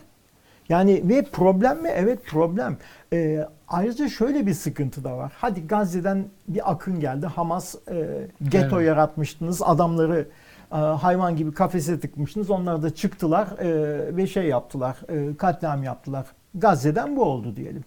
Yani 0.69 1.03
ve 1.05 1.23
problem 1.23 1.83
mi? 1.83 1.89
Evet 1.95 2.25
problem. 2.27 2.77
Ee, 3.13 3.47
ayrıca 3.69 4.09
şöyle 4.09 4.47
bir 4.47 4.55
sıkıntı 4.55 5.05
da 5.05 5.17
var. 5.17 5.33
Hadi 5.39 5.67
Gazze'den 5.67 6.25
bir 6.49 6.71
akın 6.71 7.01
geldi. 7.01 7.27
Hamas 7.27 7.75
e, 7.91 8.29
geto 8.49 8.77
Evet. 8.77 8.89
yaratmıştınız. 8.89 9.63
Adamları 9.63 10.29
e, 10.73 10.77
hayvan 10.77 11.37
gibi 11.37 11.53
kafese 11.55 12.01
tıkmıştınız. 12.01 12.51
Onlar 12.51 12.83
da 12.83 12.95
çıktılar 12.95 13.49
e, 13.59 14.17
ve 14.17 14.27
şey 14.27 14.45
yaptılar. 14.45 14.97
E, 15.09 15.37
katliam 15.37 15.83
yaptılar. 15.83 16.27
Gazze'den 16.55 17.17
bu 17.17 17.25
oldu 17.25 17.57
diyelim. 17.57 17.85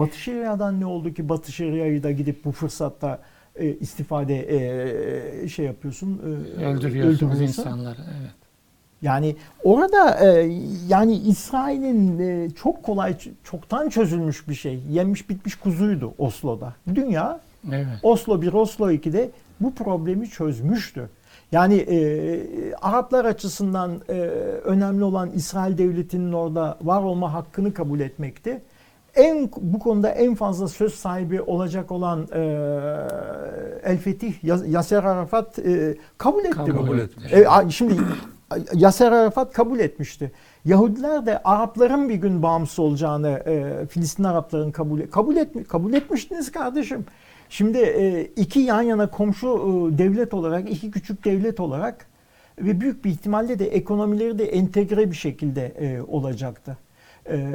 Batı 0.00 0.18
Şeria'dan 0.18 0.80
ne 0.80 0.86
oldu 0.86 1.14
ki 1.14 1.28
Batı 1.28 1.52
Şeria'yı 1.52 2.02
da 2.02 2.10
gidip 2.10 2.44
bu 2.44 2.52
fırsatta 2.52 3.18
e, 3.56 3.68
istifade 3.68 4.46
e, 5.44 5.48
şey 5.48 5.66
yapıyorsun. 5.66 6.20
e, 6.58 6.64
öldürüyorsunuz 6.64 7.22
öldürüyorsun. 7.22 7.42
insanları. 7.42 8.00
Evet. 8.20 8.30
Yani 9.02 9.36
orada 9.64 10.26
e, 10.26 10.52
yani 10.88 11.14
İsrail'in 11.16 12.18
e, 12.18 12.50
çok 12.50 12.82
kolay 12.82 13.16
çoktan 13.44 13.88
çözülmüş 13.88 14.48
bir 14.48 14.54
şey. 14.54 14.80
Yenmiş 14.90 15.30
bitmiş 15.30 15.54
kuzuydu 15.54 16.14
Oslo'da. 16.18 16.74
Dünya 16.94 17.40
Evet. 17.72 17.86
Oslo 18.02 18.42
1, 18.42 18.52
Oslo 18.52 18.90
2'de 18.90 19.30
bu 19.60 19.74
problemi 19.74 20.30
çözmüştü. 20.30 21.08
Yani 21.52 21.74
e, 21.74 22.74
Araplar 22.74 23.24
açısından 23.24 24.00
e, 24.08 24.12
önemli 24.64 25.04
olan 25.04 25.30
İsrail 25.30 25.78
devletinin 25.78 26.32
orada 26.32 26.78
var 26.82 27.02
olma 27.02 27.32
hakkını 27.32 27.74
kabul 27.74 28.00
etmekti. 28.00 28.62
En 29.14 29.50
bu 29.56 29.78
konuda 29.78 30.08
en 30.10 30.34
fazla 30.34 30.68
söz 30.68 30.94
sahibi 30.94 31.42
olacak 31.42 31.90
olan 31.92 32.28
e, 32.32 32.38
El 33.84 33.98
Fetih 33.98 34.44
Yas- 34.44 34.66
Yasser 34.68 35.04
Arafat 35.04 35.58
e, 35.58 35.96
kabul 36.18 36.44
etti 36.44 36.50
Kabul 36.56 36.86
bunu. 36.88 37.00
etmiş. 37.00 37.32
E, 37.32 37.46
şimdi 37.70 37.94
Yasser 38.74 39.12
Arafat 39.12 39.52
kabul 39.52 39.78
etmişti. 39.78 40.32
Yahudiler 40.64 41.26
de 41.26 41.42
Arapların 41.42 42.08
bir 42.08 42.14
gün 42.14 42.42
bağımsız 42.42 42.78
olacağını 42.78 43.28
e, 43.46 43.86
Filistin 43.86 44.24
Arapların 44.24 44.70
kabul 44.70 45.00
kabul 45.10 45.36
etmi 45.36 45.64
kabul 45.64 45.92
etmiştiniz 45.92 46.52
kardeşim. 46.52 47.04
Şimdi 47.48 47.78
e, 47.78 48.22
iki 48.24 48.60
yan 48.60 48.82
yana 48.82 49.10
komşu 49.10 49.48
e, 49.48 49.98
devlet 49.98 50.34
olarak, 50.34 50.70
iki 50.72 50.90
küçük 50.90 51.24
devlet 51.24 51.60
olarak 51.60 52.06
ve 52.58 52.80
büyük 52.80 53.04
bir 53.04 53.10
ihtimalle 53.10 53.58
de 53.58 53.66
ekonomileri 53.66 54.38
de 54.38 54.44
entegre 54.44 55.10
bir 55.10 55.16
şekilde 55.16 55.66
e, 55.66 56.02
olacaktı. 56.02 56.76
E, 57.30 57.50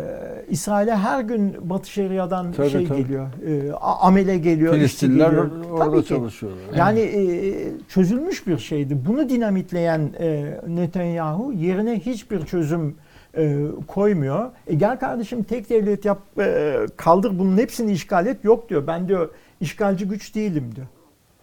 İsrail'e 0.49 0.95
her 0.95 1.21
gün 1.21 1.69
Batı 1.69 1.89
Şeria'dan 1.91 2.51
Tabii, 2.51 2.69
şey 2.69 2.87
tabii. 2.87 2.97
geliyor, 3.03 3.27
e, 3.47 3.71
amele 3.73 4.37
geliyor, 4.37 4.73
Filistinler 4.73 5.25
geliyor. 5.25 5.51
orada 5.71 5.85
Tabii 5.91 6.01
ki. 6.01 6.07
çalışıyorlar. 6.07 6.59
Yani 6.77 6.99
e, 6.99 7.53
çözülmüş 7.89 8.47
bir 8.47 8.57
şeydi. 8.57 8.97
Bunu 9.07 9.29
dinamitleyen 9.29 10.09
e, 10.19 10.57
Netanyahu 10.67 11.53
yerine 11.53 11.99
hiçbir 11.99 12.45
çözüm 12.45 12.95
e, 13.37 13.57
koymuyor. 13.87 14.51
E, 14.67 14.75
gel 14.75 14.99
kardeşim 14.99 15.43
tek 15.43 15.69
devlet 15.69 16.05
yap, 16.05 16.19
e, 16.39 16.75
kaldır 16.97 17.39
bunun 17.39 17.57
hepsini 17.57 17.91
işgal 17.91 18.25
et. 18.27 18.43
Yok 18.43 18.69
diyor. 18.69 18.87
Ben 18.87 19.07
diyor 19.07 19.29
işgalci 19.61 20.07
güç 20.07 20.35
değilim 20.35 20.71
diyor. 20.75 20.87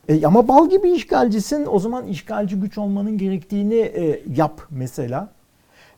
E, 0.08 0.26
ama 0.26 0.48
bal 0.48 0.70
gibi 0.70 0.90
işgalcisin. 0.90 1.66
O 1.70 1.78
zaman 1.78 2.06
işgalci 2.06 2.56
güç 2.60 2.78
olmanın 2.78 3.18
gerektiğini 3.18 3.74
e, 3.74 4.22
yap 4.36 4.60
mesela. 4.70 5.28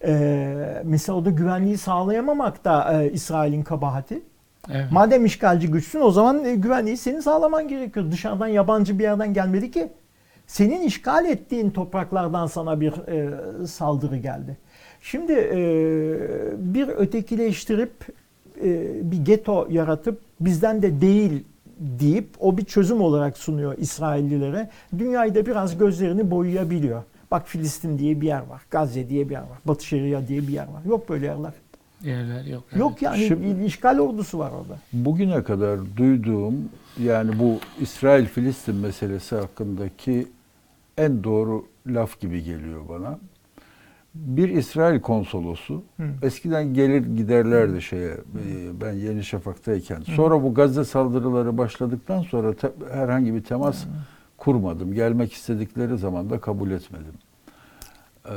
E, 0.07 0.83
mesela 0.85 1.19
o 1.19 1.25
da 1.25 1.31
güvenliği 1.31 1.79
sağlayamamak 1.79 2.65
da 2.65 3.03
e, 3.03 3.11
İsrail'in 3.11 3.63
kabahati. 3.63 4.23
Evet. 4.71 4.93
Madem 4.93 5.25
işgalci 5.25 5.71
güçsün 5.71 6.01
o 6.01 6.11
zaman 6.11 6.45
e, 6.45 6.55
güvenliği 6.55 6.97
senin 6.97 7.21
sağlaman 7.21 7.69
gerekiyor. 7.69 8.11
Dışarıdan 8.11 8.49
yabancı 8.49 8.99
bir 8.99 9.05
yerden 9.05 9.35
gelmedi 9.35 9.71
ki. 9.71 9.89
Senin 10.47 10.83
işgal 10.83 11.25
ettiğin 11.25 11.71
topraklardan 11.71 12.47
sana 12.47 12.81
bir 12.81 12.93
e, 12.93 13.67
saldırı 13.67 14.17
geldi. 14.17 14.57
Şimdi 15.01 15.33
e, 15.33 15.59
bir 16.59 16.89
ötekileştirip 16.89 18.07
e, 18.65 19.11
bir 19.11 19.25
geto 19.25 19.67
yaratıp 19.71 20.21
bizden 20.41 20.83
de 20.83 21.01
değil 21.01 21.45
deyip 21.79 22.29
o 22.41 22.59
bir 22.59 22.65
çözüm 22.65 23.01
olarak 23.01 23.39
sunuyor 23.39 23.79
İsraillilere. 23.79 24.71
Dünyayı 24.99 25.35
da 25.35 25.47
biraz 25.47 25.79
gözlerini 25.79 26.31
boyayabiliyor. 26.31 27.03
Bak 27.35 27.49
Filistin 27.49 27.99
diye 27.99 28.21
bir 28.21 28.27
yer 28.27 28.41
var. 28.47 28.63
Gazze 28.71 29.09
diye 29.09 29.29
bir 29.29 29.33
yer 29.35 29.41
var. 29.41 29.59
Batı 29.65 29.87
Şeria 29.87 30.29
diye 30.29 30.43
bir 30.43 30.53
yer 30.53 30.67
var. 30.69 30.85
Yok 30.87 31.09
böyle 31.09 31.27
yerler. 31.27 31.53
Yerler 32.03 32.45
yok. 32.45 32.63
Yok 32.77 33.03
yani 33.03 33.19
Şimdi- 33.19 33.65
işgal 33.65 33.99
ordusu 33.99 34.39
var 34.39 34.51
orada. 34.51 34.79
Bugüne 34.93 35.43
kadar 35.43 35.81
duyduğum 35.97 36.55
yani 37.03 37.39
bu 37.39 37.59
İsrail-Filistin 37.81 38.75
meselesi 38.77 39.37
hakkındaki 39.37 40.27
en 40.99 41.25
doğru 41.25 41.67
laf 41.87 42.21
gibi 42.21 42.43
geliyor 42.45 42.89
bana. 42.89 43.19
Bir 44.15 44.49
İsrail 44.49 45.01
konsolosu 45.01 45.83
Hı. 45.97 46.03
eskiden 46.23 46.75
gelir 46.75 47.17
giderlerdi 47.17 47.83
şeye 47.83 48.11
e, 48.13 48.81
ben 48.81 48.93
Yeni 48.93 49.25
Şafak'tayken. 49.25 50.01
Sonra 50.01 50.43
bu 50.43 50.55
Gazze 50.55 50.85
saldırıları 50.85 51.59
başladıktan 51.59 52.23
sonra 52.23 52.55
te- 52.55 52.73
herhangi 52.93 53.35
bir 53.35 53.43
temas 53.43 53.85
kurmadım. 54.39 54.95
Gelmek 54.95 55.33
istedikleri 55.33 55.99
zaman 55.99 56.31
da 56.31 56.41
kabul 56.41 56.71
etmedim. 56.71 57.15
Ee, 58.29 58.33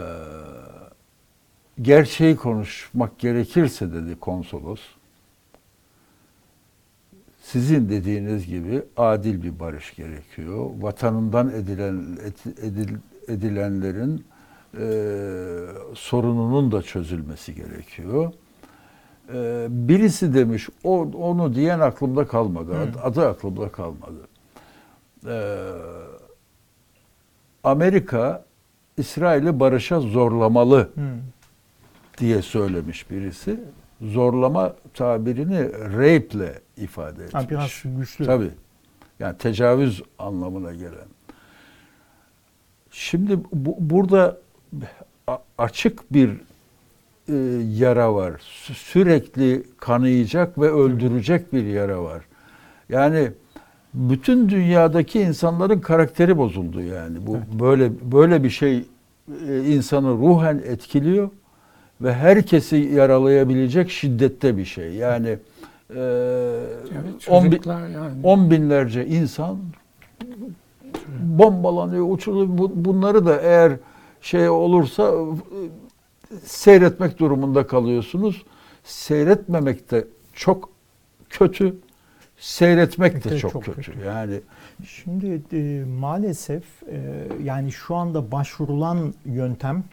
gerçeği 1.81 2.35
konuşmak 2.35 3.19
gerekirse 3.19 3.93
dedi 3.93 4.19
konsolos. 4.19 4.79
Sizin 7.43 7.89
dediğiniz 7.89 8.47
gibi 8.47 8.83
adil 8.97 9.43
bir 9.43 9.59
barış 9.59 9.95
gerekiyor. 9.95 10.69
Vatanından 10.79 11.49
edilen 11.49 12.17
edil- 12.61 12.97
edilenlerin 13.27 14.25
e, 14.79 14.85
sorununun 15.95 16.71
da 16.71 16.81
çözülmesi 16.81 17.55
gerekiyor. 17.55 18.33
E, 19.33 19.67
birisi 19.69 20.33
demiş, 20.33 20.69
o 20.83 20.99
onu 21.01 21.55
diyen 21.55 21.79
aklımda 21.79 22.27
kalmadı. 22.27 22.77
Ad- 22.79 22.99
Adı 23.11 23.27
aklımda 23.27 23.69
kalmadı. 23.71 24.27
E, 25.25 25.67
Amerika 27.63 28.45
İsrail'i 28.97 29.59
barışa 29.59 29.99
zorlamalı 29.99 30.79
Hı. 30.79 31.01
diye 32.17 32.41
söylemiş 32.41 33.11
birisi. 33.11 33.59
Zorlama 34.01 34.73
tabirini 34.93 35.71
rape'le 35.73 36.61
ifade 36.77 37.23
etmiş. 37.23 37.43
Ha, 37.43 37.49
biraz 37.49 37.83
güçlü. 37.85 38.25
Tabii. 38.25 38.51
Yani 39.19 39.37
tecavüz 39.37 40.03
anlamına 40.19 40.73
gelen. 40.73 41.07
Şimdi 42.91 43.39
bu, 43.53 43.75
burada 43.79 44.37
açık 45.57 46.13
bir 46.13 46.29
e, 47.29 47.33
yara 47.77 48.15
var. 48.15 48.31
Sü- 48.31 48.73
Sürekli 48.73 49.63
kanayacak 49.79 50.57
ve 50.57 50.71
öldürecek 50.71 51.53
bir 51.53 51.63
yara 51.63 52.03
var. 52.03 52.23
Yani 52.89 53.31
bütün 53.97 54.49
dünyadaki 54.49 55.19
insanların 55.21 55.79
karakteri 55.79 56.37
bozuldu 56.37 56.81
yani. 56.81 57.17
Bu 57.27 57.37
böyle 57.59 57.91
böyle 58.11 58.43
bir 58.43 58.49
şey 58.49 58.85
e, 59.47 59.63
insanı 59.67 60.07
ruhen 60.09 60.61
etkiliyor 60.65 61.29
ve 62.01 62.13
herkesi 62.13 62.75
yaralayabilecek 62.75 63.89
şiddette 63.91 64.57
bir 64.57 64.65
şey. 64.65 64.93
Yani 64.93 65.27
e, 65.27 65.37
Evet, 65.95 67.29
on 67.29 67.51
bin- 67.51 67.61
yani. 67.69 68.13
on 68.23 68.51
binlerce 68.51 69.05
insan 69.07 69.57
bombalanıyor, 71.21 72.05
uçuluyor. 72.11 72.47
Bu- 72.49 72.71
Bunları 72.85 73.25
da 73.25 73.41
eğer 73.41 73.71
şey 74.21 74.49
olursa 74.49 75.13
e, 75.13 75.59
seyretmek 76.45 77.19
durumunda 77.19 77.67
kalıyorsunuz. 77.67 78.43
Seyretmemek 78.83 79.91
de 79.91 80.07
çok 80.33 80.69
kötü, 81.29 81.75
seyretmek 82.37 83.23
de 83.23 83.39
çok, 83.39 83.51
çok 83.51 83.65
kötü. 83.65 83.81
kötü. 83.81 84.05
Yani 84.05 84.39
Şimdi 84.85 85.41
e, 85.53 85.83
maalesef 85.85 86.63
e, 86.89 87.27
yani 87.43 87.71
şu 87.71 87.95
anda 87.95 88.31
başvurulan 88.31 89.13
yöntem 89.25 89.83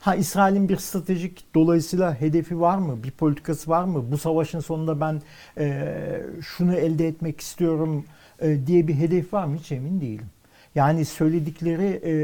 ha 0.00 0.14
İsrail'in 0.14 0.68
bir 0.68 0.76
stratejik 0.76 1.44
dolayısıyla 1.54 2.20
hedefi 2.20 2.60
var 2.60 2.78
mı? 2.78 3.02
Bir 3.02 3.10
politikası 3.10 3.70
var 3.70 3.84
mı? 3.84 4.04
Bu 4.12 4.18
savaşın 4.18 4.60
sonunda 4.60 5.00
ben 5.00 5.22
e, 5.58 5.96
şunu 6.42 6.74
elde 6.74 7.08
etmek 7.08 7.40
istiyorum 7.40 8.04
e, 8.40 8.66
diye 8.66 8.88
bir 8.88 8.94
hedef 8.94 9.32
var 9.32 9.44
mı? 9.44 9.56
Hiç 9.56 9.72
emin 9.72 10.00
değilim. 10.00 10.26
Yani 10.74 11.04
söyledikleri 11.04 12.00
e, 12.04 12.14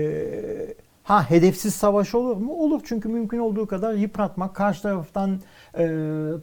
ha 1.04 1.30
hedefsiz 1.30 1.74
savaş 1.74 2.14
olur 2.14 2.36
mu? 2.36 2.52
Olur 2.52 2.80
çünkü 2.84 3.08
mümkün 3.08 3.38
olduğu 3.38 3.66
kadar 3.66 3.94
yıpratmak, 3.94 4.54
karşı 4.54 4.82
taraftan 4.82 5.40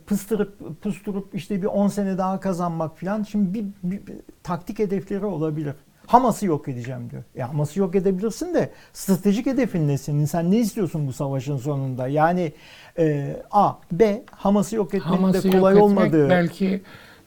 pıstırıp 0.06 0.82
pusturup 0.82 1.36
işte 1.36 1.62
bir 1.62 1.68
10 1.68 1.88
sene 1.88 2.18
daha 2.18 2.40
kazanmak 2.40 3.00
falan. 3.00 3.24
Şimdi 3.24 3.54
bir, 3.54 3.66
bir- 3.84 4.08
bir 4.08 4.14
taktik 4.44 4.80
hedefleri 4.80 5.26
olabilir. 5.26 5.74
Hamas'ı 6.08 6.46
yok 6.46 6.68
edeceğim 6.68 7.10
diyor. 7.10 7.24
E 7.36 7.42
Hamas'ı 7.42 7.80
yok 7.80 7.96
edebilirsin 7.96 8.54
de 8.54 8.70
stratejik 8.94 9.46
hedefin 9.46 9.88
ne 9.88 9.98
senin? 9.98 10.26
Sen 10.26 10.52
ne 10.52 10.58
istiyorsun 10.58 11.08
bu 11.08 11.14
savaşın 11.14 11.58
sonunda? 11.58 12.08
Yani 12.08 12.52
e, 13.00 13.36
A, 13.52 13.72
B 13.92 14.24
Hamas'ı 14.32 14.76
yok 14.76 14.94
etmenin 14.94 15.16
Hamas'ı 15.16 15.44
de 15.44 15.48
yok 15.48 15.58
kolay 15.58 15.74
etmek 15.74 15.84
olmadığı. 15.84 16.30
belki 16.30 16.82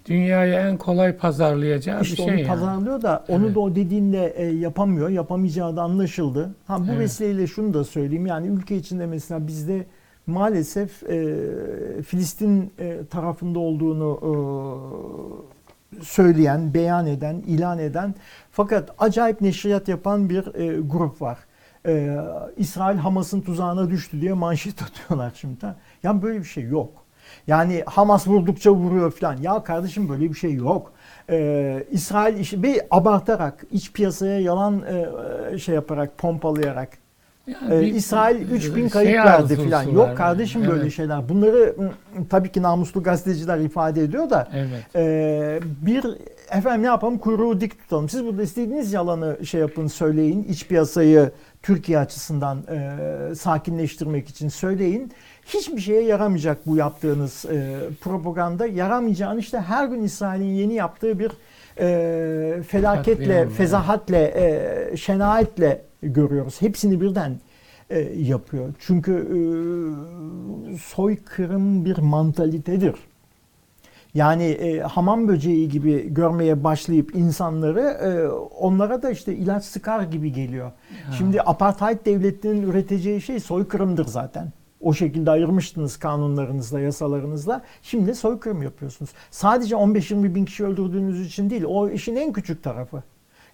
dünyaya 0.07 0.68
en 0.68 0.76
kolay 0.76 1.16
pazarlayacağı 1.16 2.03
İşte 2.03 2.16
bir 2.16 2.22
onu 2.22 2.28
şey 2.30 2.38
yani. 2.38 2.48
pazarlıyor 2.48 3.03
da 3.03 3.24
onu 3.28 3.44
Evet. 3.46 3.55
da 3.55 3.61
o 3.61 3.74
dediğinde 3.74 4.26
e, 4.36 4.44
yapamıyor. 4.44 5.09
Yapamayacağı 5.09 5.76
da 5.76 5.82
anlaşıldı. 5.82 6.55
Ha 6.66 6.80
bu 6.80 6.84
Evet. 6.90 6.98
vesileyle 7.01 7.46
şunu 7.46 7.74
da 7.74 7.84
söyleyeyim. 7.84 8.26
Yani 8.26 8.46
ülke 8.46 8.76
içinde 8.76 9.07
mesela 9.07 9.46
bizde 9.46 9.86
maalesef 10.31 11.03
e, 11.03 11.37
Filistin 12.03 12.72
e, 12.78 12.99
tarafında 13.11 13.59
olduğunu 13.59 14.18
e, 14.22 16.03
söyleyen, 16.03 16.74
beyan 16.74 17.07
eden, 17.07 17.35
ilan 17.47 17.78
eden 17.78 18.14
fakat 18.51 18.95
acayip 18.99 19.41
neşriyat 19.41 19.89
yapan 19.89 20.31
bir 20.31 20.55
e, 20.55 20.81
grup 20.81 21.22
var. 21.22 21.39
E, 21.87 22.16
İsrail 22.57 22.99
Hamas'ın 22.99 23.41
tuzağına 23.41 23.91
düştü 23.91 24.20
diye 24.20 24.33
manşet 24.33 24.83
atıyorlar 24.83 25.33
şimdi. 25.35 25.66
Ya 26.03 26.22
böyle 26.22 26.39
bir 26.39 26.45
şey 26.45 26.64
yok. 26.64 27.01
Yani 27.47 27.83
Hamas 27.87 28.28
vurdukça 28.28 28.70
vuruyor 28.70 29.11
falan. 29.11 29.37
Ya 29.37 29.62
kardeşim 29.62 30.09
böyle 30.09 30.31
bir 30.31 30.35
şey 30.35 30.55
yok. 30.55 30.93
Ee, 31.31 31.85
İsrail 31.91 32.37
işi 32.37 32.62
bir 32.62 32.81
abartarak 32.91 33.64
iç 33.70 33.93
piyasaya 33.93 34.41
yalan 34.41 34.83
e, 35.53 35.59
şey 35.59 35.74
yaparak 35.74 36.18
pompalayarak 36.18 36.89
Yani 37.62 37.74
ee, 37.74 37.80
bir- 37.80 37.94
İsrail 37.94 38.51
3000 38.51 38.88
kayıp 38.88 39.11
şey 39.11 39.18
verdi 39.20 39.72
var 39.72 39.84
Yok 39.84 40.16
kardeşim 40.16 40.62
yani. 40.62 40.70
böyle 40.70 40.82
Evet, 40.82 40.92
şeyler. 40.92 41.28
Bunları 41.28 41.59
ı, 41.59 41.90
tabii 42.30 42.53
ki 42.53 42.62
namuslu 42.62 43.03
gazeteciler 43.03 43.59
ifade 43.59 44.03
ediyor 44.03 44.30
da 44.30 44.48
Evet. 44.55 44.96
ee, 44.96 45.61
bir 45.86 46.05
efendim 46.51 46.82
ne 46.82 46.86
yapalım 46.86 47.18
kuyruğu 47.18 47.61
dik 47.61 47.78
tutalım. 47.82 48.09
Siz 48.09 48.24
burada 48.24 48.42
istediğiniz 48.42 48.92
yalanı 48.92 49.46
şey 49.46 49.61
yapın 49.61 49.86
söyleyin. 49.86 50.44
İç 50.44 50.66
piyasayı 50.68 51.30
Türkiye 51.62 51.98
açısından 51.98 52.59
e, 52.70 53.34
sakinleştirmek 53.34 54.28
için 54.28 54.48
söyleyin. 54.48 55.12
Hiçbir 55.46 55.80
şeye 55.80 56.03
yaramayacak 56.03 56.66
bu 56.66 56.76
yaptığınız 56.76 57.44
e, 57.44 57.76
propaganda. 58.01 58.66
Yaramayacağını 58.66 59.40
işte 59.40 59.61
her 59.61 59.86
gün 59.86 60.03
İsrail'in 60.03 60.44
yeni 60.55 60.74
yaptığı 60.74 61.18
bir 61.18 61.32
e, 61.79 62.62
felaketle, 62.68 63.49
fezahatle, 63.49 64.33
e, 64.37 64.97
şenaetle 64.97 65.83
görüyoruz. 66.03 66.62
Hepsini 66.62 67.01
birden 67.01 67.41
e, 67.91 67.99
yapıyor. 68.16 68.75
Çünkü 68.79 69.12
e, 69.12 69.39
soykırım 70.79 71.85
bir 71.85 71.99
mantalitedir. 71.99 72.95
Yani 74.14 74.45
e, 74.45 74.81
hamam 74.81 75.29
böceği 75.29 75.68
gibi 75.68 76.14
görmeye 76.14 76.64
başlayıp 76.64 77.14
insanları 77.14 77.81
e, 77.81 78.29
onlara 78.59 79.03
da 79.03 79.11
işte 79.11 79.35
ilaç 79.35 79.64
sıkar 79.64 80.03
gibi 80.03 80.33
geliyor. 80.33 80.73
Şimdi 81.18 81.43
apartheid 81.43 82.07
devletinin 82.07 82.62
üreteceği 82.62 83.21
şey 83.21 83.41
soykırımdır 83.41 84.05
zaten. 84.05 84.53
O 84.81 84.95
şekilde 84.95 85.31
ayırmıştınız 85.31 85.97
kanunlarınızla, 85.97 86.81
yasalarınızla. 86.81 87.62
Şimdi 87.83 88.14
soykırım 88.14 88.62
yapıyorsunuz. 88.62 89.11
Sadece 89.31 89.74
15-20 89.74 90.35
bin 90.35 90.45
kişi 90.45 90.64
öldürdüğünüz 90.64 91.26
için 91.26 91.51
değil. 91.51 91.64
O 91.64 91.89
işin 91.89 92.16
en 92.16 92.33
küçük 92.33 92.62
tarafı. 92.62 93.03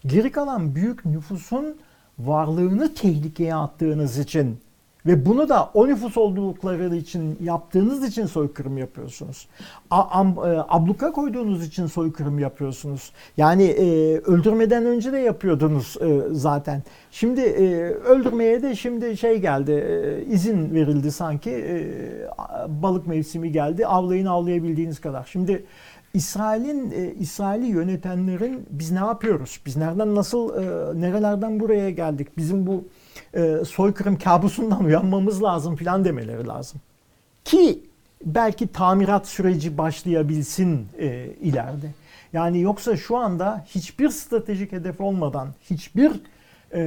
Geri 0.07 0.33
kalan 0.33 0.74
büyük 0.74 1.05
nüfusun 1.05 1.77
varlığını 2.18 2.95
tehlikeye 2.95 3.55
attığınız 3.55 4.18
için 4.18 4.59
ve 5.07 5.27
bunu 5.27 5.49
da 5.49 5.71
o 5.75 5.89
nüfus 5.89 6.17
oldukları 6.17 6.97
için 6.97 7.39
yaptığınız 7.43 8.05
için 8.09 8.27
soykırım 8.27 8.79
yapıyorsunuz. 8.79 9.49
A- 9.91 10.23
am- 10.23 10.55
e, 10.55 10.65
abluka 10.69 11.13
koyduğunuz 11.13 11.67
için 11.67 11.87
soykırım 11.87 12.39
yapıyorsunuz. 12.39 13.13
Yani 13.37 13.65
e, 13.65 14.17
öldürmeden 14.19 14.87
önce 14.87 15.13
de 15.13 15.19
yapıyordunuz 15.19 15.97
e, 16.01 16.21
zaten. 16.33 16.83
Şimdi 17.11 17.41
e, 17.41 17.83
öldürmeye 17.85 18.63
de 18.63 18.75
şimdi 18.75 19.17
şey 19.17 19.39
geldi, 19.39 19.73
e, 19.73 20.25
izin 20.33 20.75
verildi 20.75 21.13
sanki. 21.13 21.51
E, 21.51 21.87
balık 22.69 23.07
mevsimi 23.07 23.53
geldi. 23.53 23.87
Avlayın 23.87 24.27
avlayabildiğiniz 24.27 25.01
kadar. 25.01 25.29
Şimdi 25.33 25.65
İsrail'in 26.15 26.91
e, 26.91 27.15
İsrail'i 27.19 27.67
yönetenlerin 27.67 28.67
biz 28.71 28.91
ne 28.91 28.99
yapıyoruz? 28.99 29.61
Biz 29.67 29.77
nereden 29.77 30.15
nasıl 30.15 30.55
e, 30.55 31.01
nerelerden 31.01 31.61
buraya 31.61 31.91
geldik? 31.91 32.29
Bizim 32.37 32.67
bu 32.67 32.85
e, 33.35 33.64
soykırım 33.64 34.19
kabusundan 34.19 34.85
uyanmamız 34.85 35.43
lazım 35.43 35.77
filan 35.77 36.05
demeleri 36.05 36.47
lazım. 36.47 36.81
Ki 37.45 37.83
belki 38.25 38.67
tamirat 38.69 39.29
süreci 39.29 39.79
başlayabilsin 39.79 40.87
e, 40.99 41.27
ileride. 41.41 41.91
Yani 42.33 42.61
yoksa 42.61 42.97
şu 42.97 43.17
anda 43.17 43.64
hiçbir 43.69 44.09
stratejik 44.09 44.73
hedef 44.73 45.01
olmadan, 45.01 45.49
hiçbir 45.71 46.12
e, 46.73 46.79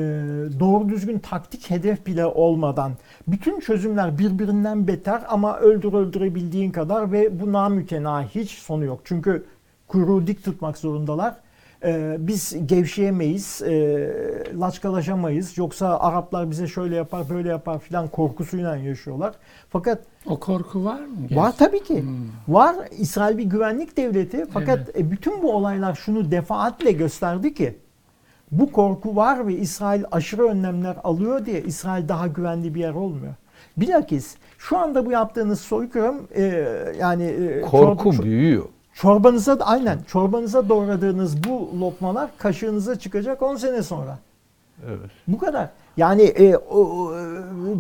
doğru 0.60 0.90
düzgün 0.90 1.20
taktik 1.20 1.70
hedef 1.70 2.06
bile 2.06 2.26
olmadan 2.26 2.92
bütün 3.28 3.60
çözümler 3.60 4.18
birbirinden 4.18 4.88
beter 4.88 5.22
ama 5.28 5.58
öldür 5.58 5.94
öldürebildiğin 5.94 6.72
kadar 6.72 7.12
ve 7.12 7.40
bu 7.40 7.54
namütena 7.54 8.24
hiç 8.24 8.52
sonu 8.52 8.86
yok. 8.86 9.02
Çünkü 9.04 9.46
kuyruğu 9.88 10.28
dik 10.28 10.44
tutmak 10.44 10.78
zorundalar. 10.78 11.36
E, 11.86 12.16
biz 12.20 12.68
gevşeyemeyiz, 12.68 13.62
e, 13.62 13.74
laçkalaşamayız. 14.60 15.58
Yoksa 15.58 16.00
Araplar 16.00 16.52
bize 16.52 16.68
şöyle 16.68 16.96
yapar, 16.96 17.30
böyle 17.30 17.50
yapar 17.50 17.80
filan 17.80 18.08
korkusuyla 18.08 18.76
yaşıyorlar. 18.78 19.34
Fakat 19.70 20.00
O 20.26 20.40
korku 20.40 20.86
var 20.86 21.00
mı? 21.00 21.16
Var 21.36 21.54
tabii 21.58 21.84
ki. 21.84 22.02
Hmm. 22.02 22.16
Var. 22.48 22.76
İsrail 22.92 23.38
bir 23.38 23.44
güvenlik 23.44 23.98
devleti. 23.98 24.46
Fakat 24.54 24.98
e, 24.98 25.12
bütün 25.12 25.42
bu 25.44 25.54
olaylar 25.54 25.96
şunu 25.96 26.32
defaatle 26.32 26.92
gösterdi 26.92 27.54
ki 27.54 27.78
bu 28.52 28.72
korku 28.72 29.16
var 29.16 29.48
ve 29.48 29.54
İsrail 29.54 30.04
aşırı 30.12 30.44
önlemler 30.44 30.96
alıyor 31.04 31.46
diye 31.46 31.62
İsrail 31.64 32.08
daha 32.08 32.28
güvenli 32.28 32.76
bir 32.76 32.80
yer 32.80 32.94
olmuyor. 32.94 33.34
Bilakis 33.78 34.36
şu 34.58 34.78
anda 34.78 35.06
bu 35.06 35.12
yaptığınız 35.12 35.62
soykırım 35.62 36.28
e, 36.36 36.44
yani 37.00 37.24
e, 37.24 37.62
Korku 37.62 38.10
çor- 38.10 38.24
büyüyor. 38.24 38.64
Çorbanıza 39.02 39.60
da 39.60 39.68
aynen 39.68 40.00
çorbanıza 40.08 40.70
doğradığınız 40.70 41.44
bu 41.44 41.80
lokmalar 41.80 42.30
kaşığınıza 42.38 43.00
çıkacak 43.00 43.42
10 43.42 43.56
sene 43.56 43.84
sonra. 43.84 44.20
Evet. 44.88 45.12
Bu 45.28 45.38
kadar. 45.38 45.70
Yani 45.98 46.22
e, 46.22 46.56
o, 46.58 47.12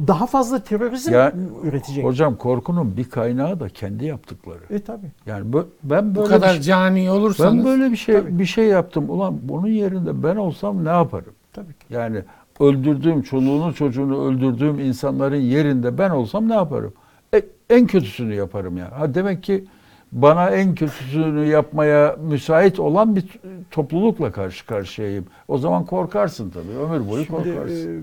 daha 0.08 0.26
fazla 0.26 0.60
terörizm 0.64 1.14
Ya, 1.14 1.34
üretecek. 1.64 2.06
Hocam 2.06 2.36
korkunun 2.36 2.98
bir 2.98 3.10
kaynağı 3.10 3.60
da 3.60 3.70
kendi 3.70 4.06
yaptıkları. 4.06 4.60
E 4.70 4.80
tabii. 4.80 5.12
Yani 5.26 5.52
bö- 5.52 5.66
ben 5.84 6.16
Bu 6.16 6.20
böyle 6.20 6.30
kadar 6.30 6.50
bir 6.50 6.54
şey, 6.54 6.62
cani 6.62 7.12
olursanız 7.12 7.54
ben 7.54 7.66
böyle 7.66 7.92
bir 7.92 7.98
şey 7.98 8.16
Tabii. 8.16 8.40
bir 8.40 8.46
şey 8.46 8.66
yaptım. 8.66 9.10
Ulan 9.10 9.38
bunun 9.42 9.68
yerinde 9.68 10.24
ben 10.24 10.36
olsam 10.36 10.86
ne 10.86 10.90
yaparım? 10.90 11.34
Tabii 11.54 11.74
ki. 11.74 11.86
Yani 11.90 12.22
öldürdüğüm, 12.60 13.22
çoluğunu 13.22 13.74
çocuğunu 13.74 14.26
öldürdüğüm 14.26 14.80
insanların 14.80 15.42
yerinde 15.42 15.98
ben 15.98 16.10
olsam 16.10 16.50
ne 16.50 16.54
yaparım? 16.54 16.94
E, 17.34 17.42
en 17.70 17.88
kötüsünü 17.88 18.34
yaparım 18.34 18.78
ya. 18.78 19.00
Ha 19.00 19.14
demek 19.14 19.44
ki 19.44 19.66
bana 20.12 20.50
en 20.50 20.76
kötüsünü 20.76 21.46
yapmaya 21.46 22.16
müsait 22.20 22.80
olan 22.80 23.16
bir 23.16 23.40
toplulukla 23.72 24.32
karşı 24.32 24.66
karşıyayım. 24.66 25.26
O 25.48 25.58
zaman 25.58 25.86
korkarsın 25.86 26.50
tabii. 26.50 26.78
Ömür 26.80 27.10
boyu 27.10 27.26
Şimdi, 27.26 27.38
korkarsın. 27.38 27.98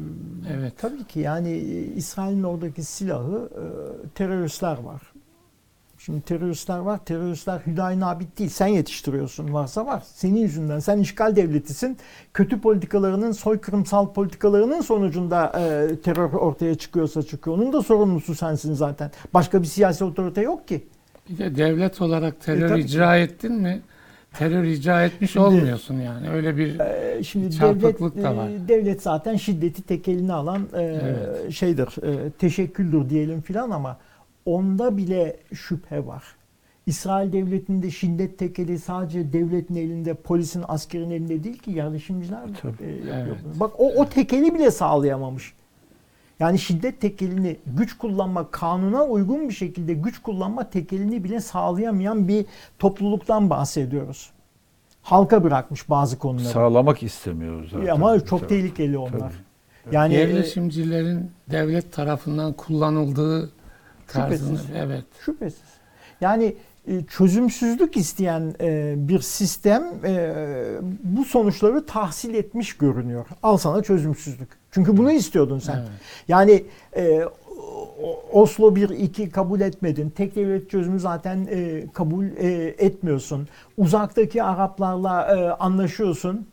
e, 0.48 0.52
Evet. 0.59 0.72
Tabii 0.78 1.04
ki 1.04 1.20
yani 1.20 1.48
e, 1.50 1.82
İsrail'in 1.84 2.42
oradaki 2.42 2.82
silahı 2.84 3.48
e, 3.54 3.64
teröristler 4.14 4.78
var. 4.82 5.02
Şimdi 5.98 6.20
teröristler 6.20 6.78
var. 6.78 7.04
Teröristler 7.04 7.61
Hüdayi 7.66 8.00
Nabit 8.00 8.38
değil. 8.38 8.50
Sen 8.50 8.66
yetiştiriyorsun. 8.66 9.52
Varsa 9.52 9.86
var. 9.86 10.02
Senin 10.14 10.40
yüzünden. 10.40 10.78
Sen 10.78 10.98
işgal 10.98 11.36
devletisin. 11.36 11.96
Kötü 12.34 12.61
politikalarının, 12.61 13.32
soykırımsal 13.32 14.12
politikalarının 14.12 14.80
sonucunda 14.80 15.46
e, 15.46 15.96
terör 16.00 16.32
ortaya 16.32 16.74
çıkıyorsa 16.74 17.22
çıkıyor. 17.22 17.59
Onun 17.59 17.72
da 17.72 17.82
sorumlusu 17.82 18.34
sensin 18.34 18.74
zaten. 18.74 19.11
Başka 19.34 19.62
bir 19.62 19.66
siyasi 19.66 20.04
otorite 20.04 20.40
yok 20.40 20.68
ki. 20.68 20.86
Bir 21.30 21.38
de 21.38 21.56
devlet 21.56 22.00
olarak 22.02 22.40
terör 22.40 22.76
E, 22.76 22.80
icra 22.80 23.16
ettin 23.16 23.52
mi? 23.52 23.80
Terör 24.32 24.64
icra 24.64 25.04
etmiş 25.04 25.30
Şimdi- 25.30 25.46
olmuyorsun 25.46 25.94
yani. 26.00 26.30
Öyle 26.30 26.56
bir 26.56 26.80
Ee, 26.80 27.22
Şimdi 27.24 27.50
Çarpıklık 27.56 28.14
devlet 28.16 28.24
da 28.24 28.36
var. 28.36 28.48
e, 28.48 28.68
devlet 28.68 29.02
zaten 29.02 29.36
şiddeti 29.36 29.82
tek 29.82 30.08
eline 30.08 30.32
alan 30.32 30.68
e, 30.74 30.82
Evet. 30.82 31.52
şeydir, 31.52 31.88
e, 32.26 32.30
teşekküldür 32.30 33.10
diyelim 33.10 33.40
filan 33.40 33.70
ama 33.70 33.98
onda 34.46 34.96
bile 34.96 35.36
şüphe 35.54 36.06
var. 36.06 36.22
İsrail 36.86 37.32
devletinde 37.32 37.90
şiddet 37.90 38.38
tekeli 38.38 38.78
sadece 38.78 39.32
devletin 39.32 39.76
elinde, 39.76 40.14
polisin, 40.14 40.64
askerin 40.68 41.10
elinde 41.10 41.44
değil 41.44 41.58
ki 41.58 41.70
yerleşimciler 41.70 42.48
de, 42.48 42.52
e, 42.84 42.86
yapıyor 42.90 43.16
Evet. 43.26 43.60
Bak 43.60 43.70
o, 43.80 43.92
o 43.96 44.08
tekeli 44.08 44.54
bile 44.54 44.70
sağlayamamış. 44.70 45.54
Yani 46.41 46.59
şiddet 46.59 47.01
tekelini 47.01 47.57
güç 47.66 47.99
kullanma, 47.99 48.51
kanuna 48.51 49.05
uygun 49.05 49.49
bir 49.49 49.55
şekilde 49.55 49.95
güç 49.95 50.22
kullanma 50.22 50.70
tekelini 50.70 51.24
bile 51.24 51.41
sağlayamayan 51.41 52.28
bir 52.28 52.47
topluluktan 52.78 53.51
bahsediyoruz. 53.51 54.30
Halka 55.03 55.45
bırakmış 55.45 55.91
bazı 55.91 56.18
konuları. 56.18 56.49
Sağlamak 56.49 57.03
istemiyoruz 57.03 57.70
zaten. 57.70 57.87
Ama 57.87 58.20
çok 58.20 58.41
Tabii. 58.41 58.49
tehlikeli 58.49 58.99
onlar. 58.99 59.18
Tabii. 59.18 59.95
Yani 59.95 60.14
e, 60.14 60.18
yerleşimcilerin 60.18 61.30
devlet 61.51 61.93
tarafından 61.93 62.53
kullanıldığı 62.53 63.51
tarzını 64.07 64.59
Şüphesiz. 64.59 64.76
evet. 64.76 65.05
şüphesiz. 65.24 65.76
Yani 66.20 66.45
e, 66.45 66.57
çözümsüzlük 67.09 67.97
isteyen 67.97 68.55
e, 68.61 68.95
bir 68.97 69.20
sistem 69.20 69.84
e, 70.05 70.34
bu 71.03 71.24
sonuçları 71.24 71.87
tahsil 71.87 72.34
etmiş 72.34 72.76
görünüyor. 72.76 73.26
Al 73.43 73.57
sana 73.57 73.82
çözümsüzlük. 73.82 74.49
Çünkü 74.70 74.97
bunu 74.97 75.12
istiyordun 75.12 75.59
sen. 75.59 75.76
Evet. 75.76 75.89
Yani 76.28 76.64
e, 76.97 77.24
Oslo 78.32 78.74
1-2 78.74 79.30
kabul 79.30 79.61
etmedin. 79.61 80.11
Tek 80.11 80.37
devlet 80.37 80.70
çözümü 80.70 81.01
zaten 81.01 81.49
e, 81.51 81.84
kabul 81.93 82.24
e, 82.24 82.74
etmiyorsun. 82.78 83.49
Uzaktaki 83.76 84.43
Araplarla 84.43 85.37
e, 85.37 85.51
anlaşıyorsun. 85.51 86.47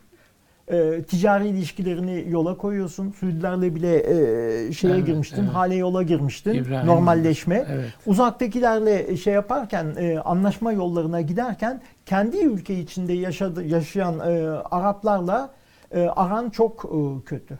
E, 0.72 1.02
ticari 1.02 1.48
ilişkilerini 1.48 2.24
yola 2.28 2.56
koyuyorsun. 2.56 3.10
Suudilerle 3.10 3.74
bile 3.74 3.96
e, 3.96 4.72
şeye 4.72 4.94
Evet, 4.94 5.06
girmiştin. 5.06 5.42
evet. 5.42 5.54
Hale 5.54 5.74
yola 5.74 6.02
girmiştin. 6.02 6.54
İbrahim. 6.54 6.86
Normalleşme. 6.86 7.66
Evet. 7.72 7.84
Uzaktakilerle 8.06 9.16
şey 9.16 9.34
yaparken, 9.34 9.86
e, 9.98 10.18
anlaşma 10.18 10.72
yollarına 10.72 11.20
giderken 11.20 11.80
kendi 12.06 12.36
ülke 12.36 12.78
içinde 12.80 13.12
yaşadı, 13.12 13.64
yaşayan 13.64 14.18
e, 14.18 14.48
Araplarla 14.70 15.50
e, 15.90 16.00
aran 16.02 16.50
çok 16.50 16.84
e, 16.84 17.24
kötü. 17.24 17.58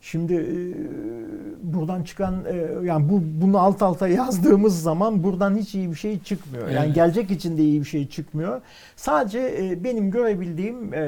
Şimdi 0.00 0.34
e, 0.34 0.52
buradan 1.72 2.02
çıkan 2.02 2.34
e, 2.44 2.86
yani 2.86 3.08
bu 3.08 3.20
bunu 3.24 3.58
alt 3.58 3.82
alta 3.82 4.08
yazdığımız 4.08 4.82
zaman 4.82 5.22
buradan 5.24 5.56
hiç 5.56 5.74
iyi 5.74 5.90
bir 5.90 5.96
şey 5.96 6.18
çıkmıyor. 6.22 6.68
Yani 6.68 6.86
Evet. 6.86 6.94
gelecek 6.94 7.30
için 7.30 7.58
de 7.58 7.62
iyi 7.62 7.80
bir 7.80 7.86
şey 7.86 8.08
çıkmıyor. 8.08 8.60
Sadece 8.96 9.38
e, 9.60 9.84
benim 9.84 10.10
görebildiğim 10.10 10.94
e, 10.94 10.98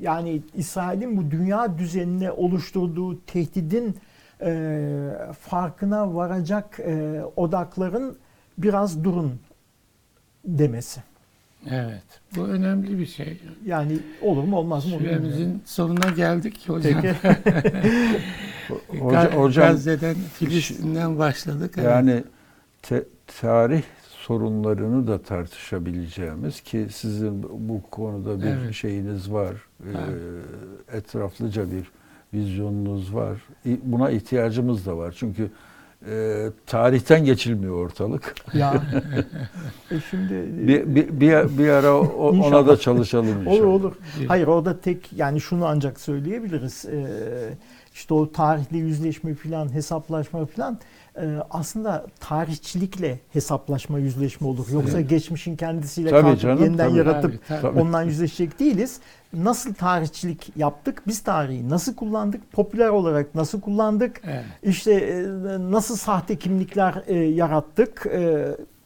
yani 0.00 0.42
İsrail'in 0.54 1.16
bu 1.16 1.30
dünya 1.30 1.78
düzenine 1.78 2.30
oluşturduğu 2.30 3.20
tehdidin 3.24 3.96
e, 4.42 5.10
farkına 5.40 6.14
varacak 6.14 6.80
e, 6.80 7.22
odakların 7.36 8.16
biraz 8.58 9.04
durun 9.04 9.40
demesi. 10.44 11.02
Evet. 11.70 12.02
Bu 12.36 12.40
önemli 12.46 12.98
bir 12.98 13.06
şey. 13.06 13.40
Yani 13.66 13.98
olur 14.22 14.44
mu 14.44 14.56
olmaz 14.56 14.86
mı? 14.86 14.98
Süremizin 14.98 15.62
sonuna 15.64 16.10
geldik 16.10 16.68
hocam. 16.68 16.92
Peki. 17.02 17.14
Hoca- 18.88 19.28
Ga- 19.28 19.32
hocam 19.34 19.68
Gazze'den, 19.68 20.16
Filistin'den 20.34 21.18
başladık. 21.18 21.76
Yani 21.84 22.24
te- 22.82 23.04
tarih 23.40 23.82
sorunlarını 24.34 25.06
da 25.06 25.22
tartışabileceğimiz 25.22 26.60
ki 26.60 26.86
sizin 26.90 27.42
bu 27.42 27.82
konuda 27.90 28.42
bir 28.42 28.46
Evet. 28.46 28.74
şeyiniz 28.74 29.32
var. 29.32 29.52
Evet. 29.86 29.96
Etraflıca 30.92 31.64
bir 31.70 31.90
vizyonunuz 32.34 33.14
var. 33.14 33.42
Buna 33.82 34.10
ihtiyacımız 34.10 34.86
da 34.86 34.96
var. 34.96 35.14
Çünkü 35.18 35.50
e, 36.10 36.46
tarihten 36.66 37.24
geçilmiyor 37.24 37.74
ortalık. 37.74 38.34
ya 38.54 38.74
e 39.90 39.94
şimdi 40.10 40.68
Bir, 40.68 40.94
bir, 40.94 41.20
bir, 41.20 41.58
bir 41.58 41.68
ara 41.68 41.94
o- 42.00 42.28
ona 42.46 42.66
da 42.66 42.76
çalışalım 42.76 43.40
inşallah. 43.40 43.52
olur 43.54 43.64
olur. 43.64 43.92
Hayır 44.28 44.46
orada 44.46 44.80
tek 44.80 45.12
yani 45.12 45.40
şunu 45.40 45.66
ancak 45.66 46.00
söyleyebiliriz. 46.00 46.84
Ee, 46.84 47.06
işte 47.94 48.14
o 48.14 48.32
tarihli 48.32 48.76
yüzleşme 48.78 49.34
filan 49.34 49.74
hesaplaşma 49.74 50.46
filan 50.46 50.74
e, 50.74 50.78
aslında 51.50 52.06
tarihçilikle 52.20 53.18
hesaplaşma 53.32 53.98
yüzleşme 53.98 54.46
olur. 54.46 54.66
Yoksa 54.72 54.98
Evet. 54.98 55.10
geçmişin 55.10 55.56
kendisiyle 55.56 56.10
Tabii 56.10 56.22
kalkıp 56.22 56.40
canım, 56.40 56.64
yeniden 56.64 56.88
tabii. 56.88 56.98
yaratıp 56.98 57.40
Tabii, 57.48 57.60
tabii. 57.60 57.80
Ondan 57.80 58.02
yüzleşecek 58.02 58.60
değiliz. 58.60 59.00
Nasıl 59.32 59.74
tarihçilik 59.74 60.52
yaptık? 60.56 61.02
Biz 61.06 61.20
tarihi 61.22 61.68
nasıl 61.68 61.94
kullandık? 61.94 62.52
Popüler 62.52 62.88
olarak 62.88 63.34
nasıl 63.34 63.60
kullandık? 63.60 64.20
Evet. 64.24 64.44
İşte 64.62 64.92
e, 64.92 65.22
nasıl 65.70 65.96
sahte 65.96 66.36
kimlikler 66.36 67.02
e, 67.06 67.14
yarattık? 67.16 68.06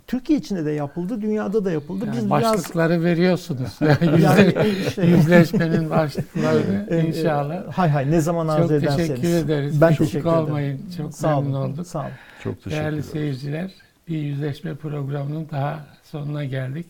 Türkiye 0.07 0.39
içinde 0.39 0.65
de 0.65 0.71
yapıldı, 0.71 1.23
dünyada 1.23 1.65
da 1.65 1.71
yapıldı. 1.71 2.07
Yani 2.07 2.17
Biz 2.17 2.31
başlıkları 2.31 3.05
veriyorsunuz. 3.05 3.69
Yani 3.81 3.97
biraz 4.19 4.39
yüzle- 4.39 4.59
yani 4.59 4.69
işte- 4.89 5.07
yüzleşmenin 5.07 5.91
başlıklarını 5.91 6.87
e, 6.91 7.01
inşallah. 7.07 7.73
Hay 7.73 7.89
hay 7.91 8.11
ne 8.11 8.21
zaman 8.21 8.49
arzu 8.49 8.69
Çok 8.69 8.83
ederseniz. 8.83 9.09
teşekkür 9.09 9.29
ederiz. 9.35 9.81
Ben 9.81 9.89
Eksik 9.91 9.99
teşekkür 10.07 10.29
ederim. 10.29 10.45
olmayın. 10.45 10.81
Çok 10.97 11.15
Sağ 11.15 11.41
memnun 11.41 11.55
olun. 11.55 11.73
olduk. 11.73 11.87
Sağ 11.87 12.01
olun. 12.01 12.09
Çok 12.43 12.55
teşekkür 12.57 12.71
Değerli 12.71 12.89
ederim. 12.97 13.11
seyirciler, 13.13 13.71
bir 14.09 14.19
yüzleşme 14.19 14.75
programının 14.75 15.49
daha 15.53 15.87
sonuna 16.03 16.45
geldik. 16.45 16.87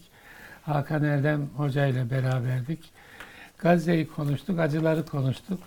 Hakan 0.62 1.04
Erdem 1.04 1.46
Hoca 1.56 1.86
ile 1.86 2.10
beraberdik. 2.10 2.90
Gazze'yi 3.58 4.06
konuştuk, 4.08 4.58
acıları 4.60 5.06
konuştuk. 5.06 5.60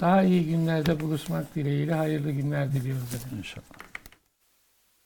Daha 0.00 0.22
iyi 0.22 0.46
günlerde 0.46 1.00
buluşmak 1.00 1.54
dileğiyle 1.54 1.94
hayırlı 1.94 2.30
günler 2.30 2.72
diliyoruz. 2.72 3.14
efendim. 3.14 3.38
İnşallah. 3.38 3.64